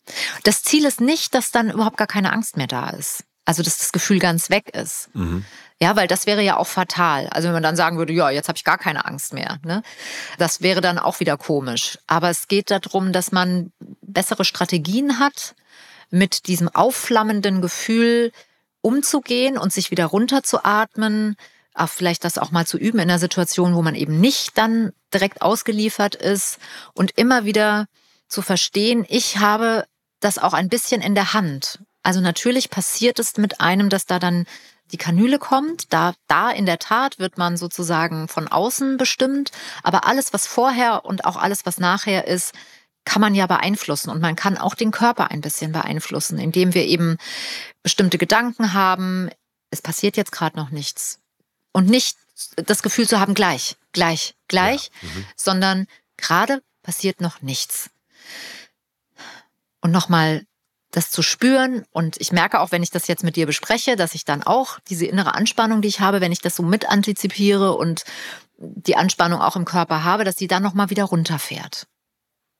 Das 0.42 0.62
Ziel 0.62 0.86
ist 0.86 1.00
nicht, 1.00 1.34
dass 1.34 1.50
dann 1.50 1.70
überhaupt 1.70 1.98
gar 1.98 2.06
keine 2.06 2.32
Angst 2.32 2.56
mehr 2.56 2.66
da 2.66 2.90
ist. 2.90 3.24
Also, 3.44 3.62
dass 3.62 3.76
das 3.76 3.92
Gefühl 3.92 4.18
ganz 4.18 4.48
weg 4.48 4.70
ist. 4.70 5.14
Mhm. 5.14 5.44
Ja, 5.78 5.96
weil 5.96 6.08
das 6.08 6.26
wäre 6.26 6.40
ja 6.42 6.56
auch 6.56 6.66
fatal. 6.66 7.28
Also, 7.28 7.48
wenn 7.48 7.52
man 7.52 7.62
dann 7.62 7.76
sagen 7.76 7.98
würde, 7.98 8.14
ja, 8.14 8.30
jetzt 8.30 8.48
habe 8.48 8.56
ich 8.56 8.64
gar 8.64 8.78
keine 8.78 9.04
Angst 9.04 9.34
mehr. 9.34 9.58
Ne? 9.62 9.82
Das 10.38 10.62
wäre 10.62 10.80
dann 10.80 10.98
auch 10.98 11.20
wieder 11.20 11.36
komisch. 11.36 11.98
Aber 12.06 12.30
es 12.30 12.48
geht 12.48 12.70
darum, 12.70 13.12
dass 13.12 13.32
man 13.32 13.70
bessere 14.00 14.46
Strategien 14.46 15.18
hat, 15.18 15.54
mit 16.14 16.46
diesem 16.46 16.68
aufflammenden 16.68 17.60
Gefühl 17.60 18.32
umzugehen 18.80 19.58
und 19.58 19.72
sich 19.72 19.90
wieder 19.90 20.06
runterzuatmen, 20.06 21.36
vielleicht 21.86 22.24
das 22.24 22.38
auch 22.38 22.52
mal 22.52 22.66
zu 22.66 22.78
üben 22.78 23.00
in 23.00 23.10
einer 23.10 23.18
Situation, 23.18 23.74
wo 23.74 23.82
man 23.82 23.96
eben 23.96 24.20
nicht 24.20 24.56
dann 24.56 24.92
direkt 25.12 25.42
ausgeliefert 25.42 26.14
ist 26.14 26.58
und 26.92 27.12
immer 27.18 27.44
wieder 27.44 27.86
zu 28.28 28.42
verstehen, 28.42 29.04
ich 29.08 29.38
habe 29.38 29.84
das 30.20 30.38
auch 30.38 30.52
ein 30.52 30.68
bisschen 30.68 31.02
in 31.02 31.14
der 31.14 31.34
Hand. 31.34 31.80
Also 32.02 32.20
natürlich 32.20 32.70
passiert 32.70 33.18
es 33.18 33.36
mit 33.36 33.60
einem, 33.60 33.88
dass 33.88 34.06
da 34.06 34.18
dann 34.18 34.46
die 34.92 34.98
Kanüle 34.98 35.38
kommt. 35.38 35.92
Da, 35.92 36.14
da 36.28 36.50
in 36.50 36.66
der 36.66 36.78
Tat 36.78 37.18
wird 37.18 37.38
man 37.38 37.56
sozusagen 37.56 38.28
von 38.28 38.46
außen 38.46 38.98
bestimmt. 38.98 39.50
Aber 39.82 40.06
alles, 40.06 40.32
was 40.32 40.46
vorher 40.46 41.04
und 41.04 41.24
auch 41.24 41.36
alles, 41.36 41.66
was 41.66 41.78
nachher 41.78 42.28
ist, 42.28 42.52
kann 43.04 43.20
man 43.20 43.34
ja 43.34 43.46
beeinflussen 43.46 44.10
und 44.10 44.20
man 44.20 44.36
kann 44.36 44.56
auch 44.56 44.74
den 44.74 44.90
Körper 44.90 45.30
ein 45.30 45.40
bisschen 45.40 45.72
beeinflussen, 45.72 46.38
indem 46.38 46.74
wir 46.74 46.84
eben 46.84 47.18
bestimmte 47.82 48.18
Gedanken 48.18 48.72
haben, 48.72 49.30
es 49.70 49.82
passiert 49.82 50.16
jetzt 50.16 50.32
gerade 50.32 50.56
noch 50.56 50.70
nichts. 50.70 51.18
Und 51.72 51.88
nicht 51.88 52.16
das 52.56 52.82
Gefühl 52.82 53.08
zu 53.08 53.20
haben, 53.20 53.34
gleich, 53.34 53.76
gleich, 53.92 54.34
gleich, 54.48 54.90
ja. 55.02 55.08
mhm. 55.08 55.26
sondern 55.36 55.86
gerade 56.16 56.62
passiert 56.82 57.20
noch 57.20 57.42
nichts. 57.42 57.90
Und 59.80 59.90
nochmal 59.90 60.46
das 60.94 61.10
zu 61.10 61.22
spüren. 61.22 61.84
Und 61.90 62.20
ich 62.20 62.32
merke 62.32 62.60
auch, 62.60 62.72
wenn 62.72 62.82
ich 62.82 62.90
das 62.90 63.08
jetzt 63.08 63.24
mit 63.24 63.36
dir 63.36 63.46
bespreche, 63.46 63.96
dass 63.96 64.14
ich 64.14 64.24
dann 64.24 64.42
auch 64.42 64.78
diese 64.88 65.06
innere 65.06 65.34
Anspannung, 65.34 65.82
die 65.82 65.88
ich 65.88 66.00
habe, 66.00 66.20
wenn 66.20 66.32
ich 66.32 66.40
das 66.40 66.56
so 66.56 66.62
mit 66.62 66.88
antizipiere 66.88 67.72
und 67.72 68.04
die 68.56 68.96
Anspannung 68.96 69.40
auch 69.40 69.56
im 69.56 69.64
Körper 69.64 70.04
habe, 70.04 70.24
dass 70.24 70.36
die 70.36 70.46
dann 70.46 70.62
nochmal 70.62 70.90
wieder 70.90 71.04
runterfährt. 71.04 71.86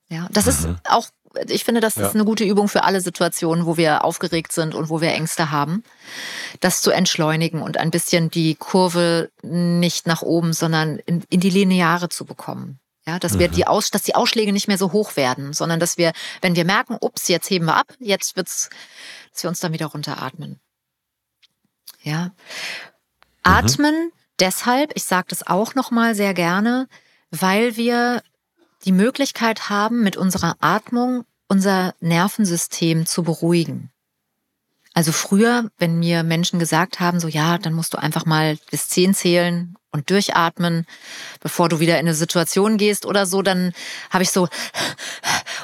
Ja, 0.08 0.28
das 0.30 0.44
mhm. 0.46 0.50
ist 0.50 0.68
auch, 0.88 1.08
ich 1.48 1.64
finde, 1.64 1.80
das 1.80 1.96
ja. 1.96 2.06
ist 2.06 2.14
eine 2.14 2.24
gute 2.24 2.44
Übung 2.44 2.68
für 2.68 2.84
alle 2.84 3.00
Situationen, 3.00 3.66
wo 3.66 3.76
wir 3.76 4.04
aufgeregt 4.04 4.52
sind 4.52 4.74
und 4.74 4.88
wo 4.88 5.00
wir 5.00 5.12
Ängste 5.12 5.50
haben, 5.50 5.82
das 6.60 6.80
zu 6.82 6.90
entschleunigen 6.90 7.62
und 7.62 7.76
ein 7.76 7.90
bisschen 7.90 8.30
die 8.30 8.54
Kurve 8.54 9.30
nicht 9.42 10.06
nach 10.06 10.22
oben, 10.22 10.52
sondern 10.52 10.98
in, 10.98 11.24
in 11.30 11.40
die 11.40 11.50
Lineare 11.50 12.08
zu 12.08 12.24
bekommen. 12.24 12.78
Ja, 13.06 13.18
dass 13.18 13.38
wir 13.38 13.48
mhm. 13.50 13.52
die 13.52 13.66
Aus, 13.66 13.90
dass 13.90 14.02
die 14.02 14.14
Ausschläge 14.14 14.52
nicht 14.52 14.66
mehr 14.66 14.78
so 14.78 14.92
hoch 14.92 15.16
werden, 15.16 15.52
sondern 15.52 15.78
dass 15.78 15.98
wir, 15.98 16.12
wenn 16.40 16.56
wir 16.56 16.64
merken, 16.64 16.96
ups, 16.98 17.28
jetzt 17.28 17.50
heben 17.50 17.66
wir 17.66 17.76
ab, 17.76 17.92
jetzt 17.98 18.34
wird's, 18.34 18.70
dass 19.32 19.42
wir 19.42 19.50
uns 19.50 19.60
dann 19.60 19.74
wieder 19.74 19.86
runteratmen. 19.86 20.58
Ja. 22.02 22.26
Mhm. 22.26 22.32
Atmen 23.42 23.94
mhm. 23.94 24.12
deshalb, 24.40 24.92
ich 24.94 25.04
sage 25.04 25.26
das 25.28 25.46
auch 25.46 25.74
nochmal 25.74 26.14
sehr 26.14 26.32
gerne, 26.32 26.88
weil 27.30 27.76
wir 27.76 28.22
die 28.84 28.92
Möglichkeit 28.92 29.68
haben, 29.68 30.02
mit 30.02 30.16
unserer 30.16 30.56
Atmung 30.60 31.24
unser 31.48 31.94
Nervensystem 32.00 33.06
zu 33.06 33.22
beruhigen. 33.22 33.90
Also 34.94 35.10
früher, 35.10 35.70
wenn 35.78 35.98
mir 35.98 36.22
Menschen 36.22 36.58
gesagt 36.60 37.00
haben, 37.00 37.18
so 37.18 37.26
ja, 37.26 37.58
dann 37.58 37.74
musst 37.74 37.94
du 37.94 37.98
einfach 37.98 38.26
mal 38.26 38.56
bis 38.70 38.88
zehn 38.88 39.12
zählen 39.12 39.74
und 39.90 40.08
durchatmen, 40.10 40.86
bevor 41.40 41.68
du 41.68 41.80
wieder 41.80 41.94
in 41.94 42.06
eine 42.06 42.14
Situation 42.14 42.78
gehst 42.78 43.04
oder 43.04 43.26
so, 43.26 43.42
dann 43.42 43.72
habe 44.10 44.22
ich 44.22 44.30
so, 44.30 44.48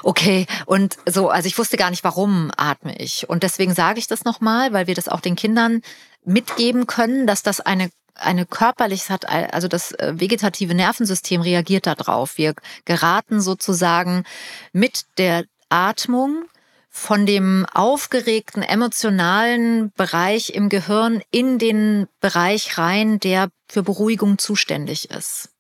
okay, 0.03 0.47
und 0.67 0.97
so, 1.07 1.31
also 1.31 1.47
ich 1.47 1.59
wusste 1.59 1.77
gar 1.77 1.91
nicht, 1.91 2.05
warum 2.05 2.51
atme 2.57 2.97
ich. 2.99 3.29
Und 3.29 3.45
deswegen 3.45 3.75
sage 3.75 4.01
ich 4.01 4.09
das 4.09 4.25
nochmal, 4.25 4.73
weil 4.73 4.89
wir 4.89 4.95
das 4.95 5.09
auch 5.09 5.21
den 5.21 5.37
Kindern 5.37 5.83
mitgeben 6.25 6.87
können, 6.87 7.27
dass 7.27 7.43
das 7.43 7.61
eine 7.61 7.91
eine 8.21 8.47
körperlich 8.47 9.11
hat, 9.11 9.29
also 9.29 9.69
das 9.69 9.93
äh, 9.93 10.15
vegetative 10.17 10.75
Nervensystem 10.75 11.41
reagiert 11.41 11.87
darauf. 11.87 12.39
Wir 12.39 12.55
geraten 12.85 13.41
sozusagen 13.41 14.25
mit 14.73 15.05
der 15.19 15.45
Atmung 15.69 16.45
von 16.91 17.25
dem 17.25 17.67
aufgeregten 17.73 18.63
emotionalen 18.63 19.93
Bereich 19.93 20.51
im 20.51 20.69
Gehirn 20.69 21.23
in 21.31 21.59
den 21.59 22.09
Bereich 22.21 22.79
rein, 22.79 23.21
der 23.21 23.51
für 23.69 23.85
Beruhigung 23.85 24.39
zuständig 24.39 25.11
ist. 25.11 25.51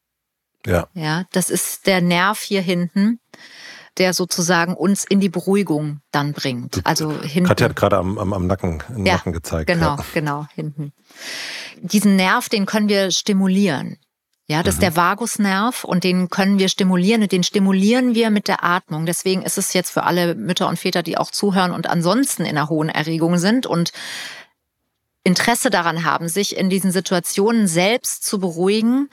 Ja. 0.66 0.88
Ja, 0.94 1.24
das 1.32 1.48
ist 1.48 1.86
der 1.86 2.00
Nerv 2.00 2.40
hier 2.40 2.60
hinten, 2.60 3.20
der 3.98 4.14
sozusagen 4.14 4.74
uns 4.74 5.04
in 5.04 5.20
die 5.20 5.28
Beruhigung 5.28 6.00
dann 6.10 6.32
bringt. 6.32 6.80
Also 6.84 7.10
hinten. 7.22 7.48
Katja 7.48 7.68
hat 7.68 7.76
gerade 7.76 7.96
am, 7.98 8.18
am, 8.18 8.32
am 8.32 8.46
Nacken, 8.46 8.82
im 8.94 9.06
Ja, 9.06 9.14
Nacken 9.14 9.32
gezeigt. 9.32 9.66
Genau, 9.66 9.96
Ja. 9.96 10.04
genau, 10.14 10.46
hinten. 10.54 10.92
Diesen 11.80 12.16
Nerv, 12.16 12.48
den 12.48 12.66
können 12.66 12.88
wir 12.88 13.10
stimulieren. 13.10 13.98
Ja, 14.46 14.64
das 14.64 14.74
ist 14.74 14.82
der 14.82 14.96
Vagusnerv 14.96 15.84
und 15.84 16.02
den 16.02 16.28
können 16.28 16.58
wir 16.58 16.68
stimulieren 16.68 17.22
und 17.22 17.30
den 17.30 17.44
stimulieren 17.44 18.16
wir 18.16 18.30
mit 18.30 18.48
der 18.48 18.64
Atmung. 18.64 19.06
Deswegen 19.06 19.42
ist 19.42 19.58
es 19.58 19.72
jetzt 19.74 19.90
für 19.90 20.02
alle 20.02 20.34
Mütter 20.34 20.66
und 20.66 20.76
Väter, 20.76 21.04
die 21.04 21.16
auch 21.16 21.30
zuhören 21.30 21.70
und 21.70 21.88
ansonsten 21.88 22.42
in 22.42 22.58
einer 22.58 22.68
hohen 22.68 22.88
Erregung 22.88 23.38
sind 23.38 23.66
und 23.66 23.92
Interesse 25.22 25.70
daran 25.70 26.04
haben, 26.04 26.28
sich 26.28 26.56
in 26.56 26.68
diesen 26.68 26.90
Situationen 26.90 27.68
selbst 27.68 28.24
zu 28.24 28.40
beruhigen, 28.40 29.08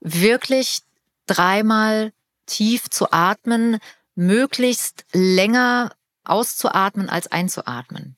wirklich 0.00 0.80
dreimal 1.26 2.12
tief 2.44 2.90
zu 2.90 3.10
atmen, 3.10 3.78
möglichst 4.18 5.04
länger 5.12 5.92
auszuatmen 6.24 7.08
als 7.08 7.28
einzuatmen. 7.28 8.16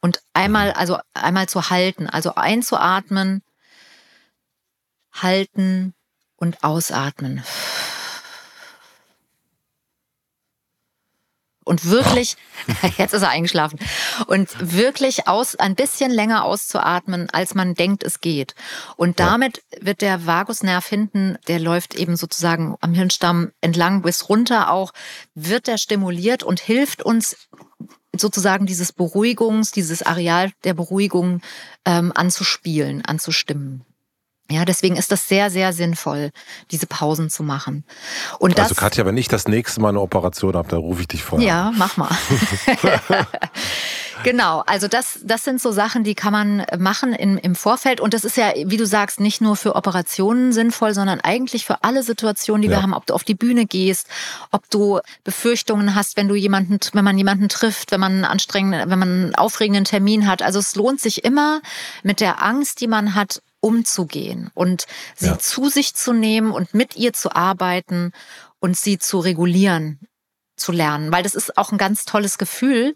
Und 0.00 0.22
einmal, 0.32 0.70
also 0.72 0.98
einmal 1.14 1.48
zu 1.48 1.68
halten, 1.68 2.08
also 2.08 2.36
einzuatmen, 2.36 3.42
halten 5.12 5.94
und 6.36 6.62
ausatmen. 6.62 7.42
Und 11.64 11.88
wirklich, 11.88 12.36
jetzt 12.98 13.14
ist 13.14 13.22
er 13.22 13.30
eingeschlafen, 13.30 13.78
und 14.26 14.48
wirklich 14.60 15.28
aus, 15.28 15.56
ein 15.56 15.74
bisschen 15.74 16.10
länger 16.10 16.44
auszuatmen, 16.44 17.28
als 17.30 17.54
man 17.54 17.74
denkt, 17.74 18.02
es 18.02 18.20
geht. 18.20 18.54
Und 18.96 19.20
damit 19.20 19.62
wird 19.80 20.00
der 20.00 20.26
Vagusnerv 20.26 20.86
hinten, 20.86 21.38
der 21.48 21.60
läuft 21.60 21.94
eben 21.94 22.16
sozusagen 22.16 22.76
am 22.80 22.94
Hirnstamm 22.94 23.52
entlang 23.60 24.02
bis 24.02 24.28
runter 24.28 24.70
auch, 24.70 24.92
wird 25.34 25.66
der 25.66 25.78
stimuliert 25.78 26.42
und 26.42 26.60
hilft 26.60 27.02
uns 27.02 27.36
sozusagen 28.16 28.66
dieses 28.66 28.92
Beruhigungs, 28.92 29.70
dieses 29.70 30.02
Areal 30.02 30.52
der 30.64 30.74
Beruhigung 30.74 31.40
ähm, 31.84 32.12
anzuspielen, 32.14 33.04
anzustimmen. 33.04 33.84
Ja, 34.52 34.64
deswegen 34.64 34.96
ist 34.96 35.10
das 35.10 35.26
sehr, 35.28 35.50
sehr 35.50 35.72
sinnvoll, 35.72 36.30
diese 36.70 36.86
Pausen 36.86 37.30
zu 37.30 37.42
machen. 37.42 37.84
Und 38.38 38.58
das, 38.58 38.64
Also 38.64 38.74
Katja, 38.76 39.04
wenn 39.06 39.16
ich 39.16 39.28
das 39.28 39.48
nächste 39.48 39.80
Mal 39.80 39.88
eine 39.90 40.00
Operation 40.00 40.54
habe, 40.54 40.68
dann 40.68 40.78
rufe 40.80 41.00
ich 41.00 41.08
dich 41.08 41.22
vorher. 41.24 41.46
ja, 41.48 41.72
mach 41.74 41.96
mal. 41.96 42.10
genau, 44.24 44.62
also 44.66 44.88
das, 44.88 45.20
das 45.24 45.44
sind 45.44 45.60
so 45.60 45.72
Sachen, 45.72 46.04
die 46.04 46.14
kann 46.14 46.32
man 46.32 46.64
machen 46.78 47.12
im, 47.12 47.38
im 47.38 47.54
Vorfeld. 47.54 48.00
Und 48.00 48.14
das 48.14 48.24
ist 48.24 48.36
ja, 48.36 48.52
wie 48.66 48.76
du 48.76 48.86
sagst, 48.86 49.20
nicht 49.20 49.40
nur 49.40 49.56
für 49.56 49.74
Operationen 49.74 50.52
sinnvoll, 50.52 50.94
sondern 50.94 51.20
eigentlich 51.20 51.64
für 51.64 51.82
alle 51.82 52.02
Situationen, 52.02 52.62
die 52.62 52.68
Ja. 52.68 52.76
wir 52.78 52.82
haben, 52.82 52.94
ob 52.94 53.06
du 53.06 53.14
auf 53.14 53.24
die 53.24 53.34
Bühne 53.34 53.66
gehst, 53.66 54.06
ob 54.50 54.68
du 54.70 55.00
Befürchtungen 55.24 55.94
hast, 55.94 56.16
wenn 56.16 56.28
du 56.28 56.34
jemanden, 56.34 56.78
wenn 56.92 57.04
man 57.04 57.18
jemanden 57.18 57.48
trifft, 57.48 57.90
wenn 57.92 58.00
man 58.00 58.12
einen 58.12 58.24
anstrengenden, 58.24 58.90
wenn 58.90 58.98
man 58.98 59.08
einen 59.08 59.34
aufregenden 59.34 59.84
Termin 59.84 60.26
hat. 60.26 60.42
Also 60.42 60.58
es 60.58 60.74
lohnt 60.76 61.00
sich 61.00 61.24
immer, 61.24 61.60
mit 62.02 62.20
der 62.20 62.42
Angst, 62.42 62.80
die 62.80 62.86
man 62.86 63.14
hat, 63.14 63.42
umzugehen 63.62 64.50
und 64.54 64.84
sie 65.16 65.26
Ja. 65.28 65.38
zu 65.38 65.70
sich 65.70 65.94
zu 65.94 66.12
nehmen 66.12 66.50
und 66.52 66.74
mit 66.74 66.96
ihr 66.96 67.14
zu 67.14 67.34
arbeiten 67.34 68.12
und 68.60 68.76
sie 68.76 68.98
zu 68.98 69.18
regulieren 69.20 70.00
zu 70.56 70.72
lernen, 70.72 71.10
weil 71.10 71.22
das 71.22 71.34
ist 71.34 71.56
auch 71.56 71.72
ein 71.72 71.78
ganz 71.78 72.04
tolles 72.04 72.36
Gefühl 72.36 72.94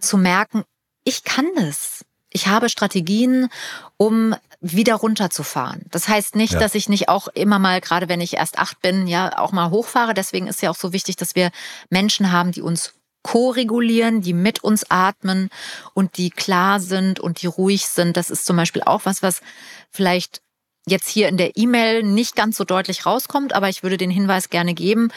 zu 0.00 0.16
merken, 0.18 0.64
ich 1.04 1.22
kann 1.24 1.46
das. 1.54 2.04
Ich 2.30 2.48
habe 2.48 2.68
Strategien, 2.68 3.48
um 3.96 4.34
wieder 4.60 4.96
runterzufahren. 4.96 5.86
Das 5.90 6.08
heißt 6.08 6.34
nicht, 6.34 6.54
Ja. 6.54 6.58
dass 6.58 6.74
ich 6.74 6.88
nicht 6.88 7.08
auch 7.08 7.28
immer 7.28 7.58
mal, 7.58 7.80
gerade 7.80 8.08
wenn 8.08 8.20
ich 8.20 8.34
erst 8.34 8.58
acht 8.58 8.82
bin, 8.82 9.06
ja 9.06 9.38
auch 9.38 9.52
mal 9.52 9.70
hochfahre. 9.70 10.12
Deswegen 10.12 10.46
ist 10.48 10.60
ja 10.60 10.70
auch 10.70 10.76
so 10.76 10.92
wichtig, 10.92 11.16
dass 11.16 11.34
wir 11.34 11.50
Menschen 11.88 12.32
haben, 12.32 12.52
die 12.52 12.60
uns 12.60 12.92
ko-regulieren, 13.28 14.22
die 14.22 14.32
mit 14.32 14.64
uns 14.64 14.90
atmen 14.90 15.50
und 15.92 16.16
die 16.16 16.30
klar 16.30 16.80
sind 16.80 17.20
und 17.20 17.42
die 17.42 17.46
ruhig 17.46 17.86
sind. 17.86 18.16
Das 18.16 18.30
ist 18.30 18.46
zum 18.46 18.56
Beispiel 18.56 18.82
auch 18.82 19.02
was, 19.04 19.22
was 19.22 19.42
vielleicht 19.90 20.40
jetzt 20.86 21.08
hier 21.10 21.28
in 21.28 21.36
der 21.36 21.54
E-Mail 21.58 22.02
nicht 22.04 22.36
ganz 22.36 22.56
so 22.56 22.64
deutlich 22.64 23.04
rauskommt, 23.04 23.52
aber 23.52 23.68
ich 23.68 23.82
würde 23.82 23.98
den 23.98 24.10
Hinweis 24.10 24.48
gerne 24.48 24.72
geben, 24.72 25.10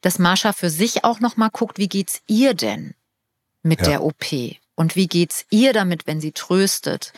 dass 0.00 0.18
Marsha 0.18 0.54
für 0.54 0.70
sich 0.70 1.04
auch 1.04 1.20
noch 1.20 1.36
mal 1.36 1.50
guckt, 1.50 1.76
wie 1.76 1.88
geht's 1.90 2.22
ihr 2.26 2.54
denn 2.54 2.94
mit 3.62 3.80
Ja. 3.82 3.88
der 3.88 4.02
OP 4.02 4.24
und 4.74 4.96
wie 4.96 5.06
geht's 5.06 5.44
ihr 5.50 5.74
damit, 5.74 6.06
wenn 6.06 6.22
sie 6.22 6.32
tröstet? 6.32 7.12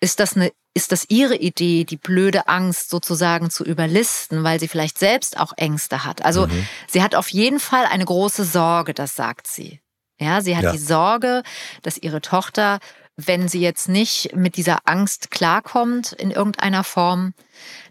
Ist 0.00 0.20
das 0.20 0.36
eine 0.36 0.52
ist 0.76 0.92
das 0.92 1.06
ihre 1.08 1.36
Idee, 1.36 1.84
die 1.84 1.96
blöde 1.96 2.48
Angst 2.48 2.90
sozusagen 2.90 3.50
zu 3.50 3.64
überlisten, 3.64 4.44
weil 4.44 4.60
sie 4.60 4.68
vielleicht 4.68 4.98
selbst 4.98 5.38
auch 5.40 5.52
Ängste 5.56 6.04
hat? 6.04 6.24
Also 6.24 6.46
Mhm. 6.46 6.66
sie 6.86 7.02
hat 7.02 7.14
auf 7.14 7.28
jeden 7.30 7.58
Fall 7.60 7.86
eine 7.86 8.04
große 8.04 8.44
Sorge, 8.44 8.92
das 8.94 9.16
sagt 9.16 9.46
sie. 9.46 9.80
Ja, 10.20 10.40
sie 10.42 10.56
hat 10.56 10.64
Ja. 10.64 10.72
die 10.72 10.78
Sorge, 10.78 11.42
dass 11.82 11.96
ihre 11.98 12.20
Tochter, 12.20 12.78
wenn 13.16 13.48
sie 13.48 13.60
jetzt 13.60 13.88
nicht 13.88 14.34
mit 14.36 14.56
dieser 14.56 14.80
Angst 14.84 15.30
klarkommt 15.30 16.12
in 16.12 16.30
irgendeiner 16.30 16.84
Form, 16.84 17.32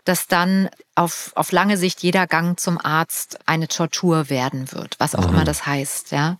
dass 0.04 0.28
dann 0.28 0.70
auf, 0.94 1.32
auf 1.36 1.52
lange 1.52 1.78
Sicht 1.78 2.04
jeder 2.04 2.28
Gang 2.28 2.60
zum 2.60 2.78
Arzt 2.84 3.40
eine 3.48 3.68
Tortur 3.68 4.30
werden 4.30 4.72
wird, 4.72 4.96
was 5.00 5.16
auch 5.16 5.28
immer 5.28 5.44
das 5.44 5.66
heißt, 5.66 6.12
ja. 6.12 6.38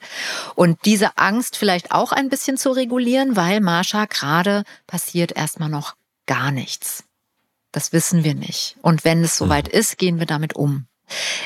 Und 0.54 0.78
diese 0.86 1.18
Angst 1.18 1.58
vielleicht 1.58 1.92
auch 1.92 2.12
ein 2.12 2.30
bisschen 2.30 2.58
zu 2.58 2.70
regulieren, 2.72 3.36
weil 3.36 3.62
Marsha 3.62 4.06
gerade 4.06 4.64
passiert 4.86 5.32
erstmal 5.32 5.70
noch 5.70 5.96
gar 6.26 6.52
nichts. 6.52 7.04
Das 7.72 7.92
wissen 7.92 8.24
wir 8.24 8.36
nicht. 8.36 8.78
Und 8.82 9.04
wenn 9.04 9.24
es 9.24 9.38
soweit 9.38 9.68
ist, 9.68 9.98
gehen 9.98 10.20
wir 10.20 10.26
damit 10.26 10.56
um. 10.56 10.88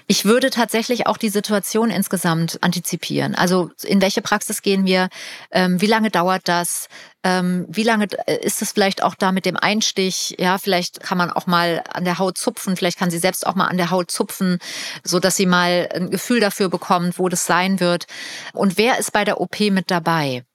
Ich 0.07 0.25
würde 0.25 0.49
tatsächlich 0.49 1.07
auch 1.07 1.17
die 1.17 1.29
Situation 1.29 1.89
insgesamt 1.89 2.59
antizipieren. 2.61 3.35
Also 3.35 3.71
in 3.83 4.01
welche 4.01 4.21
Praxis 4.21 4.61
gehen 4.61 4.85
wir? 4.85 5.09
Ähm, 5.51 5.81
wie 5.81 5.85
lange 5.85 6.09
dauert 6.09 6.47
das? 6.47 6.87
Ähm, 7.23 7.65
wie 7.67 7.83
lange 7.83 8.07
äh, 8.25 8.37
ist 8.37 8.61
es 8.61 8.71
vielleicht 8.71 9.03
auch 9.03 9.15
da 9.15 9.31
mit 9.31 9.45
dem 9.45 9.57
Einstich? 9.57 10.35
Ja, 10.39 10.57
vielleicht 10.57 11.01
kann 11.01 11.17
man 11.17 11.29
auch 11.29 11.45
mal 11.45 11.83
an 11.91 12.05
der 12.05 12.19
Haut 12.19 12.37
zupfen. 12.37 12.77
Vielleicht 12.77 12.97
kann 12.97 13.11
sie 13.11 13.19
selbst 13.19 13.45
auch 13.45 13.55
mal 13.55 13.67
an 13.67 13.77
der 13.77 13.91
Haut 13.91 14.11
zupfen, 14.11 14.59
so 15.03 15.19
dass 15.19 15.35
sie 15.35 15.45
mal 15.45 15.89
ein 15.93 16.09
Gefühl 16.09 16.39
dafür 16.39 16.69
bekommt, 16.69 17.19
wo 17.19 17.27
das 17.27 17.45
sein 17.45 17.79
wird. 17.79 18.05
Und 18.53 18.77
wer 18.77 18.97
ist 18.97 19.11
bei 19.11 19.25
der 19.25 19.41
OP 19.41 19.59
mit 19.59 19.91
dabei? 19.91 20.45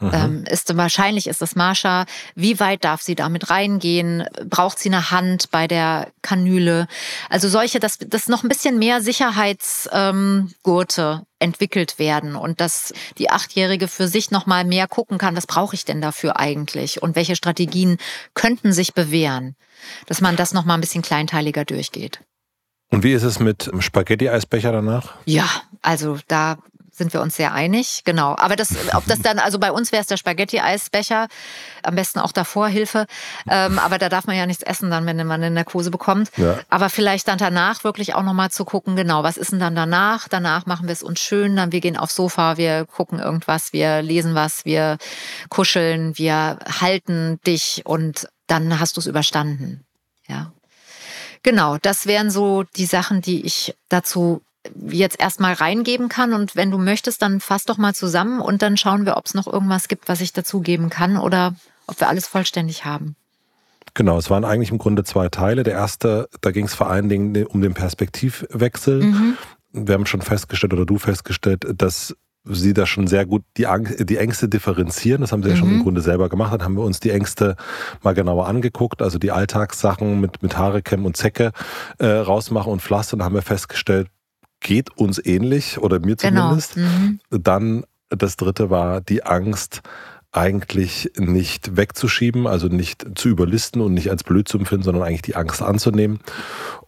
Ähm, 0.00 0.44
ist 0.48 0.74
wahrscheinlich 0.76 1.26
ist 1.26 1.42
das 1.42 1.56
Marsha. 1.56 2.06
Wie 2.34 2.58
weit 2.58 2.84
darf 2.84 3.02
sie 3.02 3.14
damit 3.14 3.50
reingehen? 3.50 4.24
Braucht 4.46 4.78
sie 4.78 4.88
eine 4.88 5.10
Hand 5.10 5.50
bei 5.50 5.66
der 5.66 6.08
Kanüle? 6.22 6.86
Also 7.28 7.48
solche, 7.48 7.80
dass, 7.80 7.98
dass 7.98 8.28
noch 8.28 8.42
ein 8.42 8.48
bisschen 8.48 8.78
mehr 8.78 9.02
Sicherheitsgurte 9.02 11.20
ähm, 11.20 11.26
entwickelt 11.38 11.98
werden 11.98 12.36
und 12.36 12.60
dass 12.60 12.92
die 13.18 13.30
Achtjährige 13.30 13.88
für 13.88 14.08
sich 14.08 14.30
noch 14.30 14.46
mal 14.46 14.64
mehr 14.64 14.86
gucken 14.86 15.18
kann, 15.18 15.36
was 15.36 15.46
brauche 15.46 15.74
ich 15.74 15.84
denn 15.84 16.00
dafür 16.00 16.38
eigentlich 16.38 17.02
und 17.02 17.16
welche 17.16 17.36
Strategien 17.36 17.98
könnten 18.34 18.72
sich 18.72 18.94
bewähren, 18.94 19.56
dass 20.06 20.20
man 20.20 20.36
das 20.36 20.52
noch 20.52 20.64
mal 20.64 20.74
ein 20.74 20.80
bisschen 20.80 21.02
kleinteiliger 21.02 21.64
durchgeht. 21.64 22.20
Und 22.90 23.04
wie 23.04 23.12
ist 23.12 23.22
es 23.22 23.38
mit 23.38 23.66
dem 23.66 23.82
Spaghetti-Eisbecher 23.82 24.72
danach? 24.72 25.14
Ja, 25.24 25.48
also 25.80 26.18
da 26.26 26.58
sind 27.00 27.14
wir 27.14 27.22
uns 27.22 27.34
sehr 27.34 27.54
einig, 27.54 28.02
genau. 28.04 28.36
Aber 28.36 28.56
das, 28.56 28.74
ob 28.94 29.06
das 29.06 29.20
dann, 29.22 29.38
also 29.38 29.58
bei 29.58 29.72
uns 29.72 29.90
wäre 29.90 30.02
es 30.02 30.06
der 30.06 30.18
Spaghetti-Eisbecher, 30.18 31.28
am 31.82 31.94
besten 31.94 32.18
auch 32.18 32.30
davor 32.30 32.68
Hilfe. 32.68 33.06
Ähm, 33.48 33.78
aber 33.78 33.96
da 33.96 34.10
darf 34.10 34.26
man 34.26 34.36
ja 34.36 34.44
nichts 34.44 34.62
essen 34.62 34.90
dann, 34.90 35.06
wenn 35.06 35.16
man 35.26 35.42
eine 35.42 35.50
Narkose 35.50 35.90
bekommt. 35.90 36.30
Ja. 36.36 36.58
Aber 36.68 36.90
vielleicht 36.90 37.26
dann 37.26 37.38
danach 37.38 37.84
wirklich 37.84 38.14
auch 38.14 38.22
nochmal 38.22 38.50
zu 38.50 38.66
gucken, 38.66 38.96
genau, 38.96 39.22
was 39.22 39.38
ist 39.38 39.50
denn 39.50 39.60
dann 39.60 39.74
danach? 39.74 40.28
Danach 40.28 40.66
machen 40.66 40.88
wir 40.88 40.92
es 40.92 41.02
uns 41.02 41.20
schön, 41.20 41.56
dann 41.56 41.72
wir 41.72 41.80
gehen 41.80 41.96
aufs 41.96 42.14
Sofa, 42.14 42.58
wir 42.58 42.84
gucken 42.84 43.18
irgendwas, 43.18 43.72
wir 43.72 44.02
lesen 44.02 44.34
was, 44.34 44.66
wir 44.66 44.98
kuscheln, 45.48 46.18
wir 46.18 46.58
halten 46.82 47.40
dich 47.46 47.82
und 47.86 48.28
dann 48.46 48.78
hast 48.78 48.98
du 48.98 49.00
es 49.00 49.06
überstanden. 49.06 49.86
Ja. 50.28 50.52
Genau, 51.42 51.78
das 51.78 52.04
wären 52.04 52.30
so 52.30 52.64
die 52.76 52.84
Sachen, 52.84 53.22
die 53.22 53.46
ich 53.46 53.74
dazu 53.88 54.42
jetzt 54.88 55.20
erstmal 55.20 55.54
reingeben 55.54 56.08
kann. 56.08 56.32
Und 56.32 56.56
wenn 56.56 56.70
du 56.70 56.78
möchtest, 56.78 57.22
dann 57.22 57.40
fass 57.40 57.64
doch 57.64 57.78
mal 57.78 57.94
zusammen 57.94 58.40
und 58.40 58.62
dann 58.62 58.76
schauen 58.76 59.06
wir, 59.06 59.16
ob 59.16 59.26
es 59.26 59.34
noch 59.34 59.46
irgendwas 59.46 59.88
gibt, 59.88 60.08
was 60.08 60.20
ich 60.20 60.32
dazugeben 60.32 60.90
kann 60.90 61.16
oder 61.16 61.54
ob 61.86 61.98
wir 62.00 62.08
alles 62.08 62.26
vollständig 62.26 62.84
haben. 62.84 63.16
Genau, 63.94 64.18
es 64.18 64.30
waren 64.30 64.44
eigentlich 64.44 64.70
im 64.70 64.78
Grunde 64.78 65.02
zwei 65.04 65.28
Teile. 65.28 65.62
Der 65.64 65.74
erste, 65.74 66.28
da 66.42 66.52
ging 66.52 66.66
es 66.66 66.74
vor 66.74 66.88
allen 66.88 67.08
Dingen 67.08 67.46
um 67.46 67.60
den 67.60 67.74
Perspektivwechsel. 67.74 69.02
Mhm. 69.02 69.36
Wir 69.72 69.94
haben 69.94 70.06
schon 70.06 70.22
festgestellt 70.22 70.72
oder 70.72 70.86
du 70.86 70.98
festgestellt, 70.98 71.66
dass 71.76 72.14
sie 72.44 72.72
da 72.72 72.86
schon 72.86 73.06
sehr 73.06 73.26
gut 73.26 73.42
die, 73.56 73.66
Ang 73.66 73.88
die 73.98 74.16
Ängste 74.16 74.48
differenzieren. 74.48 75.20
Das 75.20 75.32
haben 75.32 75.42
sie 75.42 75.50
ja 75.50 75.56
schon 75.56 75.68
Mhm. 75.68 75.76
im 75.78 75.82
Grunde 75.82 76.00
selber 76.00 76.28
gemacht. 76.28 76.52
Dann 76.52 76.62
haben 76.62 76.74
wir 76.74 76.84
uns 76.84 77.00
die 77.00 77.10
Ängste 77.10 77.56
mal 78.02 78.14
genauer 78.14 78.46
angeguckt, 78.46 79.02
also 79.02 79.18
die 79.18 79.30
Alltagssachen 79.32 80.20
mit, 80.20 80.42
mit 80.42 80.56
Haare 80.56 80.82
kämmen 80.82 81.04
und 81.04 81.16
Zecke 81.16 81.52
äh, 81.98 82.06
rausmachen 82.06 82.72
und 82.72 82.82
Pflaster. 82.82 83.14
Und 83.14 83.24
haben 83.24 83.34
wir 83.34 83.42
festgestellt, 83.42 84.08
geht 84.60 84.96
uns 84.96 85.24
ähnlich 85.24 85.78
oder 85.78 85.98
mir 86.00 86.16
Genau. 86.16 86.42
zumindest. 86.42 86.76
Mhm. 86.76 87.20
Dann 87.30 87.84
das 88.10 88.36
dritte 88.36 88.70
war 88.70 89.00
die 89.00 89.24
Angst, 89.24 89.82
eigentlich 90.32 91.10
nicht 91.16 91.76
wegzuschieben, 91.76 92.46
also 92.46 92.68
nicht 92.68 93.18
zu 93.18 93.28
überlisten 93.28 93.80
und 93.80 93.94
nicht 93.94 94.10
als 94.10 94.22
blöd 94.22 94.46
zu 94.46 94.58
empfinden, 94.58 94.84
sondern 94.84 95.02
eigentlich 95.02 95.22
die 95.22 95.34
Angst 95.34 95.60
anzunehmen. 95.60 96.20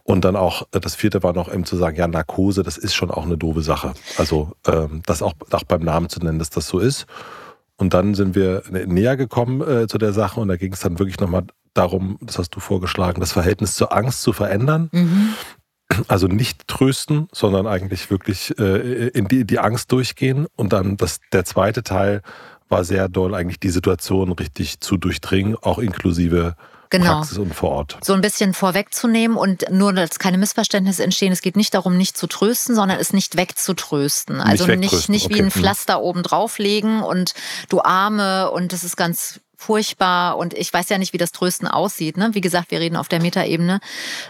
Und 0.03 0.23
dann 0.23 0.35
auch, 0.37 0.65
das 0.71 0.95
vierte 0.95 1.23
war 1.23 1.33
noch 1.33 1.53
eben 1.53 1.65
zu 1.65 1.75
sagen, 1.75 1.97
ja, 1.97 2.07
Narkose, 2.07 2.63
das 2.63 2.77
ist 2.77 2.93
schon 2.95 3.11
auch 3.11 3.25
eine 3.25 3.37
doofe 3.37 3.61
Sache. 3.61 3.93
Also 4.17 4.53
ähm, 4.65 5.01
das 5.05 5.21
auch, 5.21 5.33
auch 5.51 5.63
beim 5.63 5.81
Namen 5.81 6.07
zu 6.07 6.19
nennen, 6.21 6.39
dass 6.39 6.51
das 6.51 6.67
so 6.67 6.79
ist. 6.79 7.05
Und 7.75 7.93
dann 7.93 8.15
sind 8.15 8.35
wir 8.35 8.63
näher 8.69 9.17
gekommen 9.17 9.61
äh, 9.61 9.87
zu 9.87 9.97
der 9.97 10.13
Sache 10.13 10.39
und 10.39 10.47
da 10.47 10.55
ging 10.55 10.71
es 10.71 10.79
dann 10.79 10.99
wirklich 10.99 11.19
nochmal 11.19 11.43
darum, 11.73 12.17
das 12.21 12.37
hast 12.37 12.51
du 12.51 12.59
vorgeschlagen, 12.61 13.19
das 13.19 13.33
Verhältnis 13.33 13.75
zur 13.75 13.91
Angst 13.91 14.21
zu 14.21 14.31
verändern. 14.31 14.89
Mhm. 14.93 15.33
Also 16.07 16.27
nicht 16.27 16.67
trösten, 16.67 17.27
sondern 17.31 17.67
eigentlich 17.67 18.09
wirklich 18.09 18.57
äh, 18.57 19.09
in 19.09 19.27
die, 19.27 19.45
die 19.45 19.59
Angst 19.59 19.91
durchgehen. 19.91 20.47
Und 20.55 20.73
dann 20.73 20.97
das, 20.97 21.19
der 21.31 21.45
zweite 21.45 21.83
Teil 21.83 22.21
war 22.69 22.83
sehr 22.83 23.09
doll, 23.09 23.35
eigentlich 23.35 23.59
die 23.59 23.69
Situation 23.69 24.31
richtig 24.31 24.79
zu 24.79 24.97
durchdringen, 24.97 25.55
auch 25.61 25.77
inklusive 25.77 26.55
genau. 26.89 27.17
Praxis 27.17 27.37
und 27.37 27.53
vor 27.53 27.71
Ort. 27.71 27.97
So 28.01 28.13
ein 28.13 28.21
bisschen 28.21 28.53
vorwegzunehmen 28.53 29.37
und 29.37 29.65
nur, 29.69 29.93
dass 29.93 30.19
keine 30.19 30.37
Missverständnisse 30.37 31.03
entstehen. 31.03 31.31
Es 31.31 31.41
geht 31.41 31.55
nicht 31.55 31.73
darum, 31.73 31.97
nicht 31.97 32.17
zu 32.17 32.27
trösten, 32.27 32.75
sondern 32.75 32.99
es 32.99 33.13
nicht 33.13 33.35
wegzutrösten. 33.35 34.39
Also 34.39 34.65
nicht, 34.67 34.79
nicht, 34.79 35.09
nicht 35.09 35.25
okay. 35.25 35.35
wie 35.35 35.39
ein 35.39 35.45
hm. 35.45 35.51
Pflaster 35.51 36.01
oben 36.01 36.23
drauflegen 36.23 37.01
und 37.01 37.33
du 37.69 37.81
Arme 37.81 38.49
und 38.51 38.73
das 38.73 38.83
ist 38.83 38.95
ganz 38.95 39.41
furchtbar 39.65 40.37
und 40.37 40.53
ich 40.53 40.71
weiß 40.71 40.89
ja 40.89 40.97
nicht, 40.97 41.13
wie 41.13 41.17
das 41.17 41.31
Trösten 41.31 41.67
aussieht. 41.67 42.17
Ne? 42.17 42.31
Wie 42.33 42.41
gesagt, 42.41 42.71
wir 42.71 42.79
reden 42.79 42.95
auf 42.95 43.07
der 43.07 43.21
Metaebene. 43.21 43.79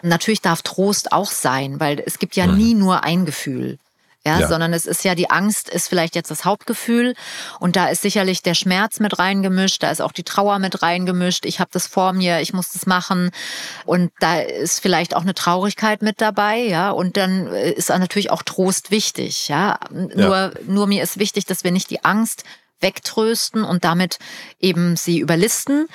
Natürlich 0.02 0.42
darf 0.42 0.62
Trost 0.62 1.12
auch 1.12 1.32
sein, 1.32 1.80
weil 1.80 2.02
es 2.06 2.20
gibt 2.20 2.36
ja 2.36 2.48
mhm. 2.48 2.58
nie 2.58 2.74
nur 2.74 3.04
ein 3.04 3.26
Gefühl 3.26 3.78
ja, 4.26 4.40
ja, 4.40 4.48
sondern 4.48 4.72
es 4.72 4.86
ist 4.86 5.04
ja 5.04 5.16
die 5.16 5.30
Angst 5.30 5.70
ist 5.70 5.90
vielleicht 5.90 6.16
jetzt 6.16 6.32
das 6.32 6.46
Hauptgefühl 6.46 7.14
und 7.60 7.76
da 7.76 7.88
ist 7.88 8.02
sicherlich 8.02 8.42
der 8.42 8.54
Schmerz 8.54 9.02
mit 9.02 9.20
reingemischt, 9.20 9.84
da 9.84 9.92
ist 9.92 10.02
auch 10.02 10.14
die 10.14 10.24
Trauer 10.24 10.60
mit 10.60 10.82
reingemischt. 10.82 11.46
Ich 11.46 11.60
habe 11.60 11.70
das 11.74 11.88
vor 11.88 12.14
mir, 12.14 12.40
ich 12.40 12.54
muss 12.54 12.72
das 12.72 12.86
machen 12.86 13.32
und 13.86 14.12
da 14.20 14.40
ist 14.40 14.80
vielleicht 14.80 15.16
auch 15.16 15.24
eine 15.24 15.34
Traurigkeit 15.34 16.02
mit 16.02 16.22
dabei, 16.22 16.60
ja, 16.60 16.92
und 16.92 17.18
dann 17.18 17.48
äh, 17.48 17.72
ist 17.72 17.90
natürlich 17.90 18.32
auch 18.32 18.44
Trost 18.44 18.92
wichtig, 18.92 19.50
ja. 19.50 19.78
Nur 19.92 20.36
ja. 20.36 20.52
nur 20.66 20.88
mir 20.88 21.04
ist 21.04 21.20
wichtig, 21.20 21.46
dass 21.46 21.66
wir 21.66 21.72
nicht 21.72 21.90
die 21.90 22.06
Angst 22.06 22.46
wegtrösten 22.84 23.64
und 23.64 23.84
damit 23.84 24.20
eben 24.60 24.96
sie 24.96 25.20
überlisten 25.20 25.88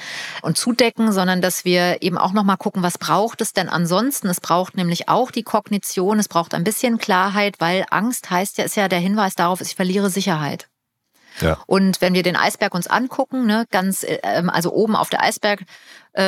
und 0.42 0.58
zudecken, 0.58 1.12
sondern 1.12 1.40
dass 1.40 1.64
wir 1.64 2.02
eben 2.02 2.18
auch 2.18 2.32
nochmal 2.32 2.56
gucken, 2.56 2.82
was 2.82 2.98
braucht 2.98 3.40
es 3.40 3.52
denn 3.52 3.68
ansonsten? 3.68 4.28
Es 4.28 4.40
braucht 4.40 4.76
nämlich 4.76 5.08
auch 5.08 5.30
die 5.30 5.44
Kognition, 5.44 6.18
es 6.18 6.26
braucht 6.26 6.54
ein 6.54 6.64
bisschen 6.64 6.98
Klarheit, 6.98 7.60
weil 7.60 7.86
Angst 7.90 8.30
heißt 8.30 8.58
ja, 8.58 8.64
ist 8.64 8.76
ja 8.76 8.88
der 8.88 8.98
Hinweis 8.98 9.36
darauf, 9.36 9.60
ich 9.60 9.76
verliere 9.76 10.10
Sicherheit. 10.10 10.68
Ja. 11.40 11.58
Und 11.66 12.00
wenn 12.00 12.14
wir 12.14 12.22
den 12.22 12.36
Eisberg 12.36 12.74
uns 12.74 12.86
angucken, 12.86 13.46
ne, 13.46 13.66
ganz, 13.70 14.04
ähm, 14.08 14.50
also 14.50 14.72
oben 14.72 14.96
auf 14.96 15.08
der 15.08 15.22
Eisberg, 15.22 15.60
äh, 15.60 15.64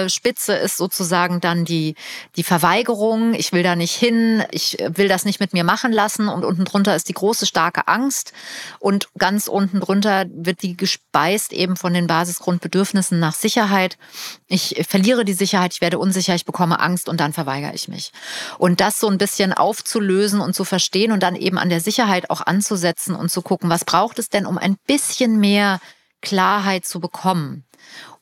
Spitze 0.09 0.55
ist 0.55 0.77
sozusagen 0.77 1.41
dann 1.41 1.65
die, 1.65 1.97
die 2.37 2.45
Verweigerung. 2.45 3.35
Ich 3.35 3.53
will 3.53 3.63
da 3.63 3.75
nicht 3.75 3.95
hin, 3.95 4.45
ich 4.53 4.79
will 4.89 5.09
das 5.09 5.25
nicht 5.25 5.41
mit 5.41 5.53
mir 5.53 5.65
machen 5.65 5.93
lassen. 5.93 6.29
Und 6.29 6.45
unten 6.45 6.65
drunter 6.65 6.95
ist 6.95 7.09
die 7.09 7.15
große, 7.15 7.47
starke 7.47 7.89
Angst. 7.89 8.33
Und 8.79 9.09
ganz 9.19 9.49
unten 9.49 9.81
drunter 9.81 10.27
wird 10.33 10.63
die 10.63 10.77
gespeist 10.77 11.53
eben 11.53 11.77
von 11.77 11.93
den 11.93 12.07
Basisgrundbedürfnissen 12.07 13.19
nach 13.19 13.35
Sicherheit. 13.35 13.99
Ich 14.47 14.85
verliere 14.89 15.25
die 15.25 15.33
Sicherheit, 15.33 15.73
ich 15.73 15.81
werde 15.81 15.99
unsicher, 15.99 16.35
ich 16.35 16.45
bekomme 16.45 16.79
Angst 16.79 17.09
und 17.09 17.19
dann 17.19 17.33
verweigere 17.33 17.75
ich 17.75 17.89
mich. 17.89 18.13
Und 18.59 18.81
das 18.81 19.01
so 19.01 19.09
ein 19.09 19.19
bisschen 19.19 19.53
aufzulösen 19.53 20.41
und 20.41 20.55
zu 20.55 20.65
verstehen 20.65 21.13
und 21.13 21.23
dann 21.23 21.35
eben 21.35 21.59
an 21.59 21.69
der 21.69 21.81
Sicherheit 21.81 22.31
auch 22.31 22.43
anzusetzen 22.43 23.17
und 23.17 23.31
zu 23.31 23.43
gucken, 23.43 23.71
was 23.71 23.85
braucht 23.85 24.19
es 24.19 24.29
denn, 24.29 24.47
um 24.47 24.57
ein 24.57 24.77
bisschen 24.87 25.41
mehr 25.41 25.81
Klarheit 26.21 26.85
zu 26.85 27.01
bekommen 27.01 27.65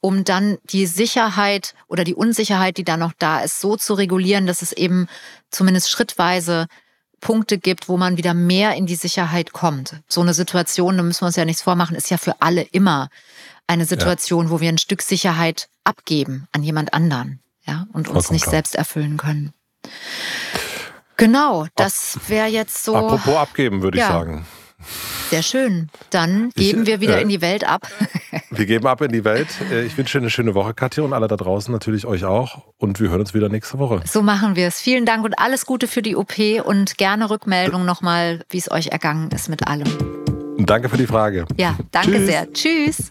um 0.01 0.25
dann 0.25 0.59
die 0.65 0.87
Sicherheit 0.87 1.75
oder 1.89 2.05
die 2.05 2.15
Unsicherheit, 2.15 2.77
die 2.77 2.85
da 2.85 2.97
noch 2.97 3.13
da 3.19 3.41
ist, 3.41 3.61
so 3.61 3.77
zu 3.77 3.95
regulieren, 3.95 4.47
dass 4.47 4.63
es 4.63 4.73
eben 4.73 5.09
zumindest 5.51 5.91
schrittweise 5.91 6.67
Punkte 7.21 7.59
gibt, 7.59 7.89
wo 7.89 7.97
man 7.97 8.17
wieder 8.17 8.33
mehr 8.35 8.75
in 8.75 8.87
die 8.87 8.95
Sicherheit 8.95 9.53
kommt. 9.53 10.01
So 10.09 10.21
eine 10.21 10.35
Situation, 10.35 10.97
da 10.97 11.03
müssen 11.03 11.23
wir 11.23 11.27
uns 11.27 11.37
ja 11.37 11.45
nichts 11.45 11.63
vormachen, 11.63 11.97
ist 11.97 12.11
ja 12.11 12.17
für 12.17 12.41
alle 12.41 12.63
immer 12.63 13.09
eine 13.67 13.85
Situation, 13.85 14.47
ja. 14.47 14.51
wo 14.51 14.61
wir 14.61 14.69
ein 14.69 14.79
Stück 14.79 15.03
Sicherheit 15.03 15.69
abgeben 15.85 16.47
an 16.53 16.63
jemand 16.63 16.95
anderen, 16.95 17.41
ja, 17.67 17.87
und 17.93 18.09
uns 18.09 18.09
Vollkommen 18.09 18.35
nicht 18.35 18.43
klar. 18.43 18.53
selbst 18.53 18.75
erfüllen 18.77 19.17
können. 19.17 19.53
Genau, 21.17 21.67
das 21.75 22.19
wäre 22.29 22.47
jetzt 22.47 22.85
so. 22.85 22.95
Apropos 22.95 23.37
abgeben, 23.37 23.83
würde 23.83 23.99
ja. 23.99 24.05
ich 24.05 24.11
sagen. 24.13 24.47
Sehr 25.31 25.43
schön. 25.43 25.89
Dann 26.11 26.51
geben 26.51 26.83
ich, 26.83 26.87
wir 26.87 27.01
wieder 27.01 27.19
äh, 27.19 27.23
in 27.23 27.29
die 27.29 27.41
Welt 27.41 27.65
ab. 27.65 27.87
Wir 28.51 28.67
geben 28.67 28.87
ab 28.87 29.01
in 29.03 29.13
die 29.13 29.25
Welt. 29.25 29.49
Äh, 29.71 29.85
ich 29.85 29.97
wünsche 29.97 30.19
eine 30.19 30.31
schöne 30.31 30.55
Woche, 30.55 30.75
Katja, 30.75 31.05
und 31.05 31.13
alle 31.13 31.29
da 31.29 31.37
draußen 31.37 31.73
natürlich 31.73 32.07
euch 32.07 32.25
auch. 32.25 32.63
Und 32.79 32.99
wir 32.99 33.11
hören 33.11 33.21
uns 33.21 33.35
wieder 33.35 33.49
nächste 33.49 33.79
Woche. 33.79 34.01
So 34.05 34.23
machen 34.23 34.57
wir 34.57 34.67
es. 34.67 34.81
Vielen 34.81 35.07
Dank 35.07 35.25
und 35.25 35.39
alles 35.39 35.67
Gute 35.67 35.87
für 35.87 36.03
die 36.03 36.17
OP 36.17 36.39
und 36.65 36.99
gerne 36.99 37.31
Rückmeldung 37.31 37.85
nochmal, 37.85 38.45
wie 38.51 38.59
es 38.59 38.71
euch 38.71 38.89
ergangen 38.89 39.31
ist 39.31 39.49
mit 39.49 39.69
allem. 39.69 39.87
Danke 40.59 40.89
für 40.89 40.97
die 40.97 41.07
Frage. 41.07 41.47
Ja, 41.57 41.77
danke 41.93 42.13
Tschüss. 42.13 42.27
sehr. 42.27 42.53
Tschüss. 42.53 43.11